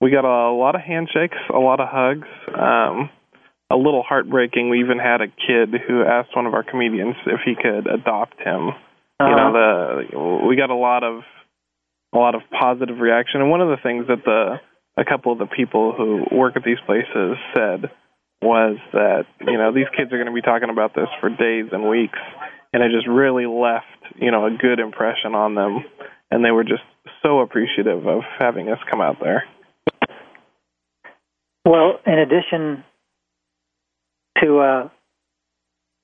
We 0.00 0.10
got 0.10 0.24
a 0.24 0.52
lot 0.52 0.74
of 0.74 0.80
handshakes, 0.80 1.36
a 1.52 1.58
lot 1.58 1.80
of 1.80 1.88
hugs. 1.90 2.28
Um, 2.54 3.10
a 3.70 3.76
little 3.76 4.02
heartbreaking. 4.02 4.70
We 4.70 4.80
even 4.80 4.98
had 4.98 5.20
a 5.20 5.26
kid 5.26 5.74
who 5.86 6.02
asked 6.02 6.34
one 6.34 6.46
of 6.46 6.54
our 6.54 6.62
comedians 6.62 7.16
if 7.26 7.40
he 7.44 7.54
could 7.54 7.86
adopt 7.86 8.40
him. 8.40 8.70
Uh-huh. 9.20 9.28
You 9.28 9.36
know, 9.36 9.52
the 9.52 10.46
we 10.46 10.56
got 10.56 10.70
a 10.70 10.76
lot 10.76 11.04
of 11.04 11.22
a 12.14 12.18
lot 12.18 12.34
of 12.34 12.42
positive 12.58 12.98
reaction. 12.98 13.40
And 13.40 13.50
one 13.50 13.60
of 13.60 13.68
the 13.68 13.76
things 13.82 14.06
that 14.08 14.24
the 14.24 14.60
a 14.96 15.04
couple 15.04 15.32
of 15.32 15.38
the 15.38 15.46
people 15.46 15.92
who 15.96 16.24
work 16.34 16.56
at 16.56 16.64
these 16.64 16.78
places 16.86 17.36
said 17.54 17.90
was 18.42 18.78
that 18.92 19.24
you 19.40 19.58
know 19.58 19.72
these 19.72 19.88
kids 19.96 20.12
are 20.12 20.16
going 20.16 20.26
to 20.26 20.32
be 20.32 20.42
talking 20.42 20.70
about 20.70 20.94
this 20.94 21.08
for 21.20 21.28
days 21.28 21.66
and 21.72 21.88
weeks, 21.88 22.18
and 22.72 22.82
it 22.82 22.90
just 22.92 23.08
really 23.08 23.46
left 23.46 23.86
you 24.16 24.30
know 24.30 24.46
a 24.46 24.50
good 24.50 24.78
impression 24.78 25.34
on 25.34 25.54
them, 25.54 25.84
and 26.30 26.44
they 26.44 26.50
were 26.50 26.64
just 26.64 26.82
so 27.22 27.40
appreciative 27.40 28.06
of 28.06 28.22
having 28.38 28.68
us 28.68 28.78
come 28.90 29.00
out 29.00 29.16
there. 29.20 29.44
Well, 31.64 31.98
in 32.06 32.18
addition 32.18 32.84
to 34.42 34.58
uh, 34.58 34.88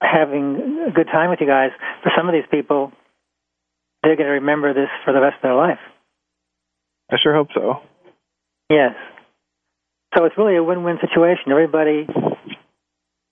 having 0.02 0.86
a 0.88 0.92
good 0.92 1.06
time 1.06 1.30
with 1.30 1.40
you 1.40 1.46
guys, 1.46 1.70
for 2.02 2.12
some 2.16 2.28
of 2.28 2.34
these 2.34 2.44
people, 2.50 2.92
they're 4.02 4.16
going 4.16 4.26
to 4.26 4.34
remember 4.34 4.74
this 4.74 4.90
for 5.04 5.12
the 5.12 5.20
rest 5.20 5.36
of 5.36 5.42
their 5.42 5.54
life. 5.54 5.78
I 7.10 7.16
sure 7.22 7.34
hope 7.34 7.48
so. 7.54 7.80
Yes. 8.68 8.94
So 10.16 10.24
it's 10.24 10.36
really 10.38 10.56
a 10.56 10.62
win-win 10.62 10.98
situation. 11.00 11.50
Everybody 11.50 12.06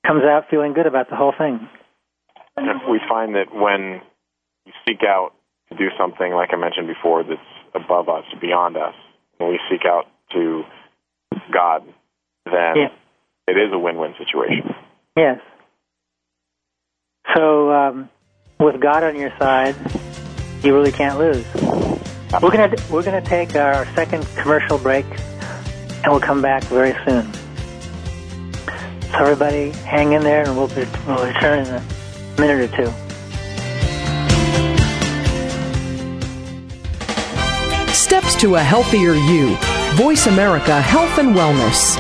comes 0.07 0.22
out 0.24 0.45
feeling 0.51 0.72
good 0.72 0.87
about 0.87 1.09
the 1.09 1.16
whole 1.16 1.33
thing. 1.37 1.68
And 2.57 2.80
we 2.91 3.01
find 3.09 3.35
that 3.37 3.55
when 3.55 4.01
you 4.66 4.72
seek 4.87 5.03
out 5.07 5.33
to 5.70 5.76
do 5.76 5.89
something, 5.99 6.33
like 6.33 6.51
I 6.53 6.57
mentioned 6.57 6.89
before, 6.89 7.22
that's 7.22 7.41
above 7.74 8.09
us, 8.09 8.24
beyond 8.41 8.76
us, 8.76 8.95
when 9.39 9.51
we 9.51 9.61
seek 9.70 9.83
out 9.87 10.07
to 10.33 10.64
God, 11.53 11.85
then 12.45 12.76
Yeah. 12.76 12.89
it 13.47 13.57
is 13.57 13.72
a 13.72 13.78
win-win 13.78 14.14
situation. 14.18 14.74
Yes. 15.16 15.41
So 17.35 17.72
um, 17.72 18.11
with 18.59 18.80
God 18.80 19.05
on 19.05 19.16
your 19.16 19.33
side, 19.39 19.76
you 20.62 20.74
really 20.74 20.93
can't 20.93 21.18
lose. 21.18 21.45
We're 22.43 22.51
gonna 22.51 22.74
we're 22.91 23.03
gonna 23.03 23.20
take 23.20 23.55
our 23.57 23.85
second 23.95 24.26
commercial 24.37 24.78
break, 24.78 25.05
and 26.03 26.13
we'll 26.13 26.21
come 26.21 26.43
back 26.43 26.63
very 26.65 26.93
soon. 27.05 27.33
So 29.13 29.19
everybody, 29.19 29.71
hang 29.71 30.13
in 30.13 30.23
there, 30.23 30.45
and 30.45 30.57
we'll 30.57 30.69
be, 30.69 30.87
we'll 31.07 31.27
return 31.27 31.67
in 31.67 31.75
a 31.75 31.85
minute 32.39 32.71
or 32.71 32.77
two. 32.77 32.93
Steps 37.93 38.35
to 38.41 38.57
a 38.57 38.61
healthier 38.61 39.15
you. 39.15 39.57
Voice 39.95 40.27
America 40.27 40.81
Health 40.81 41.19
and 41.19 41.35
Wellness. 41.35 41.99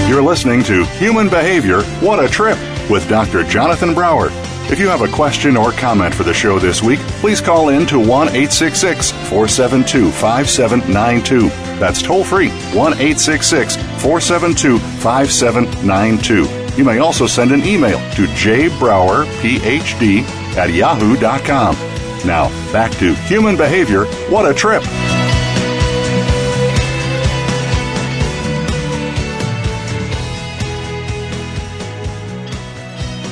You're 0.08 0.22
listening 0.22 0.62
to 0.64 0.84
Human 0.84 1.28
Behavior 1.28 1.82
What 2.00 2.24
a 2.24 2.28
Trip 2.28 2.56
with 2.88 3.06
Dr. 3.08 3.44
Jonathan 3.44 3.92
Brower. 3.92 4.30
If 4.68 4.80
you 4.80 4.88
have 4.88 5.02
a 5.02 5.08
question 5.08 5.56
or 5.56 5.70
comment 5.72 6.14
for 6.14 6.24
the 6.24 6.32
show 6.32 6.58
this 6.58 6.82
week, 6.82 7.00
please 7.20 7.40
call 7.40 7.68
in 7.68 7.86
to 7.86 7.98
1 7.98 8.08
866 8.28 9.10
472 9.10 10.10
5792. 10.10 11.48
That's 11.78 12.02
toll 12.02 12.24
free 12.24 12.48
1 12.48 12.94
866 12.94 13.76
472 13.76 14.78
5792. 14.78 16.55
You 16.76 16.84
may 16.84 16.98
also 16.98 17.26
send 17.26 17.52
an 17.52 17.64
email 17.64 17.98
to 18.12 18.26
jbrowerphd 18.26 20.22
at 20.56 20.70
yahoo.com. 20.70 21.74
Now, 22.26 22.48
back 22.70 22.92
to 22.98 23.14
Human 23.14 23.56
Behavior 23.56 24.04
What 24.30 24.50
a 24.50 24.52
Trip. 24.52 24.82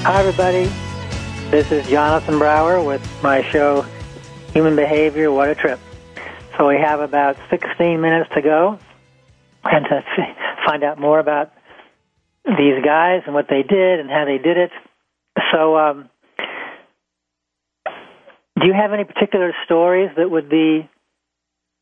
Hi, 0.06 0.20
everybody. 0.20 0.70
This 1.50 1.72
is 1.72 1.88
Jonathan 1.88 2.38
Brower 2.38 2.82
with 2.82 3.06
my 3.22 3.42
show, 3.50 3.86
Human 4.52 4.76
Behavior 4.76 5.32
What 5.32 5.48
a 5.48 5.54
Trip. 5.54 5.80
So 6.56 6.68
we 6.68 6.76
have 6.76 7.00
about 7.00 7.36
16 7.48 8.00
minutes 8.00 8.30
to 8.34 8.42
go 8.42 8.78
and 9.64 9.84
to 9.86 10.04
find 10.66 10.84
out 10.84 10.98
more 10.98 11.18
about 11.18 11.53
these 12.44 12.84
guys 12.84 13.22
and 13.26 13.34
what 13.34 13.46
they 13.48 13.62
did 13.62 14.00
and 14.00 14.10
how 14.10 14.24
they 14.24 14.38
did 14.38 14.56
it. 14.56 14.70
So, 15.52 15.76
um, 15.76 16.10
Do 18.64 18.66
you 18.66 18.74
have 18.74 18.92
any 18.92 19.04
particular 19.04 19.52
stories 19.66 20.10
that 20.16 20.30
would 20.30 20.48
be 20.48 20.88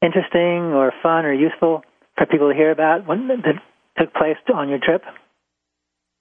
interesting 0.02 0.72
or 0.74 0.92
fun 1.02 1.24
or 1.26 1.32
useful 1.32 1.82
for 2.16 2.26
people 2.26 2.48
to 2.50 2.56
hear 2.56 2.70
about 2.70 3.06
when, 3.06 3.28
that 3.28 3.62
took 3.98 4.12
place 4.14 4.36
on 4.52 4.68
your 4.68 4.80
trip? 4.82 5.02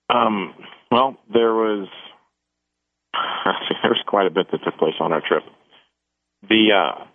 Um, 0.09 0.53
well, 0.91 1.17
there 1.33 1.53
was 1.53 1.87
there 3.81 3.91
was 3.91 4.03
quite 4.05 4.27
a 4.27 4.29
bit 4.29 4.51
that 4.51 4.63
took 4.63 4.77
place 4.77 4.93
on 4.99 5.13
our 5.13 5.21
trip. 5.25 5.43
The 6.47 6.73
uh, 6.73 7.05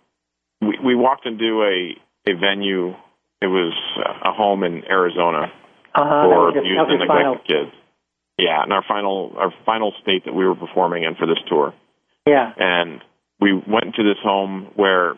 we 0.61 0.79
we 0.83 0.95
walked 0.95 1.25
into 1.25 1.63
a 1.63 2.29
a 2.29 2.33
venue. 2.33 2.95
It 3.39 3.47
was 3.47 3.73
a 4.25 4.33
home 4.33 4.63
in 4.63 4.83
Arizona 4.89 5.51
uh-huh, 5.95 6.27
for 6.27 6.63
youth 6.63 6.87
and 6.89 6.99
neglected 6.99 7.47
kids. 7.47 7.71
Yeah, 8.37 8.61
and 8.61 8.71
our 8.71 8.83
final 8.87 9.33
our 9.37 9.53
final 9.65 9.93
state 10.01 10.25
that 10.25 10.33
we 10.33 10.45
were 10.45 10.55
performing 10.55 11.03
in 11.03 11.15
for 11.15 11.25
this 11.25 11.39
tour. 11.47 11.73
Yeah, 12.27 12.51
and 12.57 13.01
we 13.39 13.53
went 13.53 13.95
to 13.95 14.03
this 14.03 14.17
home 14.23 14.71
where 14.75 15.15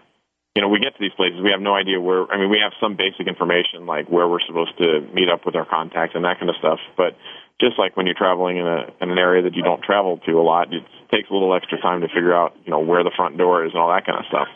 you 0.55 0.61
know, 0.61 0.67
we 0.67 0.79
get 0.79 0.91
to 0.97 0.99
these 0.99 1.13
places, 1.15 1.39
we 1.39 1.51
have 1.51 1.61
no 1.61 1.75
idea 1.75 2.01
where. 2.01 2.25
I 2.27 2.37
mean, 2.37 2.49
we 2.49 2.59
have 2.59 2.73
some 2.81 2.97
basic 2.97 3.27
information 3.27 3.85
like 3.85 4.09
where 4.09 4.27
we're 4.27 4.43
supposed 4.43 4.75
to 4.79 4.99
meet 5.13 5.29
up 5.29 5.45
with 5.45 5.55
our 5.55 5.65
contacts 5.65 6.15
and 6.15 6.25
that 6.25 6.39
kind 6.39 6.49
of 6.49 6.57
stuff. 6.57 6.79
But 6.97 7.15
just 7.61 7.77
like 7.77 7.95
when 7.95 8.07
you're 8.07 8.17
traveling 8.17 8.57
in 8.57 8.67
a 8.67 8.91
in 8.99 9.11
an 9.11 9.17
area 9.17 9.43
that 9.43 9.55
you 9.55 9.63
don't 9.63 9.83
travel 9.83 10.17
to 10.25 10.31
a 10.33 10.43
lot, 10.43 10.73
it 10.73 10.83
takes 11.11 11.29
a 11.29 11.33
little 11.33 11.53
extra 11.53 11.79
time 11.79 12.01
to 12.01 12.07
figure 12.07 12.33
out, 12.33 12.57
you 12.65 12.71
know, 12.71 12.79
where 12.79 13.03
the 13.03 13.11
front 13.15 13.37
door 13.37 13.63
is 13.63 13.71
and 13.71 13.79
all 13.79 13.87
that 13.87 14.05
kind 14.05 14.17
of 14.19 14.25
stuff. 14.27 14.47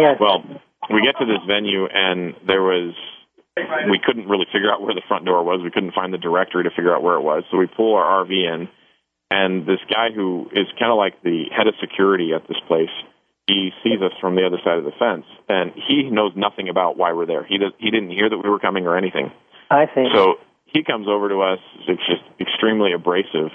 Yes. 0.00 0.18
Well, 0.20 0.44
we 0.90 1.00
get 1.00 1.16
to 1.16 1.26
this 1.26 1.40
venue 1.46 1.86
and 1.86 2.34
there 2.46 2.62
was 2.62 2.92
we 3.90 3.98
couldn't 3.98 4.28
really 4.28 4.46
figure 4.52 4.72
out 4.72 4.82
where 4.82 4.94
the 4.94 5.02
front 5.08 5.24
door 5.24 5.42
was. 5.42 5.60
We 5.62 5.70
couldn't 5.70 5.92
find 5.92 6.12
the 6.12 6.18
directory 6.18 6.64
to 6.64 6.70
figure 6.70 6.94
out 6.94 7.02
where 7.02 7.16
it 7.16 7.22
was. 7.22 7.44
So 7.50 7.58
we 7.58 7.66
pull 7.66 7.94
our 7.94 8.24
RV 8.24 8.30
in, 8.30 8.68
and 9.30 9.66
this 9.66 9.80
guy 9.88 10.10
who 10.14 10.48
is 10.52 10.66
kind 10.78 10.92
of 10.92 10.98
like 10.98 11.22
the 11.22 11.46
head 11.54 11.66
of 11.66 11.74
security 11.80 12.32
at 12.34 12.46
this 12.48 12.58
place 12.66 12.90
he 13.48 13.72
sees 13.82 14.00
us 14.02 14.12
from 14.20 14.36
the 14.36 14.44
other 14.44 14.58
side 14.62 14.76
of 14.76 14.84
the 14.84 14.92
fence, 14.98 15.24
and 15.48 15.72
he 15.88 16.10
knows 16.10 16.32
nothing 16.36 16.68
about 16.68 16.98
why 16.98 17.14
we're 17.14 17.26
there. 17.26 17.44
He 17.44 17.56
does, 17.56 17.72
he 17.78 17.90
didn't 17.90 18.10
hear 18.10 18.28
that 18.28 18.36
we 18.36 18.48
were 18.48 18.58
coming 18.58 18.86
or 18.86 18.96
anything. 18.96 19.32
I 19.70 19.86
think 19.86 20.12
So 20.14 20.34
he 20.66 20.84
comes 20.84 21.08
over 21.08 21.30
to 21.30 21.40
us. 21.40 21.58
It's 21.88 22.06
just 22.06 22.22
extremely 22.38 22.92
abrasive, 22.92 23.50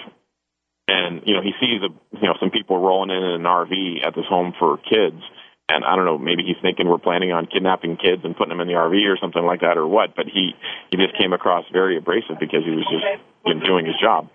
and 0.87 1.21
you 1.25 1.35
know 1.35 1.41
he 1.43 1.53
sees 1.61 1.81
a, 1.85 2.17
you 2.17 2.27
know 2.27 2.33
some 2.39 2.49
people 2.49 2.79
rolling 2.79 3.11
in 3.11 3.23
in 3.23 3.41
an 3.41 3.43
RV 3.43 4.05
at 4.05 4.15
this 4.15 4.25
home 4.25 4.53
for 4.57 4.77
kids, 4.77 5.21
and 5.69 5.85
I 5.85 5.95
don't 5.95 6.05
know 6.05 6.17
maybe 6.17 6.43
he's 6.43 6.59
thinking 6.61 6.87
we're 6.87 6.97
planning 6.97 7.31
on 7.31 7.47
kidnapping 7.47 7.97
kids 7.97 8.23
and 8.23 8.35
putting 8.35 8.49
them 8.49 8.59
in 8.59 8.67
the 8.67 8.75
RV 8.75 8.95
or 9.07 9.17
something 9.19 9.43
like 9.43 9.61
that 9.61 9.77
or 9.77 9.87
what. 9.87 10.15
But 10.15 10.25
he 10.27 10.51
he 10.91 10.97
just 10.97 11.17
came 11.17 11.33
across 11.33 11.65
very 11.71 11.97
abrasive 11.97 12.39
because 12.39 12.63
he 12.65 12.71
was 12.71 12.87
just 12.91 13.05
you 13.45 13.55
know, 13.55 13.65
doing 13.65 13.85
his 13.85 13.95
job. 14.01 14.29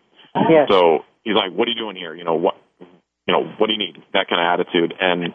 yes. 0.48 0.68
So 0.70 1.04
he's 1.22 1.36
like, 1.36 1.52
"What 1.52 1.68
are 1.68 1.72
you 1.72 1.78
doing 1.78 1.96
here? 1.96 2.14
You 2.14 2.24
know 2.24 2.36
what? 2.36 2.56
You 3.26 3.32
know 3.32 3.44
what 3.58 3.66
do 3.66 3.72
you 3.72 3.78
need?" 3.78 4.00
That 4.12 4.28
kind 4.28 4.40
of 4.40 4.48
attitude. 4.48 4.94
And 4.98 5.34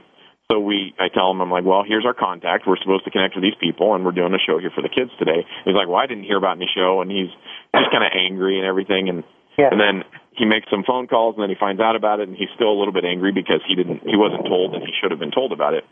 so 0.52 0.60
we, 0.60 0.94
I 1.00 1.08
tell 1.08 1.32
him, 1.32 1.42
I'm 1.42 1.52
like, 1.52 1.64
"Well, 1.64 1.84
here's 1.88 2.06
our 2.06 2.14
contact. 2.14 2.66
We're 2.68 2.82
supposed 2.82 3.06
to 3.06 3.12
connect 3.12 3.36
with 3.36 3.44
these 3.44 3.58
people, 3.62 3.96
and 3.96 4.04
we're 4.04 4.18
doing 4.18 4.34
a 4.34 4.42
show 4.42 4.60
here 4.60 4.72
for 4.74 4.82
the 4.82 4.90
kids 4.90 5.12
today." 5.18 5.46
He's 5.64 5.76
like, 5.76 5.88
"Well, 5.88 6.02
I 6.02 6.08
didn't 6.08 6.26
hear 6.26 6.38
about 6.38 6.58
any 6.58 6.70
show," 6.74 7.02
and 7.02 7.10
he's 7.10 7.32
just 7.76 7.92
kind 7.92 8.04
of 8.04 8.12
angry 8.14 8.58
and 8.58 8.68
everything. 8.68 9.10
And 9.10 9.24
and 9.58 9.80
then 9.80 10.04
he 10.36 10.46
makes 10.46 10.68
some 10.70 10.84
phone 10.84 11.08
calls, 11.08 11.36
and 11.36 11.44
then 11.44 11.50
he 11.50 11.56
finds 11.60 11.82
out 11.82 11.96
about 11.96 12.20
it, 12.20 12.28
and 12.28 12.38
he's 12.38 12.50
still 12.56 12.72
a 12.72 12.78
little 12.78 12.94
bit 12.94 13.06
angry 13.06 13.32
because 13.32 13.62
he 13.68 13.76
didn't, 13.76 14.02
he 14.08 14.18
wasn't 14.18 14.46
told, 14.48 14.74
and 14.74 14.84
he 14.84 14.92
should 15.00 15.12
have 15.12 15.20
been 15.20 15.32
told 15.32 15.52
about 15.52 15.74
it. 15.74 15.86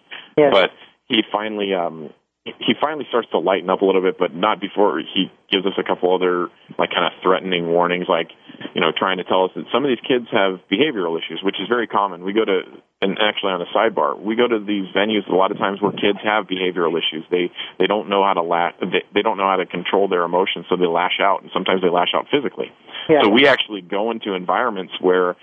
But 0.52 0.72
he 1.08 1.22
finally, 1.32 1.74
um, 1.74 2.10
he 2.44 2.74
finally 2.82 3.06
starts 3.10 3.30
to 3.30 3.38
lighten 3.38 3.70
up 3.70 3.82
a 3.82 3.86
little 3.86 4.02
bit, 4.02 4.18
but 4.18 4.34
not 4.34 4.60
before 4.60 4.98
he 5.00 5.30
gives 5.52 5.66
us 5.66 5.74
a 5.78 5.84
couple 5.84 6.14
other 6.14 6.50
like 6.80 6.90
kind 6.90 7.06
of 7.06 7.14
threatening 7.22 7.68
warnings, 7.68 8.08
like 8.10 8.32
you 8.74 8.82
know, 8.82 8.92
trying 8.96 9.18
to 9.18 9.24
tell 9.24 9.46
us 9.46 9.52
that 9.56 9.66
some 9.72 9.86
of 9.86 9.90
these 9.90 10.02
kids 10.02 10.26
have 10.32 10.58
behavioral 10.66 11.18
issues, 11.22 11.42
which 11.44 11.62
is 11.62 11.68
very 11.70 11.86
common. 11.86 12.24
We 12.24 12.34
go 12.34 12.46
to, 12.46 12.62
and 13.02 13.18
actually 13.22 13.54
on 13.54 13.62
a 13.62 13.70
sidebar, 13.70 14.20
we 14.20 14.36
go 14.36 14.48
to 14.48 14.58
these 14.58 14.90
venues 14.96 15.30
a 15.30 15.36
lot 15.36 15.52
of 15.52 15.58
times 15.58 15.82
where 15.82 15.92
kids 15.92 16.18
have 16.24 16.46
behavioral 16.50 16.98
issues. 16.98 17.26
They 17.30 17.52
they 17.78 17.86
don't 17.86 18.10
know 18.10 18.24
how 18.26 18.34
to 18.34 18.42
la- 18.42 18.74
they, 18.82 19.06
they 19.14 19.22
don't 19.22 19.38
know 19.38 19.48
how 19.48 19.58
to 19.58 19.68
control 19.68 20.08
their 20.08 20.24
emotions, 20.24 20.66
so 20.68 20.78
they 20.78 20.88
lash 20.88 21.22
out, 21.22 21.44
and 21.44 21.52
sometimes 21.54 21.82
they 21.82 21.90
lash 21.90 22.14
out 22.16 22.26
physically. 22.34 22.74
yes. 23.08 23.22
So 23.24 23.30
we 23.30 23.46
actually 23.46 23.82
go 23.82 24.10
into 24.10 24.34
environments 24.34 24.94
where 25.00 25.36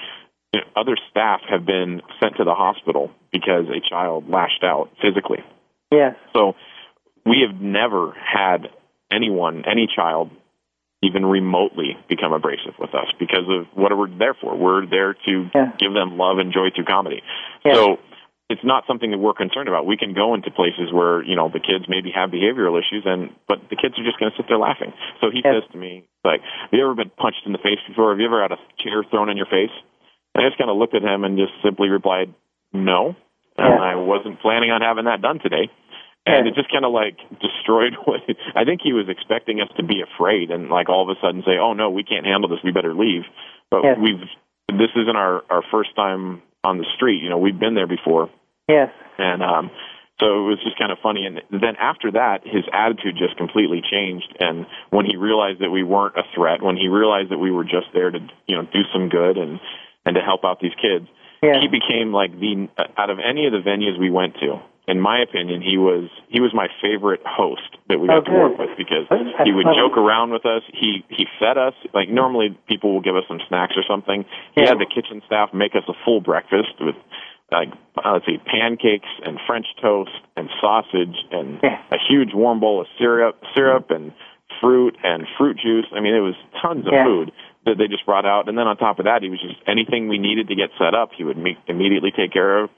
you 0.52 0.60
know, 0.60 0.66
other 0.74 0.96
staff 1.10 1.42
have 1.48 1.64
been 1.64 2.02
sent 2.18 2.38
to 2.38 2.44
the 2.44 2.54
hospital 2.54 3.12
because 3.30 3.70
a 3.70 3.78
child 3.86 4.28
lashed 4.28 4.64
out 4.64 4.90
physically. 5.00 5.44
yes. 5.92 6.16
So 6.34 6.54
we 7.28 7.46
have 7.46 7.60
never 7.60 8.12
had 8.14 8.68
anyone, 9.10 9.64
any 9.70 9.88
child, 9.94 10.30
even 11.02 11.24
remotely 11.24 11.96
become 12.08 12.32
abrasive 12.32 12.74
with 12.78 12.94
us 12.94 13.06
because 13.20 13.46
of 13.48 13.66
what 13.74 13.96
we're 13.96 14.08
there 14.18 14.34
for. 14.34 14.56
We're 14.56 14.86
there 14.86 15.14
to 15.14 15.50
Yeah. 15.54 15.72
give 15.78 15.92
them 15.92 16.16
love 16.18 16.38
and 16.38 16.52
joy 16.52 16.70
through 16.70 16.84
comedy. 16.86 17.22
Yeah. 17.64 17.74
So 17.74 17.98
it's 18.50 18.64
not 18.64 18.86
something 18.86 19.10
that 19.10 19.18
we're 19.18 19.34
concerned 19.34 19.68
about. 19.68 19.86
We 19.86 19.96
can 19.96 20.14
go 20.14 20.34
into 20.34 20.50
places 20.50 20.90
where 20.92 21.22
you 21.22 21.36
know 21.36 21.48
the 21.48 21.60
kids 21.60 21.84
maybe 21.88 22.10
have 22.12 22.30
behavioral 22.30 22.78
issues, 22.80 23.04
and 23.06 23.30
but 23.46 23.60
the 23.68 23.76
kids 23.76 23.98
are 23.98 24.04
just 24.04 24.18
going 24.18 24.32
to 24.32 24.36
sit 24.36 24.48
there 24.48 24.58
laughing. 24.58 24.92
So 25.20 25.30
he 25.30 25.42
says 25.42 25.62
to 25.70 25.78
me, 25.78 26.04
like, 26.24 26.40
"Have 26.42 26.72
you 26.72 26.82
ever 26.82 26.94
been 26.94 27.10
punched 27.10 27.42
in 27.46 27.52
the 27.52 27.58
face 27.58 27.78
before? 27.86 28.10
Have 28.10 28.18
you 28.20 28.26
ever 28.26 28.42
had 28.42 28.52
a 28.52 28.58
chair 28.78 29.04
thrown 29.04 29.28
in 29.28 29.36
your 29.36 29.46
face?" 29.46 29.70
And 30.34 30.44
I 30.44 30.48
just 30.48 30.58
kind 30.58 30.70
of 30.70 30.76
looked 30.76 30.94
at 30.94 31.02
him 31.02 31.24
and 31.24 31.38
just 31.38 31.52
simply 31.62 31.88
replied, 31.90 32.32
"No." 32.72 33.14
And 33.58 33.74
Yeah. 33.74 33.80
I 33.80 33.94
wasn't 33.96 34.40
planning 34.40 34.70
on 34.70 34.80
having 34.82 35.04
that 35.04 35.20
done 35.20 35.40
today 35.40 35.68
and 36.36 36.46
it 36.48 36.54
just 36.54 36.70
kind 36.70 36.84
of 36.84 36.92
like 36.92 37.16
destroyed 37.40 37.94
what 38.04 38.20
I 38.54 38.64
think 38.64 38.80
he 38.82 38.92
was 38.92 39.08
expecting 39.08 39.60
us 39.60 39.68
to 39.76 39.82
be 39.82 40.02
afraid 40.02 40.50
and 40.50 40.68
like 40.68 40.88
all 40.88 41.02
of 41.02 41.16
a 41.16 41.20
sudden 41.20 41.42
say, 41.46 41.58
"Oh 41.58 41.72
no, 41.72 41.90
we 41.90 42.04
can't 42.04 42.26
handle 42.26 42.48
this. 42.48 42.60
We 42.62 42.72
better 42.72 42.94
leave." 42.94 43.22
But 43.70 43.84
Yes. 43.84 43.98
we've 44.00 44.20
this 44.68 44.90
isn't 44.96 45.16
our 45.16 45.42
our 45.50 45.62
first 45.70 45.94
time 45.96 46.42
on 46.64 46.78
the 46.78 46.86
street. 46.96 47.22
You 47.22 47.30
know, 47.30 47.38
we've 47.38 47.58
been 47.58 47.74
there 47.74 47.86
before, 47.86 48.30
Yes. 48.68 48.90
and 49.18 49.42
um, 49.42 49.70
so 50.20 50.26
it 50.26 50.48
was 50.50 50.58
just 50.64 50.78
kind 50.78 50.90
of 50.90 50.98
funny. 51.02 51.26
And 51.26 51.40
then 51.50 51.76
after 51.78 52.10
that, 52.12 52.42
his 52.44 52.64
attitude 52.72 53.16
just 53.16 53.36
completely 53.36 53.80
changed. 53.88 54.36
And 54.40 54.66
when 54.90 55.06
he 55.06 55.16
realized 55.16 55.60
that 55.60 55.70
we 55.70 55.84
weren't 55.84 56.16
a 56.16 56.24
threat, 56.34 56.60
when 56.60 56.76
he 56.76 56.88
realized 56.88 57.30
that 57.30 57.38
we 57.38 57.50
were 57.52 57.64
just 57.64 57.86
there 57.94 58.10
to 58.10 58.18
you 58.46 58.56
know 58.56 58.62
do 58.72 58.82
some 58.92 59.08
good 59.08 59.38
and 59.38 59.60
and 60.04 60.14
to 60.16 60.20
help 60.20 60.44
out 60.44 60.60
these 60.60 60.74
kids, 60.80 61.06
he 61.60 61.68
became 61.68 62.12
like 62.12 62.32
the 62.38 62.68
out 62.96 63.10
of 63.10 63.18
any 63.20 63.46
of 63.46 63.52
the 63.52 63.58
venues 63.60 63.98
we 63.98 64.10
went 64.10 64.34
to. 64.40 64.60
In 64.88 65.00
my 65.00 65.20
opinion, 65.20 65.60
he 65.60 65.76
was 65.76 66.08
he 66.28 66.40
was 66.40 66.52
my 66.54 66.68
favorite 66.80 67.20
host 67.26 67.76
that 67.88 68.00
we 68.00 68.08
got 68.08 68.24
to 68.24 68.32
work 68.32 68.58
with 68.58 68.70
because 68.78 69.04
he 69.44 69.52
would 69.52 69.66
joke 69.76 69.98
around 69.98 70.30
with 70.32 70.46
us. 70.46 70.62
He 70.72 71.04
he 71.10 71.26
fed 71.38 71.58
us 71.58 71.74
like 71.92 72.08
normally 72.08 72.56
people 72.66 72.94
will 72.94 73.02
give 73.02 73.14
us 73.14 73.24
some 73.28 73.38
snacks 73.48 73.74
or 73.76 73.82
something. 73.86 74.24
He 74.54 74.62
Yeah. 74.62 74.68
had 74.70 74.78
the 74.78 74.86
kitchen 74.86 75.20
staff 75.26 75.52
make 75.52 75.76
us 75.76 75.84
a 75.88 75.94
full 76.04 76.20
breakfast 76.22 76.72
with 76.80 76.96
like 77.52 77.68
uh, 78.02 78.12
let's 78.14 78.24
see 78.26 78.38
pancakes 78.38 79.08
and 79.24 79.38
French 79.46 79.66
toast 79.82 80.10
and 80.36 80.48
sausage 80.60 81.16
and 81.32 81.60
Yeah. 81.62 81.80
a 81.90 81.98
huge 82.08 82.32
warm 82.32 82.58
bowl 82.58 82.80
of 82.80 82.86
syrup 82.98 83.36
syrup 83.54 83.90
and 83.90 84.12
fruit 84.60 84.96
and 85.04 85.26
fruit 85.36 85.58
juice. 85.58 85.86
I 85.94 86.00
mean, 86.00 86.14
it 86.14 86.20
was 86.24 86.34
tons 86.62 86.86
of 86.86 86.92
Yeah. 86.94 87.04
food 87.04 87.32
that 87.66 87.76
they 87.76 87.88
just 87.88 88.06
brought 88.06 88.24
out. 88.24 88.48
And 88.48 88.56
then 88.56 88.66
on 88.66 88.78
top 88.78 88.98
of 88.98 89.04
that, 89.04 89.22
he 89.22 89.28
was 89.28 89.40
just 89.40 89.56
anything 89.66 90.08
we 90.08 90.16
needed 90.16 90.48
to 90.48 90.54
get 90.54 90.70
set 90.78 90.94
up, 90.94 91.10
he 91.12 91.24
would 91.24 91.36
me- 91.36 91.58
immediately 91.66 92.10
take 92.10 92.32
care 92.32 92.58
of. 92.64 92.70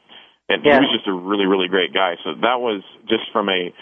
And 0.50 0.64
Yeah. 0.64 0.80
he 0.80 0.86
was 0.86 0.92
just 0.92 1.06
a 1.06 1.12
really, 1.12 1.46
really 1.46 1.68
great 1.68 1.92
guy. 1.92 2.16
So 2.24 2.34
that 2.34 2.60
was 2.60 2.82
just 3.08 3.30
from 3.32 3.48
a 3.48 3.72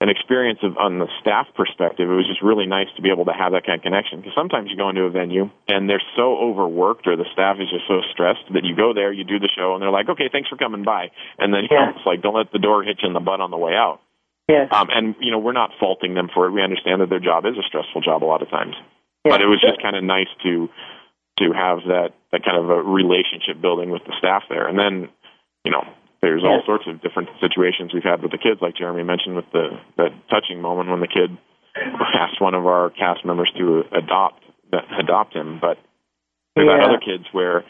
an 0.00 0.08
experience 0.08 0.58
of 0.64 0.76
on 0.78 0.98
the 0.98 1.06
staff 1.20 1.46
perspective. 1.54 2.10
It 2.10 2.14
was 2.14 2.26
just 2.26 2.42
really 2.42 2.66
nice 2.66 2.88
to 2.96 3.02
be 3.02 3.10
able 3.10 3.24
to 3.26 3.32
have 3.32 3.52
that 3.52 3.64
kind 3.64 3.78
of 3.78 3.84
connection. 3.84 4.18
Because 4.18 4.34
sometimes 4.34 4.68
you 4.68 4.76
go 4.76 4.88
into 4.88 5.04
a 5.04 5.10
venue 5.10 5.48
and 5.68 5.88
they're 5.88 6.02
so 6.16 6.36
overworked, 6.38 7.06
or 7.06 7.14
the 7.14 7.24
staff 7.32 7.60
is 7.60 7.70
just 7.70 7.86
so 7.86 8.02
stressed 8.10 8.42
that 8.52 8.64
you 8.64 8.74
go 8.74 8.92
there, 8.92 9.12
you 9.12 9.22
do 9.22 9.38
the 9.38 9.48
show, 9.54 9.74
and 9.74 9.82
they're 9.82 9.92
like, 9.94 10.08
"Okay, 10.08 10.28
thanks 10.28 10.48
for 10.48 10.56
coming 10.56 10.82
by," 10.82 11.12
and 11.38 11.54
then 11.54 11.62
you 11.62 11.68
Yeah. 11.70 11.84
know, 11.86 11.90
it's 11.96 12.04
like, 12.06 12.20
"Don't 12.20 12.34
let 12.34 12.50
the 12.50 12.58
door 12.58 12.82
hit 12.82 13.00
you 13.00 13.06
in 13.06 13.14
the 13.14 13.20
butt 13.20 13.40
on 13.40 13.52
the 13.52 13.56
way 13.58 13.76
out." 13.76 14.00
Yes. 14.48 14.68
Um, 14.72 14.90
and 14.92 15.14
you 15.20 15.30
know, 15.30 15.38
we're 15.38 15.52
not 15.52 15.72
faulting 15.78 16.14
them 16.14 16.28
for 16.34 16.46
it. 16.46 16.50
We 16.50 16.62
understand 16.62 17.00
that 17.00 17.08
their 17.08 17.20
job 17.20 17.46
is 17.46 17.56
a 17.56 17.62
stressful 17.62 18.00
job 18.00 18.24
a 18.24 18.26
lot 18.26 18.42
of 18.42 18.50
times 18.50 18.74
yes. 19.24 19.32
but 19.32 19.42
it 19.42 19.46
was 19.46 19.60
just 19.60 19.80
kind 19.82 19.96
of 19.96 20.04
nice 20.04 20.28
to 20.42 20.68
to 21.38 21.52
have 21.52 21.78
that 21.86 22.10
that 22.30 22.44
kind 22.44 22.56
of 22.56 22.70
a 22.70 22.82
relationship 22.82 23.60
building 23.60 23.90
with 23.90 24.02
the 24.04 24.12
staff 24.18 24.42
there 24.48 24.66
and 24.66 24.78
then 24.78 25.08
you 25.64 25.70
know 25.70 25.84
there's 26.22 26.42
all 26.44 26.62
sorts 26.64 26.84
of 26.86 27.02
different 27.02 27.28
situations 27.40 27.92
we've 27.92 28.06
had 28.06 28.22
with 28.22 28.30
the 28.30 28.38
kids 28.38 28.62
like 28.62 28.74
jeremy 28.76 29.02
mentioned 29.02 29.34
with 29.36 29.44
the 29.52 29.68
that 29.98 30.10
touching 30.30 30.62
moment 30.62 30.88
when 30.88 31.00
the 31.00 31.08
kid 31.10 31.36
asked 32.14 32.40
one 32.40 32.54
of 32.54 32.66
our 32.66 32.90
cast 32.90 33.24
members 33.24 33.50
to 33.58 33.82
adopt 33.92 34.42
adopt 34.98 35.34
him 35.34 35.58
but 35.60 35.76
we've 36.56 36.66
had 36.66 36.78
Yeah. 36.80 36.86
other 36.86 36.98
kids 37.02 37.24
where 37.32 37.64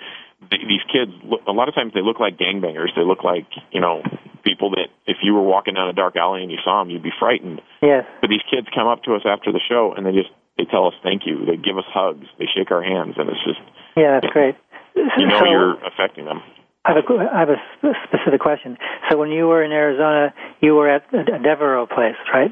th- 0.51 0.63
these 0.69 0.83
kids 0.93 1.13
look, 1.25 1.41
a 1.47 1.53
lot 1.53 1.69
of 1.69 1.75
times 1.75 1.93
they 1.95 2.03
look 2.03 2.21
like 2.21 2.37
gangbangers 2.37 2.95
they 2.95 3.03
look 3.05 3.25
like 3.25 3.47
you 3.73 3.81
know 3.81 4.03
people 4.45 4.71
that 4.71 4.89
if 5.07 5.19
you 5.23 5.35
were 5.35 5.43
walking 5.43 5.75
down 5.75 5.89
a 5.89 5.93
dark 5.93 6.17
alley 6.17 6.43
and 6.43 6.51
you 6.53 6.59
saw 6.65 6.83
them 6.83 6.91
you'd 6.91 7.03
be 7.03 7.13
frightened 7.19 7.61
Yes. 7.81 8.05
but 8.21 8.29
these 8.29 8.43
kids 8.51 8.67
come 8.75 8.87
up 8.87 9.03
to 9.05 9.15
us 9.15 9.23
after 9.25 9.51
the 9.51 9.61
show 9.69 9.95
and 9.97 10.05
they 10.07 10.13
just 10.13 10.31
they 10.59 10.67
tell 10.67 10.87
us 10.87 10.93
thank 11.03 11.23
you. 11.25 11.47
They 11.47 11.57
give 11.57 11.79
us 11.79 11.85
hugs. 11.89 12.27
They 12.39 12.45
shake 12.45 12.71
our 12.71 12.83
hands, 12.83 13.15
and 13.17 13.31
it's 13.31 13.43
just 13.43 13.59
Yeah, 13.97 14.21
that's 14.21 14.31
great. 14.35 14.55
you 14.95 15.27
know 15.27 15.39
so, 15.41 15.47
you're 15.47 15.75
affecting 15.87 16.27
them. 16.27 16.43
I 16.85 16.93
have, 16.95 17.05
a, 17.09 17.15
I 17.33 17.39
have 17.41 17.49
a 17.49 17.63
specific 18.09 18.41
question. 18.41 18.77
So 19.11 19.17
when 19.17 19.31
you 19.31 19.47
were 19.47 19.63
in 19.63 19.71
Arizona, 19.71 20.35
you 20.61 20.75
were 20.75 20.89
at 20.89 21.03
a 21.15 21.39
Devereux 21.39 21.87
place, 21.87 22.17
right? 22.33 22.51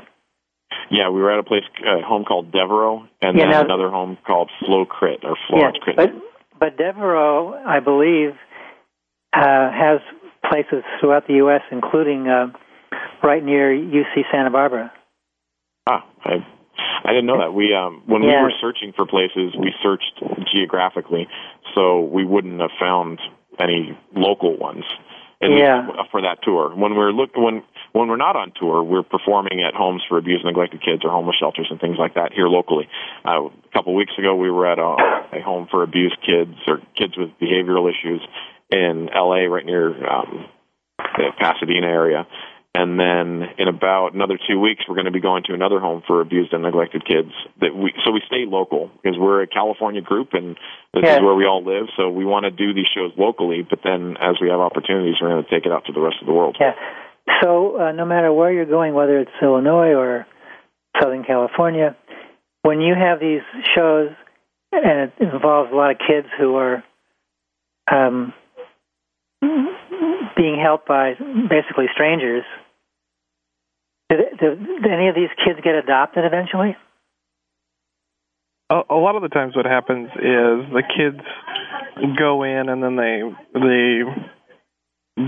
Yeah, 0.90 1.08
we 1.10 1.20
were 1.20 1.32
at 1.32 1.38
a 1.40 1.42
place 1.42 1.64
uh, 1.80 2.06
home 2.06 2.24
called 2.24 2.52
Devereux, 2.52 3.08
and 3.22 3.36
Yeah, 3.36 3.44
then 3.44 3.50
now- 3.50 3.64
another 3.64 3.90
home 3.90 4.18
called 4.26 4.50
Flo 4.64 4.84
Crit 4.84 5.20
or 5.24 5.36
Florence 5.48 5.78
yeah, 5.78 5.84
Crit. 5.84 5.96
but 5.96 6.10
but 6.60 6.76
Devereux, 6.76 7.54
I 7.66 7.80
believe, 7.80 8.32
uh, 9.32 9.70
has 9.72 10.00
places 10.48 10.84
throughout 11.00 11.26
the 11.26 11.34
U.S., 11.34 11.62
including 11.72 12.28
uh, 12.28 12.48
right 13.22 13.42
near 13.42 13.72
UC 13.74 14.24
Santa 14.30 14.50
Barbara. 14.50 14.92
Ah, 15.86 16.04
I 16.24 16.44
I 17.04 17.08
didn't 17.10 17.26
know 17.26 17.38
that. 17.38 17.52
We 17.52 17.74
um 17.74 18.02
when 18.06 18.22
we 18.22 18.28
were 18.28 18.52
searching 18.60 18.92
for 18.94 19.06
places, 19.06 19.54
we 19.58 19.72
searched 19.82 20.22
geographically, 20.52 21.26
so 21.74 22.00
we 22.00 22.24
wouldn't 22.24 22.60
have 22.60 22.70
found 22.78 23.18
any 23.60 23.98
local 24.14 24.56
ones. 24.56 24.84
Yeah. 25.42 25.86
for 26.10 26.20
that 26.20 26.42
tour. 26.42 26.74
When 26.74 26.94
we're 26.96 27.12
look 27.12 27.30
when 27.34 27.62
when 27.92 28.08
we're 28.08 28.18
not 28.18 28.36
on 28.36 28.52
tour, 28.60 28.82
we're 28.82 29.02
performing 29.02 29.62
at 29.66 29.74
homes 29.74 30.02
for 30.06 30.18
abused 30.18 30.44
and 30.44 30.52
neglected 30.52 30.82
kids 30.82 31.02
or 31.02 31.10
homeless 31.10 31.36
shelters 31.40 31.68
and 31.70 31.80
things 31.80 31.96
like 31.98 32.14
that 32.14 32.32
here 32.34 32.46
locally. 32.46 32.88
Uh, 33.24 33.46
a 33.46 33.72
couple 33.72 33.94
of 33.94 33.96
weeks 33.96 34.12
ago, 34.18 34.36
we 34.36 34.50
were 34.50 34.66
at 34.66 34.78
a, 34.78 35.38
a 35.38 35.40
home 35.40 35.66
for 35.70 35.82
abused 35.82 36.18
kids 36.20 36.54
or 36.68 36.80
kids 36.94 37.16
with 37.16 37.30
behavioral 37.40 37.88
issues 37.88 38.20
in 38.70 39.08
LA, 39.14 39.48
right 39.48 39.64
near 39.64 39.88
um, 40.06 40.46
the 41.16 41.32
Pasadena 41.38 41.86
area. 41.86 42.26
And 42.72 43.00
then 43.00 43.48
in 43.58 43.66
about 43.66 44.14
another 44.14 44.38
two 44.48 44.60
weeks, 44.60 44.84
we're 44.88 44.94
going 44.94 45.06
to 45.06 45.10
be 45.10 45.20
going 45.20 45.42
to 45.44 45.54
another 45.54 45.80
home 45.80 46.02
for 46.06 46.20
abused 46.20 46.52
and 46.52 46.62
neglected 46.62 47.04
kids. 47.04 47.32
That 47.60 47.74
we 47.74 47.92
so 48.04 48.12
we 48.12 48.22
stay 48.26 48.46
local 48.46 48.90
because 49.02 49.18
we're 49.18 49.42
a 49.42 49.48
California 49.48 50.02
group 50.02 50.34
and 50.34 50.56
this 50.94 51.02
yeah. 51.02 51.16
is 51.16 51.22
where 51.22 51.34
we 51.34 51.46
all 51.46 51.64
live. 51.64 51.88
So 51.96 52.08
we 52.10 52.24
want 52.24 52.44
to 52.44 52.50
do 52.52 52.72
these 52.72 52.86
shows 52.94 53.10
locally, 53.18 53.66
but 53.68 53.80
then 53.82 54.16
as 54.20 54.36
we 54.40 54.50
have 54.50 54.60
opportunities, 54.60 55.16
we're 55.20 55.30
going 55.30 55.44
to 55.44 55.50
take 55.50 55.66
it 55.66 55.72
out 55.72 55.86
to 55.86 55.92
the 55.92 56.00
rest 56.00 56.16
of 56.20 56.26
the 56.26 56.32
world. 56.32 56.56
Yeah. 56.60 56.74
So 57.42 57.80
uh, 57.80 57.92
no 57.92 58.04
matter 58.04 58.32
where 58.32 58.52
you're 58.52 58.66
going, 58.66 58.94
whether 58.94 59.18
it's 59.18 59.30
Illinois 59.42 59.94
or 59.94 60.26
Southern 61.00 61.24
California, 61.24 61.96
when 62.62 62.80
you 62.80 62.94
have 62.94 63.18
these 63.18 63.42
shows 63.74 64.10
and 64.72 65.10
it 65.10 65.12
involves 65.20 65.72
a 65.72 65.74
lot 65.74 65.90
of 65.90 65.98
kids 65.98 66.28
who 66.38 66.54
are 66.54 66.84
um, 67.90 68.32
being 69.40 70.60
helped 70.62 70.86
by 70.86 71.14
basically 71.14 71.86
strangers. 71.94 72.44
Did, 74.08 74.18
do, 74.38 74.56
do 74.82 74.88
any 74.90 75.08
of 75.08 75.14
these 75.14 75.30
kids 75.44 75.60
get 75.62 75.74
adopted 75.74 76.24
eventually? 76.24 76.76
A, 78.70 78.80
a 78.90 78.96
lot 78.96 79.16
of 79.16 79.22
the 79.22 79.28
times, 79.28 79.54
what 79.56 79.66
happens 79.66 80.08
is 80.14 80.72
the 80.72 80.82
kids 80.96 81.20
go 82.18 82.42
in 82.42 82.68
and 82.68 82.82
then 82.82 82.96
they 82.96 83.22
they 83.54 84.02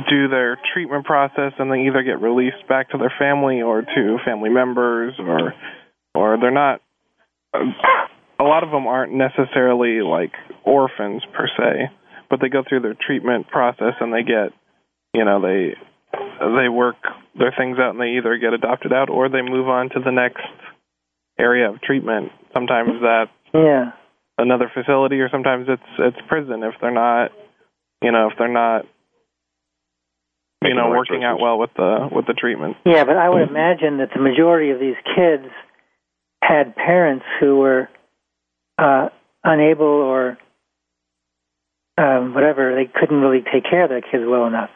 do 0.08 0.28
their 0.28 0.58
treatment 0.72 1.04
process 1.04 1.52
and 1.58 1.70
they 1.70 1.86
either 1.86 2.02
get 2.02 2.20
released 2.20 2.66
back 2.68 2.90
to 2.90 2.98
their 2.98 3.12
family 3.18 3.60
or 3.62 3.82
to 3.82 4.18
family 4.24 4.48
members 4.48 5.14
or 5.18 5.54
or 6.14 6.38
they're 6.40 6.50
not 6.50 6.80
a 7.54 8.44
lot 8.44 8.62
of 8.62 8.70
them 8.70 8.86
aren't 8.86 9.12
necessarily 9.12 10.00
like 10.00 10.32
orphans 10.64 11.22
per 11.34 11.46
se 11.46 11.90
but 12.32 12.40
they 12.40 12.48
go 12.48 12.64
through 12.66 12.80
their 12.80 12.96
treatment 12.98 13.46
process 13.48 13.92
and 14.00 14.10
they 14.10 14.22
get 14.22 14.56
you 15.12 15.22
know 15.22 15.42
they 15.42 15.76
they 16.40 16.68
work 16.68 16.96
their 17.38 17.52
things 17.56 17.76
out 17.78 17.90
and 17.90 18.00
they 18.00 18.16
either 18.16 18.38
get 18.38 18.54
adopted 18.54 18.90
out 18.90 19.10
or 19.10 19.28
they 19.28 19.42
move 19.42 19.68
on 19.68 19.90
to 19.90 20.00
the 20.02 20.10
next 20.10 20.40
area 21.38 21.68
of 21.68 21.80
treatment. 21.82 22.32
Sometimes 22.54 22.88
that's 23.02 23.30
yeah. 23.52 23.92
another 24.38 24.70
facility 24.72 25.20
or 25.20 25.28
sometimes 25.28 25.66
it's 25.68 25.82
it's 25.98 26.16
prison 26.26 26.62
if 26.62 26.74
they're 26.80 26.90
not 26.90 27.32
you 28.02 28.10
know 28.10 28.28
if 28.28 28.38
they're 28.38 28.48
not 28.48 28.86
you 30.64 30.74
know 30.74 30.88
working 30.88 31.24
out 31.24 31.38
well 31.38 31.58
with 31.58 31.70
the 31.76 32.08
with 32.10 32.26
the 32.26 32.34
treatment. 32.34 32.78
Yeah 32.86 33.04
but 33.04 33.18
i 33.18 33.28
would 33.28 33.46
imagine 33.46 33.98
that 33.98 34.08
the 34.14 34.22
majority 34.22 34.70
of 34.70 34.80
these 34.80 34.96
kids 35.14 35.52
had 36.42 36.74
parents 36.76 37.26
who 37.40 37.58
were 37.58 37.90
uh 38.78 39.10
unable 39.44 39.84
or 39.84 40.38
um 41.98 42.34
whatever 42.34 42.74
they 42.74 42.90
couldn't 42.92 43.20
really 43.20 43.42
take 43.52 43.64
care 43.64 43.84
of 43.84 43.90
their 43.90 44.00
kids 44.00 44.24
well 44.26 44.46
enough. 44.46 44.70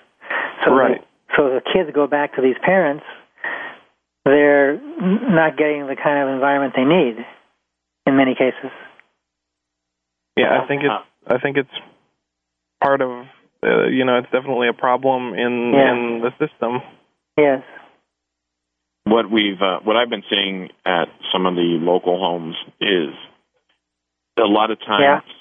So 0.65 0.75
right. 0.75 1.05
so 1.37 1.51
the 1.51 1.61
kids 1.61 1.91
go 1.95 2.07
back 2.07 2.37
to 2.37 2.43
these 2.43 2.57
parents 2.63 3.05
they're 4.27 4.77
not 4.77 5.57
getting 5.57 5.87
the 5.87 5.95
kind 5.95 6.19
of 6.29 6.35
environment 6.35 6.75
they 6.77 6.85
need 6.85 7.25
in 8.07 8.17
many 8.17 8.35
cases. 8.35 8.71
Yeah 10.37 10.61
i 10.63 10.67
think 10.67 10.83
it's 10.83 10.93
i 11.27 11.39
think 11.39 11.57
it's 11.57 11.71
part 12.83 13.01
of 13.01 13.11
uh, 13.63 13.87
you 13.87 14.05
know 14.05 14.19
it's 14.19 14.31
definitely 14.31 14.69
a 14.69 14.75
problem 14.75 15.33
in 15.35 15.73
yeah. 15.75 15.93
in 15.93 16.21
the 16.21 16.31
system. 16.39 16.83
Yes. 17.39 17.63
What 19.05 19.31
we've 19.31 19.61
uh, 19.61 19.81
what 19.85 19.97
i've 19.97 20.11
been 20.11 20.25
seeing 20.29 20.69
at 20.85 21.09
some 21.33 21.47
of 21.47 21.55
the 21.55 21.79
local 21.81 22.19
homes 22.19 22.57
is 22.81 23.15
a 24.39 24.43
lot 24.43 24.71
of 24.71 24.79
times 24.81 25.23
yeah. 25.27 25.36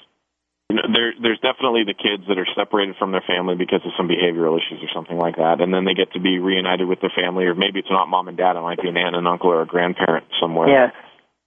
You 0.70 0.76
know 0.76 0.86
there 0.92 1.12
there's 1.22 1.40
definitely 1.40 1.84
the 1.84 1.94
kids 1.94 2.26
that 2.28 2.38
are 2.38 2.48
separated 2.56 2.96
from 2.98 3.12
their 3.12 3.24
family 3.26 3.54
because 3.54 3.80
of 3.84 3.92
some 3.96 4.08
behavioral 4.08 4.58
issues 4.58 4.82
or 4.82 4.90
something 4.94 5.16
like 5.16 5.36
that 5.36 5.60
and 5.60 5.72
then 5.72 5.84
they 5.84 5.94
get 5.94 6.12
to 6.12 6.20
be 6.20 6.38
reunited 6.38 6.86
with 6.88 7.00
their 7.00 7.12
family 7.14 7.44
or 7.44 7.54
maybe 7.54 7.78
it's 7.78 7.90
not 7.90 8.08
mom 8.08 8.28
and 8.28 8.36
dad 8.36 8.56
it 8.56 8.62
might 8.62 8.80
be 8.80 8.88
an 8.88 8.96
aunt 8.96 9.14
and 9.14 9.26
uncle 9.26 9.50
or 9.50 9.62
a 9.62 9.66
grandparent 9.66 10.26
somewhere 10.40 10.68
yes 10.68 10.92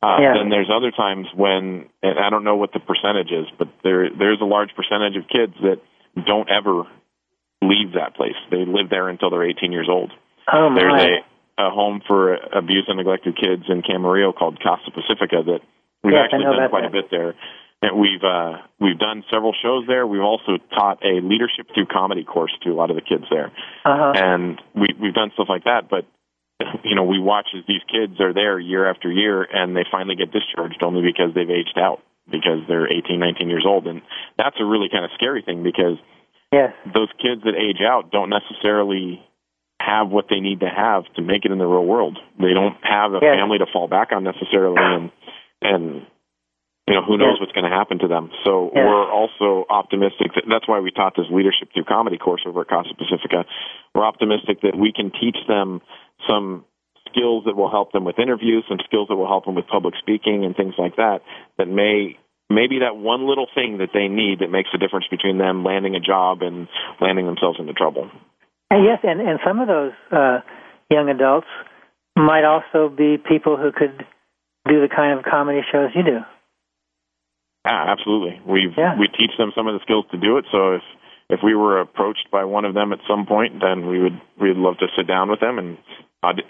uh, 0.01 0.17
yeah. 0.21 0.33
Then 0.39 0.49
there's 0.49 0.71
other 0.71 0.91
times 0.91 1.27
when, 1.35 1.89
and 2.01 2.19
I 2.19 2.29
don't 2.29 2.45
know 2.45 2.55
what 2.55 2.71
the 2.71 2.79
percentage 2.79 3.31
is, 3.31 3.47
but 3.57 3.67
there 3.83 4.07
there's 4.09 4.39
a 4.39 4.47
large 4.47 4.69
percentage 4.73 5.17
of 5.17 5.27
kids 5.27 5.53
that 5.61 5.83
don't 6.25 6.47
ever 6.49 6.87
leave 7.61 7.99
that 7.99 8.15
place. 8.15 8.39
They 8.49 8.63
live 8.63 8.89
there 8.89 9.09
until 9.09 9.29
they're 9.29 9.43
18 9.43 9.73
years 9.73 9.89
old. 9.91 10.11
Oh 10.51 10.69
my. 10.69 10.79
There's 10.79 11.03
a, 11.59 11.67
a 11.67 11.69
home 11.69 12.01
for 12.07 12.33
abused 12.33 12.87
and 12.87 12.97
neglected 12.97 13.35
kids 13.35 13.63
in 13.67 13.81
Camarillo 13.81 14.33
called 14.33 14.59
Casa 14.63 14.89
Pacifica 14.91 15.43
that 15.43 15.59
we've 16.01 16.13
yes, 16.13 16.31
actually 16.31 16.45
done 16.45 16.69
quite 16.69 16.87
that. 16.87 16.95
a 16.95 17.01
bit 17.01 17.11
there. 17.11 17.35
And 17.81 17.97
we've 17.97 18.23
uh, 18.23 18.57
we've 18.79 18.99
done 18.99 19.23
several 19.31 19.53
shows 19.63 19.85
there. 19.87 20.05
We've 20.05 20.21
also 20.21 20.57
taught 20.75 20.99
a 21.03 21.21
leadership 21.23 21.67
through 21.73 21.85
comedy 21.85 22.25
course 22.25 22.51
to 22.63 22.71
a 22.71 22.75
lot 22.75 22.89
of 22.89 22.97
the 22.97 23.01
kids 23.01 23.23
there, 23.31 23.53
uh-huh. 23.85 24.13
and 24.15 24.61
we 24.75 24.87
we've 25.01 25.13
done 25.13 25.31
stuff 25.33 25.47
like 25.47 25.63
that. 25.63 25.89
But 25.89 26.05
you 26.83 26.95
know, 26.95 27.03
we 27.03 27.19
watch 27.19 27.47
as 27.55 27.63
these 27.67 27.81
kids 27.91 28.19
are 28.19 28.33
there 28.33 28.59
year 28.59 28.89
after 28.89 29.11
year 29.11 29.43
and 29.43 29.75
they 29.75 29.85
finally 29.89 30.15
get 30.15 30.31
discharged 30.31 30.83
only 30.83 31.01
because 31.01 31.33
they've 31.33 31.49
aged 31.49 31.77
out 31.77 32.01
because 32.29 32.59
they're 32.67 32.91
18, 32.91 33.19
19 33.19 33.49
years 33.49 33.65
old. 33.65 33.87
And 33.87 34.01
that's 34.37 34.57
a 34.59 34.65
really 34.65 34.89
kind 34.91 35.05
of 35.05 35.11
scary 35.15 35.41
thing 35.41 35.63
because 35.63 35.97
yes. 36.51 36.73
those 36.85 37.09
kids 37.21 37.43
that 37.43 37.55
age 37.55 37.81
out 37.81 38.11
don't 38.11 38.29
necessarily 38.29 39.23
have 39.81 40.09
what 40.09 40.25
they 40.29 40.39
need 40.39 40.59
to 40.59 40.69
have 40.69 41.05
to 41.15 41.21
make 41.21 41.45
it 41.45 41.51
in 41.51 41.57
the 41.57 41.65
real 41.65 41.85
world. 41.85 42.19
They 42.37 42.53
don't 42.53 42.75
have 42.83 43.13
a 43.13 43.19
yes. 43.21 43.35
family 43.37 43.57
to 43.59 43.65
fall 43.71 43.87
back 43.87 44.11
on 44.11 44.23
necessarily 44.23 44.77
and, 44.77 45.11
and, 45.61 46.05
you 46.89 46.95
know, 46.95 47.05
who 47.05 47.17
knows 47.17 47.37
yes. 47.37 47.45
what's 47.45 47.53
going 47.53 47.69
to 47.69 47.75
happen 47.75 47.99
to 47.99 48.07
them. 48.07 48.31
So 48.43 48.73
yes. 48.73 48.81
we're 48.81 49.11
also 49.11 49.65
optimistic 49.69 50.33
that 50.33 50.49
that's 50.49 50.67
why 50.67 50.79
we 50.79 50.89
taught 50.89 51.13
this 51.15 51.29
leadership 51.29 51.69
through 51.73 51.85
comedy 51.85 52.17
course 52.17 52.41
over 52.47 52.61
at 52.61 52.67
Casa 52.67 52.97
Pacifica. 52.97 53.45
We're 53.93 54.05
optimistic 54.05 54.61
that 54.65 54.73
we 54.73 54.91
can 54.91 55.11
teach 55.13 55.37
them 55.47 55.81
some 56.27 56.65
skills 57.07 57.45
that 57.45 57.55
will 57.55 57.69
help 57.69 57.91
them 57.91 58.05
with 58.05 58.17
interviews, 58.17 58.65
some 58.67 58.79
skills 58.85 59.07
that 59.09 59.15
will 59.15 59.27
help 59.27 59.45
them 59.45 59.53
with 59.53 59.67
public 59.67 59.93
speaking 59.99 60.45
and 60.45 60.55
things 60.55 60.73
like 60.77 60.95
that, 60.97 61.21
that 61.57 61.67
may 61.67 62.17
maybe 62.49 62.79
that 62.79 62.97
one 62.97 63.29
little 63.29 63.47
thing 63.53 63.77
that 63.77 63.89
they 63.93 64.07
need 64.07 64.39
that 64.39 64.49
makes 64.49 64.69
a 64.73 64.77
difference 64.77 65.05
between 65.09 65.37
them 65.37 65.63
landing 65.63 65.95
a 65.95 65.99
job 65.99 66.41
and 66.41 66.67
landing 66.99 67.25
themselves 67.25 67.59
into 67.59 67.73
trouble. 67.73 68.09
And 68.71 68.83
yes, 68.83 68.99
and, 69.03 69.21
and 69.21 69.39
some 69.45 69.59
of 69.59 69.67
those 69.67 69.93
uh, 70.11 70.39
young 70.89 71.09
adults 71.09 71.47
might 72.15 72.43
also 72.43 72.89
be 72.89 73.17
people 73.17 73.57
who 73.57 73.71
could 73.71 74.05
do 74.67 74.81
the 74.81 74.89
kind 74.89 75.17
of 75.17 75.25
comedy 75.25 75.61
shows 75.71 75.89
you 75.95 76.03
do. 76.03 76.19
Yeah, 77.69 77.85
absolutely. 77.87 78.41
We've 78.47 78.73
yeah. 78.75 78.97
we 78.97 79.07
teach 79.07 79.37
them 79.37 79.51
some 79.55 79.67
of 79.67 79.75
the 79.75 79.79
skills 79.83 80.05
to 80.11 80.17
do 80.17 80.37
it. 80.37 80.45
So 80.51 80.73
if 80.73 80.81
if 81.29 81.39
we 81.43 81.53
were 81.53 81.79
approached 81.79 82.27
by 82.31 82.43
one 82.45 82.65
of 82.65 82.73
them 82.73 82.91
at 82.91 82.99
some 83.07 83.27
point, 83.27 83.61
then 83.61 83.85
we 83.85 84.01
would 84.01 84.19
we'd 84.41 84.57
love 84.57 84.79
to 84.79 84.87
sit 84.97 85.05
down 85.05 85.29
with 85.29 85.39
them 85.39 85.59
and 85.59 85.77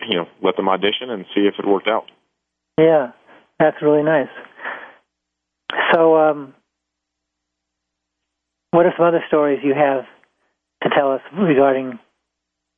you 0.08 0.16
know 0.16 0.28
let 0.42 0.56
them 0.56 0.70
audition 0.70 1.10
and 1.10 1.26
see 1.36 1.42
if 1.42 1.56
it 1.60 1.68
worked 1.68 1.90
out. 1.90 2.06
Yeah, 2.80 3.12
that's 3.60 3.82
really 3.82 4.04
nice. 4.04 4.30
So, 5.94 6.16
um, 6.16 6.54
what 8.72 8.86
are 8.86 8.94
some 8.98 9.06
other 9.06 9.24
stories 9.28 9.60
you 9.62 9.74
have 9.74 10.06
to 10.84 10.90
tell 10.96 11.12
us 11.12 11.22
regarding 11.38 12.00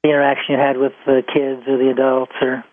the 0.01 0.09
interaction 0.09 0.55
you 0.55 0.57
had 0.57 0.77
with 0.77 0.93
the 1.05 1.21
kids 1.21 1.61
or 1.67 1.77
the 1.77 1.91
adults, 1.91 2.33
or? 2.41 2.63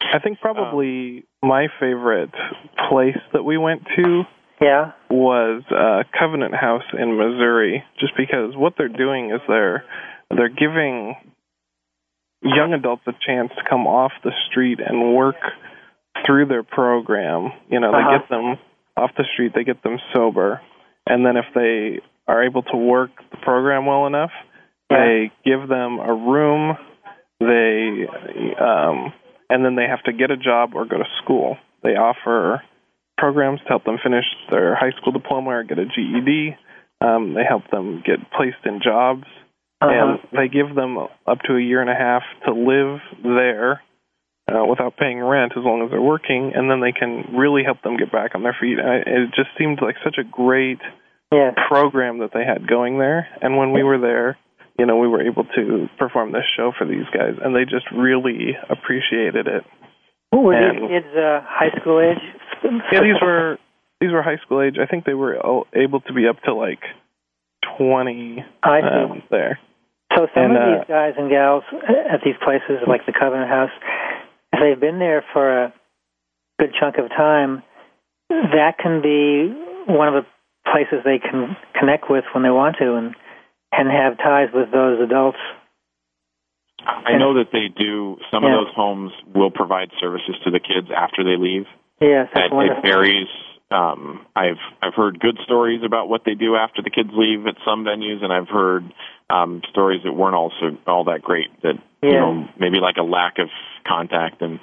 I 0.00 0.20
think 0.20 0.40
probably 0.40 1.26
my 1.42 1.66
favorite 1.78 2.30
place 2.88 3.18
that 3.34 3.42
we 3.42 3.58
went 3.58 3.82
to 3.96 4.24
yeah 4.60 4.92
was 5.10 5.62
uh 5.70 6.02
Covenant 6.18 6.54
House 6.54 6.84
in 6.92 7.16
Missouri 7.16 7.84
just 7.98 8.12
because 8.16 8.54
what 8.56 8.74
they're 8.76 8.88
doing 8.88 9.30
is 9.30 9.40
they're 9.48 9.84
they're 10.30 10.48
giving 10.48 11.16
young 12.42 12.72
adults 12.72 13.02
a 13.06 13.12
chance 13.26 13.50
to 13.56 13.68
come 13.68 13.86
off 13.86 14.12
the 14.22 14.32
street 14.50 14.78
and 14.84 15.14
work 15.14 15.36
through 16.26 16.46
their 16.46 16.62
program. 16.62 17.50
You 17.70 17.80
know, 17.80 17.90
uh-huh. 17.90 18.10
they 18.10 18.18
get 18.18 18.28
them 18.28 18.58
off 18.96 19.10
the 19.16 19.24
street, 19.32 19.52
they 19.54 19.64
get 19.64 19.82
them 19.82 19.98
sober, 20.14 20.60
and 21.06 21.24
then 21.24 21.36
if 21.36 21.46
they 21.54 22.00
are 22.26 22.44
able 22.44 22.62
to 22.62 22.76
work 22.76 23.10
the 23.30 23.38
program 23.38 23.86
well 23.86 24.06
enough, 24.06 24.30
yeah. 24.90 24.98
they 24.98 25.32
give 25.44 25.68
them 25.68 25.98
a 25.98 26.12
room, 26.12 26.76
they 27.40 28.06
um 28.60 29.12
and 29.50 29.64
then 29.64 29.76
they 29.76 29.86
have 29.88 30.02
to 30.04 30.12
get 30.12 30.30
a 30.30 30.36
job 30.36 30.72
or 30.74 30.84
go 30.84 30.98
to 30.98 31.04
school. 31.22 31.56
They 31.82 31.90
offer 31.90 32.62
programs 33.18 33.60
to 33.60 33.68
help 33.68 33.84
them 33.84 33.98
finish 34.02 34.24
their 34.50 34.74
high 34.74 34.92
school 35.00 35.12
diploma 35.12 35.50
or 35.50 35.64
get 35.64 35.78
a 35.78 35.84
GED. 35.84 36.56
Um, 37.00 37.34
they 37.34 37.44
help 37.46 37.70
them 37.70 38.02
get 38.04 38.30
placed 38.32 38.64
in 38.64 38.80
jobs. 38.82 39.24
uh-huh. 39.90 40.18
and 40.32 40.38
they 40.38 40.48
give 40.48 40.74
them 40.74 40.98
up 40.98 41.38
to 41.46 41.54
a 41.54 41.60
year 41.60 41.80
and 41.80 41.90
a 41.90 41.94
half 41.94 42.22
to 42.46 42.52
live 42.52 42.98
there 43.22 43.82
uh, 44.50 44.64
without 44.64 44.96
paying 44.96 45.20
rent 45.20 45.52
as 45.56 45.62
long 45.62 45.84
as 45.84 45.90
they're 45.90 46.00
working, 46.00 46.52
and 46.54 46.70
then 46.70 46.80
they 46.80 46.92
can 46.92 47.36
really 47.36 47.62
help 47.62 47.82
them 47.82 47.96
get 47.96 48.10
back 48.10 48.34
on 48.34 48.42
their 48.42 48.56
feet. 48.58 48.78
I, 48.80 49.04
it 49.06 49.30
just 49.36 49.50
seemed 49.58 49.78
like 49.82 49.96
such 50.02 50.16
a 50.18 50.24
great 50.24 50.80
yeah. 51.30 51.52
program 51.68 52.18
that 52.18 52.30
they 52.32 52.44
had 52.44 52.66
going 52.66 52.98
there. 52.98 53.28
And 53.42 53.56
when 53.56 53.72
we 53.72 53.82
were 53.82 53.98
there, 53.98 54.38
you 54.78 54.86
know, 54.86 54.96
we 54.96 55.08
were 55.08 55.22
able 55.22 55.44
to 55.44 55.88
perform 55.98 56.32
this 56.32 56.46
show 56.56 56.72
for 56.76 56.86
these 56.86 57.06
guys, 57.12 57.34
and 57.42 57.54
they 57.54 57.64
just 57.64 57.86
really 57.92 58.56
appreciated 58.70 59.46
it. 59.46 59.64
Ooh, 60.34 60.40
were 60.40 60.54
and, 60.54 60.82
these 60.82 60.88
kids 60.88 61.12
uh, 61.16 61.40
high 61.44 61.74
school 61.80 62.00
age? 62.00 62.22
Yeah, 62.92 63.00
these 63.02 63.20
were 63.20 63.58
these 64.00 64.12
were 64.12 64.22
high 64.22 64.38
school 64.44 64.62
age. 64.62 64.76
I 64.80 64.86
think 64.86 65.04
they 65.04 65.14
were 65.14 65.36
able 65.74 66.00
to 66.00 66.12
be 66.12 66.26
up 66.28 66.42
to 66.42 66.54
like 66.54 66.80
twenty 67.76 68.44
I 68.62 68.80
um, 68.80 69.22
there. 69.30 69.58
So 70.16 70.26
some 70.34 70.44
and, 70.44 70.56
of 70.56 70.62
uh, 70.62 70.78
these 70.78 70.88
guys 70.88 71.14
and 71.18 71.30
gals 71.30 71.64
at 71.72 72.20
these 72.24 72.36
places, 72.42 72.82
like 72.86 73.04
the 73.06 73.12
Covenant 73.12 73.50
House, 73.50 73.70
if 74.52 74.60
they've 74.60 74.80
been 74.80 74.98
there 74.98 75.24
for 75.32 75.64
a 75.64 75.74
good 76.58 76.70
chunk 76.78 76.96
of 76.96 77.10
time, 77.10 77.62
that 78.30 78.78
can 78.78 79.02
be 79.02 79.52
one 79.92 80.08
of 80.08 80.24
the 80.24 80.26
places 80.70 81.04
they 81.04 81.18
can 81.18 81.56
connect 81.78 82.10
with 82.10 82.24
when 82.32 82.42
they 82.42 82.50
want 82.50 82.76
to, 82.80 82.94
and 82.94 83.14
and 83.72 83.90
have 83.90 84.16
ties 84.18 84.48
with 84.52 84.70
those 84.72 85.00
adults. 85.00 85.38
I 86.86 87.18
know 87.18 87.34
that 87.34 87.50
they 87.52 87.68
do. 87.68 88.16
Some 88.30 88.44
yeah. 88.44 88.54
of 88.54 88.66
those 88.66 88.74
homes 88.74 89.12
will 89.34 89.50
provide 89.50 89.90
services 90.00 90.36
to 90.44 90.50
the 90.50 90.60
kids 90.60 90.88
after 90.94 91.24
they 91.24 91.36
leave. 91.36 91.66
Yes, 92.00 92.28
that's 92.34 92.46
it, 92.50 92.54
wonderful. 92.54 92.82
It 92.84 92.86
varies. 92.86 93.28
Um, 93.70 94.26
I've 94.34 94.62
I've 94.80 94.94
heard 94.94 95.20
good 95.20 95.38
stories 95.44 95.82
about 95.84 96.08
what 96.08 96.22
they 96.24 96.34
do 96.34 96.56
after 96.56 96.80
the 96.82 96.90
kids 96.90 97.10
leave 97.12 97.46
at 97.46 97.56
some 97.66 97.84
venues, 97.84 98.24
and 98.24 98.32
I've 98.32 98.48
heard 98.48 98.84
um, 99.28 99.62
stories 99.70 100.00
that 100.04 100.12
weren't 100.12 100.34
also 100.34 100.78
all 100.86 101.04
that 101.04 101.22
great. 101.22 101.48
That 101.62 101.74
yeah. 102.02 102.08
you 102.10 102.16
know 102.16 102.48
maybe 102.58 102.78
like 102.80 102.96
a 102.96 103.02
lack 103.02 103.38
of 103.38 103.48
contact 103.86 104.42
and 104.42 104.60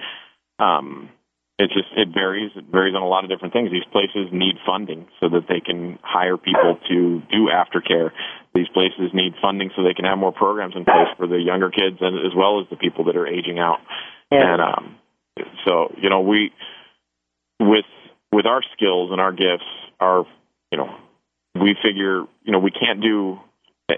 um, 0.60 1.10
it 1.58 1.72
just 1.72 1.88
it 1.96 2.10
varies. 2.14 2.52
It 2.56 2.66
varies 2.70 2.96
on 2.96 3.02
a 3.02 3.08
lot 3.08 3.24
of 3.24 3.30
different 3.30 3.54
things. 3.54 3.72
These 3.72 3.88
places 3.92 4.28
need 4.32 4.56
funding 4.66 5.08
so 5.20 5.30
that 5.30 5.48
they 5.48 5.62
can 5.62 6.00
hire 6.04 6.38
people 6.38 6.78
to 6.90 7.22
do 7.32 7.48
aftercare. 7.48 8.12
These 8.54 8.68
places 8.74 9.12
need 9.14 9.34
funding 9.42 9.72
so 9.76 9.84
they 9.84 9.94
can 9.94 10.06
have 10.06 10.18
more 10.18 10.34
programs 10.34 10.76
in 10.76 10.84
place 10.84 11.08
for 11.18 11.28
the 11.28 11.40
younger 11.40 11.70
kids 11.70 11.98
and 12.02 12.26
as 12.26 12.36
well 12.36 12.60
as 12.60 12.68
the 12.70 12.76
people 12.76 13.06
that 13.06 13.16
are 13.16 13.28
aging 13.28 13.60
out. 13.60 13.80
Yeah. 14.32 14.54
And 14.54 14.62
um, 14.62 14.96
so 15.66 15.94
you 15.98 16.10
know 16.10 16.22
we 16.22 16.52
with 17.60 17.86
with 18.32 18.46
our 18.46 18.62
skills 18.76 19.12
and 19.12 19.22
our 19.22 19.32
gifts, 19.32 19.70
our 20.00 20.26
you 20.72 20.78
know 20.78 20.96
we 21.60 21.76
figure 21.84 22.24
you 22.44 22.52
know 22.52 22.60
we 22.60 22.72
can't 22.72 23.02
do 23.02 23.40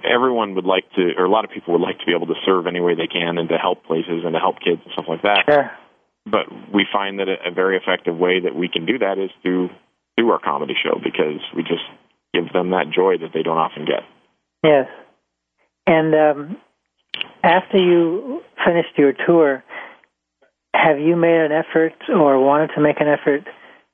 everyone 0.03 0.53
would 0.55 0.65
like 0.65 0.83
to, 0.95 1.13
or 1.17 1.23
a 1.23 1.29
lot 1.29 1.45
of 1.45 1.51
people 1.51 1.73
would 1.73 1.81
like 1.81 1.97
to 1.99 2.05
be 2.05 2.13
able 2.13 2.27
to 2.27 2.35
serve 2.45 2.67
any 2.67 2.81
way 2.81 2.93
they 2.93 3.07
can 3.07 3.37
and 3.37 3.47
to 3.47 3.57
help 3.57 3.85
places 3.85 4.23
and 4.25 4.33
to 4.33 4.39
help 4.39 4.59
kids 4.59 4.81
and 4.83 4.91
stuff 4.91 5.05
like 5.07 5.21
that. 5.21 5.43
Sure 5.47 5.71
but 6.29 6.45
we 6.73 6.85
find 6.91 7.19
that 7.19 7.27
a, 7.27 7.49
a 7.49 7.51
very 7.51 7.77
effective 7.77 8.17
way 8.17 8.39
that 8.41 8.55
we 8.55 8.67
can 8.67 8.85
do 8.85 8.97
that 8.99 9.17
is 9.17 9.31
through 9.41 9.69
through 10.15 10.31
our 10.31 10.39
comedy 10.39 10.73
show 10.83 10.99
because 11.01 11.39
we 11.55 11.63
just 11.63 11.85
give 12.33 12.51
them 12.51 12.71
that 12.71 12.89
joy 12.93 13.17
that 13.17 13.29
they 13.33 13.43
don't 13.43 13.57
often 13.57 13.85
get. 13.85 14.01
Yes, 14.63 14.87
and 15.85 16.13
um, 16.13 16.57
after 17.43 17.77
you 17.77 18.41
finished 18.65 18.97
your 18.97 19.13
tour, 19.13 19.63
have 20.73 20.99
you 20.99 21.15
made 21.15 21.39
an 21.39 21.51
effort 21.51 21.93
or 22.09 22.39
wanted 22.39 22.71
to 22.75 22.81
make 22.81 22.99
an 22.99 23.07
effort 23.07 23.45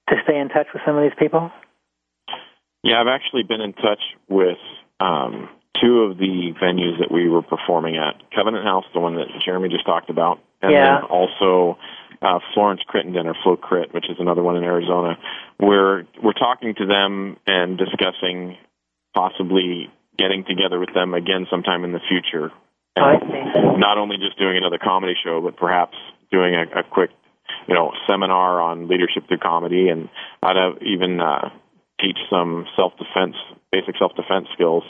to 0.10 0.16
stay 0.24 0.38
in 0.38 0.50
touch 0.50 0.68
with 0.74 0.82
some 0.86 0.98
of 0.98 1.04
these 1.04 1.18
people? 1.18 1.52
Yeah, 2.84 3.00
I've 3.00 3.08
actually 3.08 3.44
been 3.44 3.62
in 3.62 3.74
touch 3.74 4.02
with 4.28 4.58
um, 5.00 5.50
two 5.82 6.04
of 6.04 6.18
the 6.18 6.54
venues 6.62 7.00
that 7.00 7.12
we 7.12 7.30
were 7.30 7.42
performing 7.42 7.98
at 7.98 8.22
Covenant 8.36 8.66
House, 8.66 8.86
the 8.94 9.00
one 9.00 9.16
that 9.16 9.28
Jeremy 9.46 9.70
just 9.70 9.86
talked 9.86 10.10
about, 10.10 10.40
and 10.62 10.72
yeah. 10.72 11.00
then 11.00 11.10
also 11.10 11.78
uh, 12.22 12.40
Florence 12.54 12.82
Crittenton 12.88 13.26
or 13.26 13.36
Flo 13.44 13.56
Crit, 13.56 13.94
which 13.94 14.10
is 14.10 14.18
another 14.20 14.44
one 14.44 14.56
in 14.58 14.64
Arizona. 14.64 15.18
We're 15.60 16.04
we're 16.22 16.34
talking 16.34 16.74
to 16.78 16.86
them 16.86 17.38
and 17.48 17.78
discussing 17.78 18.58
possibly 19.14 19.90
getting 20.18 20.44
together 20.44 20.80
with 20.80 20.94
them 20.94 21.14
again 21.14 21.48
sometime 21.50 21.84
in 21.84 21.92
the 21.92 22.02
future. 22.08 22.52
And 22.96 23.80
not 23.80 23.98
only 23.98 24.18
just 24.18 24.38
doing 24.38 24.58
another 24.58 24.78
comedy 24.78 25.16
show, 25.24 25.42
but 25.42 25.58
perhaps 25.58 25.98
doing 26.34 26.56
a, 26.56 26.80
a 26.80 26.84
quick, 26.84 27.12
you 27.68 27.76
know, 27.76 27.94
seminar 28.10 28.60
on 28.60 28.90
leadership 28.90 29.30
through 29.30 29.38
comedy, 29.38 29.90
and 29.90 30.10
how 30.42 30.54
to 30.54 30.74
even 30.82 31.22
uh, 31.22 31.50
teach 32.02 32.18
some 32.30 32.66
self 32.76 32.94
defense, 32.98 33.36
basic 33.72 33.96
self 33.98 34.12
defense 34.16 34.48
skills 34.54 34.84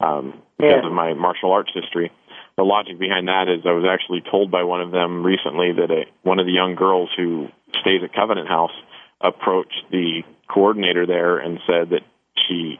um, 0.00 0.34
because 0.58 0.84
yeah. 0.84 0.86
of 0.86 0.92
my 0.92 1.14
martial 1.14 1.50
arts 1.50 1.70
history 1.74 2.12
the 2.56 2.64
logic 2.64 2.98
behind 2.98 3.28
that 3.28 3.48
is 3.48 3.64
I 3.64 3.72
was 3.72 3.88
actually 3.88 4.22
told 4.28 4.50
by 4.50 4.62
one 4.64 4.80
of 4.80 4.90
them 4.90 5.24
recently 5.24 5.72
that 5.72 5.90
a, 5.90 6.04
one 6.22 6.38
of 6.38 6.46
the 6.46 6.52
young 6.52 6.74
girls 6.74 7.08
who 7.16 7.48
stays 7.80 8.02
at 8.04 8.12
Covenant 8.12 8.48
House 8.48 8.74
approached 9.20 9.88
the 9.90 10.22
coordinator 10.52 11.06
there 11.06 11.38
and 11.38 11.58
said 11.66 11.90
that 11.90 12.04
she 12.36 12.76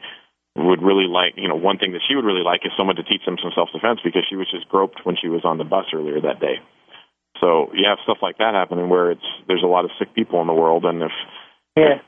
would 0.57 0.83
really 0.83 1.09
like, 1.09 1.35
you 1.37 1.49
know, 1.49 1.57
one 1.57 1.79
thing 1.79 1.93
that 1.93 2.03
she 2.07 2.15
would 2.15 2.27
really 2.27 2.45
like 2.45 2.61
is 2.67 2.73
someone 2.77 2.97
to 2.97 3.03
teach 3.03 3.25
them 3.25 3.37
some 3.41 3.53
self-defense 3.55 4.01
because 4.05 4.27
she 4.29 4.37
was 4.37 4.51
just 4.51 4.69
groped 4.69 5.01
when 5.05 5.17
she 5.17 5.29
was 5.29 5.45
on 5.45 5.57
the 5.57 5.65
bus 5.65 5.87
earlier 5.95 6.21
that 6.21 6.41
day. 6.41 6.61
So 7.43 7.71
you 7.75 7.89
have 7.89 7.99
stuff 8.05 8.19
like 8.23 8.39
that 8.39 8.55
happening 8.55 8.89
where 8.89 9.11
it's 9.11 9.27
there's 9.49 9.65
a 9.65 9.67
lot 9.67 9.85
of 9.85 9.91
sick 9.99 10.15
people 10.15 10.41
in 10.41 10.47
the 10.47 10.55
world, 10.55 10.85
and 10.85 11.03
if, 11.03 11.11
yeah. 11.77 11.99
if 11.99 12.03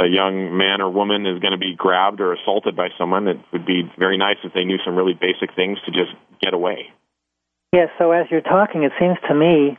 a 0.00 0.06
young 0.06 0.56
man 0.56 0.82
or 0.82 0.90
woman 0.90 1.24
is 1.24 1.40
going 1.40 1.52
to 1.52 1.58
be 1.58 1.74
grabbed 1.76 2.20
or 2.20 2.34
assaulted 2.34 2.76
by 2.76 2.88
someone, 2.98 3.26
it 3.28 3.38
would 3.52 3.64
be 3.64 3.82
very 3.98 4.18
nice 4.18 4.36
if 4.44 4.52
they 4.52 4.64
knew 4.64 4.76
some 4.84 4.94
really 4.94 5.14
basic 5.14 5.54
things 5.56 5.78
to 5.86 5.90
just 5.90 6.12
get 6.42 6.52
away. 6.52 6.92
Yes, 7.72 7.88
so 7.98 8.12
as 8.12 8.26
you're 8.30 8.42
talking, 8.42 8.84
it 8.84 8.92
seems 9.00 9.16
to 9.28 9.34
me 9.34 9.78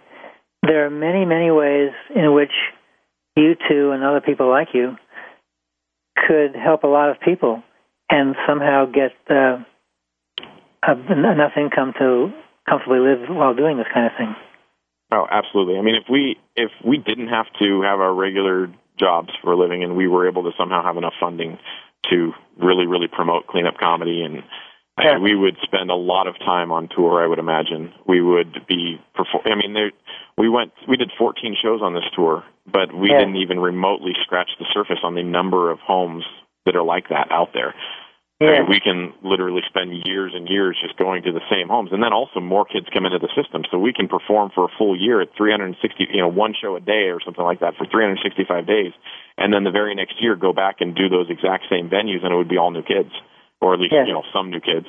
there 0.63 0.85
are 0.85 0.89
many, 0.89 1.23
many 1.23 1.51
ways 1.51 1.91
in 2.13 2.33
which 2.33 2.51
you 3.35 3.53
two 3.69 3.91
and 3.91 4.03
other 4.03 4.21
people 4.21 4.49
like 4.49 4.69
you 4.73 4.97
could 6.27 6.55
help 6.55 6.83
a 6.83 6.87
lot 6.87 7.09
of 7.09 7.19
people 7.19 7.61
and 8.09 8.35
somehow 8.47 8.85
get 8.85 9.11
uh, 9.29 9.57
enough 10.89 11.53
income 11.57 11.93
to 11.99 12.31
comfortably 12.67 12.99
live 12.99 13.29
while 13.29 13.53
doing 13.53 13.77
this 13.77 13.87
kind 13.93 14.07
of 14.07 14.11
thing. 14.17 14.35
Oh, 15.11 15.25
absolutely. 15.29 15.77
I 15.77 15.81
mean, 15.81 15.95
if 15.95 16.09
we 16.09 16.37
if 16.55 16.71
we 16.83 16.97
didn't 16.97 17.27
have 17.27 17.45
to 17.59 17.81
have 17.81 17.99
our 17.99 18.13
regular 18.13 18.67
jobs 18.99 19.29
for 19.41 19.53
a 19.53 19.57
living, 19.57 19.83
and 19.83 19.95
we 19.95 20.07
were 20.07 20.27
able 20.27 20.43
to 20.43 20.51
somehow 20.57 20.83
have 20.83 20.97
enough 20.97 21.13
funding 21.19 21.57
to 22.09 22.31
really, 22.57 22.85
really 22.85 23.07
promote 23.07 23.47
cleanup 23.47 23.77
comedy 23.77 24.21
and 24.21 24.43
yeah. 24.99 25.17
we 25.17 25.35
would 25.35 25.57
spend 25.61 25.89
a 25.89 25.95
lot 25.95 26.27
of 26.27 26.37
time 26.39 26.71
on 26.71 26.87
tour. 26.95 27.21
I 27.21 27.27
would 27.27 27.39
imagine 27.39 27.93
we 28.07 28.21
would 28.21 28.65
be 28.67 29.01
perform. 29.13 29.43
I 29.45 29.55
mean, 29.55 29.73
there 29.73 29.91
we 30.37 30.49
went. 30.49 30.71
We 30.87 30.97
did 30.97 31.11
14 31.17 31.55
shows 31.61 31.81
on 31.81 31.93
this 31.93 32.03
tour, 32.15 32.43
but 32.65 32.93
we 32.95 33.09
yeah. 33.11 33.19
didn't 33.19 33.37
even 33.37 33.59
remotely 33.59 34.13
scratch 34.23 34.49
the 34.59 34.65
surface 34.73 34.99
on 35.03 35.15
the 35.15 35.23
number 35.23 35.71
of 35.71 35.79
homes 35.79 36.23
that 36.65 36.75
are 36.75 36.83
like 36.83 37.09
that 37.09 37.27
out 37.31 37.49
there. 37.53 37.75
Yeah. 38.39 38.47
I 38.47 38.51
mean, 38.59 38.69
we 38.69 38.79
can 38.81 39.13
literally 39.23 39.61
spend 39.67 39.95
years 40.05 40.33
and 40.35 40.49
years 40.49 40.75
just 40.83 40.97
going 40.97 41.23
to 41.23 41.31
the 41.31 41.45
same 41.49 41.69
homes, 41.69 41.91
and 41.93 42.03
then 42.03 42.11
also 42.11 42.41
more 42.41 42.65
kids 42.65 42.87
come 42.91 43.05
into 43.05 43.19
the 43.19 43.31
system, 43.31 43.63
so 43.71 43.79
we 43.79 43.93
can 43.93 44.09
perform 44.09 44.51
for 44.53 44.65
a 44.65 44.71
full 44.77 44.99
year 44.99 45.21
at 45.21 45.29
360, 45.37 46.07
you 46.11 46.19
know, 46.19 46.27
one 46.27 46.53
show 46.53 46.75
a 46.75 46.81
day 46.81 47.07
or 47.07 47.21
something 47.23 47.45
like 47.45 47.61
that 47.61 47.75
for 47.77 47.85
365 47.87 48.67
days, 48.67 48.91
and 49.37 49.53
then 49.53 49.63
the 49.63 49.71
very 49.71 49.95
next 49.95 50.21
year 50.21 50.35
go 50.35 50.51
back 50.51 50.81
and 50.81 50.95
do 50.95 51.07
those 51.07 51.29
exact 51.29 51.65
same 51.69 51.89
venues, 51.89 52.23
and 52.23 52.33
it 52.33 52.35
would 52.35 52.49
be 52.49 52.57
all 52.57 52.71
new 52.71 52.83
kids 52.83 53.11
or 53.61 53.73
at 53.73 53.79
least 53.79 53.93
yes. 53.93 54.05
you 54.07 54.13
know 54.13 54.23
some 54.33 54.49
new 54.49 54.59
kids. 54.59 54.85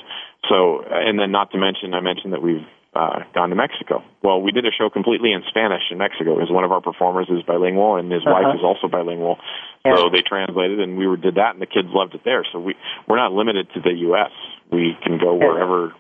So, 0.49 0.82
and 0.90 1.18
then 1.18 1.32
not 1.32 1.51
to 1.53 1.59
mention, 1.59 1.94
I 1.94 2.01
mentioned 2.01 2.32
that 2.32 2.42
we've 2.42 2.66
uh, 2.97 3.28
gone 3.34 3.51
to 3.51 3.57
Mexico. 3.57 4.03
Well, 4.22 4.40
we 4.40 4.53
did 4.53 4.64
a 4.64 4.72
show 4.72 4.88
completely 4.88 5.32
in 5.32 5.42
Spanish 5.49 5.82
in 5.90 5.99
Mexico 5.99 6.34
because 6.34 6.51
one 6.51 6.64
of 6.64 6.72
our 6.72 6.80
performers 6.80 7.28
is 7.28 7.42
bilingual 7.44 7.97
and 7.97 8.11
his 8.11 8.22
uh-huh. 8.24 8.32
wife 8.32 8.57
is 8.57 8.64
also 8.64 8.88
bilingual. 8.88 9.36
Yeah. 9.84 9.97
So 9.97 10.09
they 10.09 10.22
translated, 10.22 10.80
and 10.80 10.97
we 10.97 11.07
were, 11.07 11.16
did 11.16 11.36
that, 11.36 11.53
and 11.53 11.61
the 11.61 11.66
kids 11.68 11.88
loved 11.92 12.14
it 12.14 12.22
there. 12.24 12.44
So 12.53 12.59
we 12.59 12.74
we're 13.07 13.20
not 13.20 13.32
limited 13.32 13.68
to 13.74 13.80
the 13.80 13.92
U.S. 14.11 14.32
We 14.72 14.97
can 15.05 15.18
go 15.18 15.34
wherever. 15.36 15.92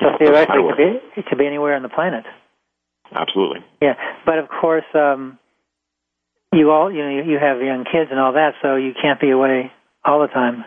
So 0.00 0.08
theoretically, 0.18 0.64
it 0.64 0.68
could, 0.68 0.76
be, 0.76 1.20
it 1.20 1.26
could 1.26 1.38
be 1.38 1.46
anywhere 1.46 1.76
on 1.76 1.82
the 1.82 1.92
planet. 1.92 2.24
Absolutely. 3.14 3.60
Yeah, 3.80 3.94
but 4.24 4.38
of 4.38 4.48
course, 4.48 4.88
um, 4.94 5.38
you 6.52 6.70
all 6.70 6.90
you 6.90 7.04
know 7.04 7.22
you 7.22 7.38
have 7.38 7.60
young 7.60 7.84
kids 7.84 8.08
and 8.10 8.18
all 8.18 8.32
that, 8.32 8.54
so 8.62 8.76
you 8.76 8.92
can't 9.00 9.20
be 9.20 9.30
away 9.30 9.70
all 10.04 10.20
the 10.20 10.32
time. 10.32 10.64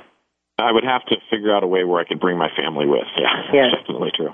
I 0.58 0.72
would 0.72 0.86
have 0.86 1.04
to 1.08 1.16
figure 1.30 1.54
out 1.54 1.64
a 1.64 1.68
way 1.68 1.84
where 1.84 2.00
I 2.00 2.06
could 2.06 2.20
bring 2.20 2.38
my 2.38 2.48
family 2.56 2.86
with. 2.86 3.04
Yeah, 3.18 3.28
Yeah. 3.52 3.62
that's 3.74 3.82
definitely 3.88 4.12
true. 4.16 4.34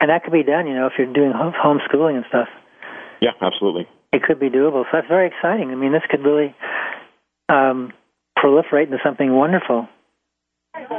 And 0.00 0.10
that 0.10 0.22
could 0.22 0.32
be 0.32 0.42
done, 0.44 0.66
you 0.66 0.74
know, 0.74 0.86
if 0.86 0.92
you're 0.96 1.12
doing 1.12 1.32
home- 1.32 1.52
homeschooling 1.54 2.16
and 2.16 2.24
stuff. 2.28 2.48
Yeah, 3.20 3.32
absolutely. 3.40 3.88
It 4.12 4.22
could 4.22 4.38
be 4.38 4.48
doable. 4.48 4.84
So 4.84 4.90
that's 4.92 5.08
very 5.08 5.26
exciting. 5.26 5.70
I 5.70 5.74
mean, 5.74 5.92
this 5.92 6.02
could 6.08 6.24
really 6.24 6.54
um, 7.48 7.92
proliferate 8.38 8.84
into 8.84 8.98
something 9.04 9.34
wonderful 9.34 9.88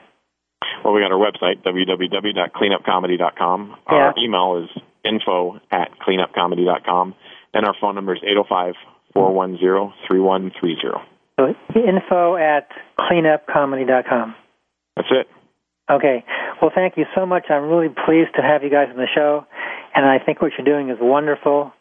Well, 0.85 0.95
we 0.95 1.01
got 1.01 1.11
our 1.13 1.19
website, 1.19 1.63
www.cleanupcomedy.com. 1.65 3.77
Our 3.87 4.15
email 4.19 4.65
is 4.65 4.71
info 5.05 5.61
at 5.71 5.91
cleanupcomedy.com, 6.01 7.15
and 7.55 7.67
our 7.67 7.75
phone 7.81 7.95
number 7.95 8.15
is 8.15 8.21
805 8.23 8.75
410 9.15 9.93
3130. 10.09 10.99
So 11.39 11.55
info 11.79 12.37
at 12.37 12.69
cleanupcomedy.com. 12.99 14.35
That's 14.97 15.09
it. 15.11 15.29
Okay. 15.91 16.25
Well, 16.61 16.71
thank 16.75 16.97
you 16.97 17.05
so 17.15 17.27
much. 17.27 17.47
I'm 17.51 17.65
really 17.65 17.89
pleased 17.89 18.35
to 18.37 18.43
have 18.43 18.63
you 18.63 18.71
guys 18.71 18.89
on 18.91 18.97
the 18.97 19.09
show, 19.13 19.47
and 19.95 20.07
I 20.07 20.19
think 20.19 20.41
what 20.43 20.53
you're 20.57 20.65
doing 20.65 20.91
is 20.91 20.99
wonderful, 21.01 21.73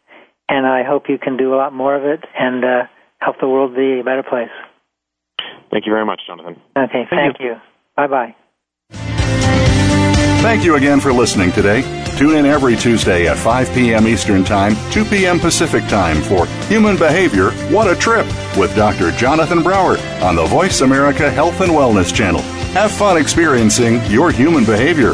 and 0.49 0.65
I 0.65 0.83
hope 0.83 1.03
you 1.09 1.17
can 1.17 1.37
do 1.37 1.53
a 1.53 1.57
lot 1.57 1.73
more 1.73 1.95
of 1.95 2.03
it 2.03 2.23
and 2.37 2.63
uh, 2.63 2.83
help 3.19 3.37
the 3.39 3.47
world 3.47 3.75
be 3.75 3.99
a 3.99 4.03
better 4.03 4.23
place. 4.23 4.49
Thank 5.71 5.85
you 5.85 5.91
very 5.91 6.05
much, 6.05 6.21
Jonathan. 6.27 6.59
Okay. 6.75 7.05
Thank, 7.09 7.39
you. 7.39 7.55
Bye 7.95 8.07
bye. 8.07 8.35
Thank 10.41 10.65
you 10.65 10.75
again 10.75 10.99
for 10.99 11.13
listening 11.13 11.51
today. 11.51 11.81
Tune 12.17 12.35
in 12.35 12.45
every 12.45 12.75
Tuesday 12.75 13.27
at 13.27 13.37
5 13.37 13.73
p.m. 13.73 14.07
Eastern 14.07 14.43
Time, 14.43 14.75
2 14.91 15.05
p.m. 15.05 15.39
Pacific 15.39 15.87
Time 15.87 16.21
for 16.21 16.45
Human 16.67 16.97
Behavior 16.97 17.51
What 17.73 17.89
a 17.89 17.95
Trip 17.95 18.25
with 18.57 18.75
Dr. 18.75 19.11
Jonathan 19.11 19.63
Brower 19.63 19.97
on 20.21 20.35
the 20.35 20.45
Voice 20.45 20.81
America 20.81 21.31
Health 21.31 21.61
and 21.61 21.71
Wellness 21.71 22.13
Channel. 22.13 22.41
Have 22.73 22.91
fun 22.91 23.17
experiencing 23.17 24.03
your 24.05 24.31
human 24.31 24.65
behavior. 24.65 25.13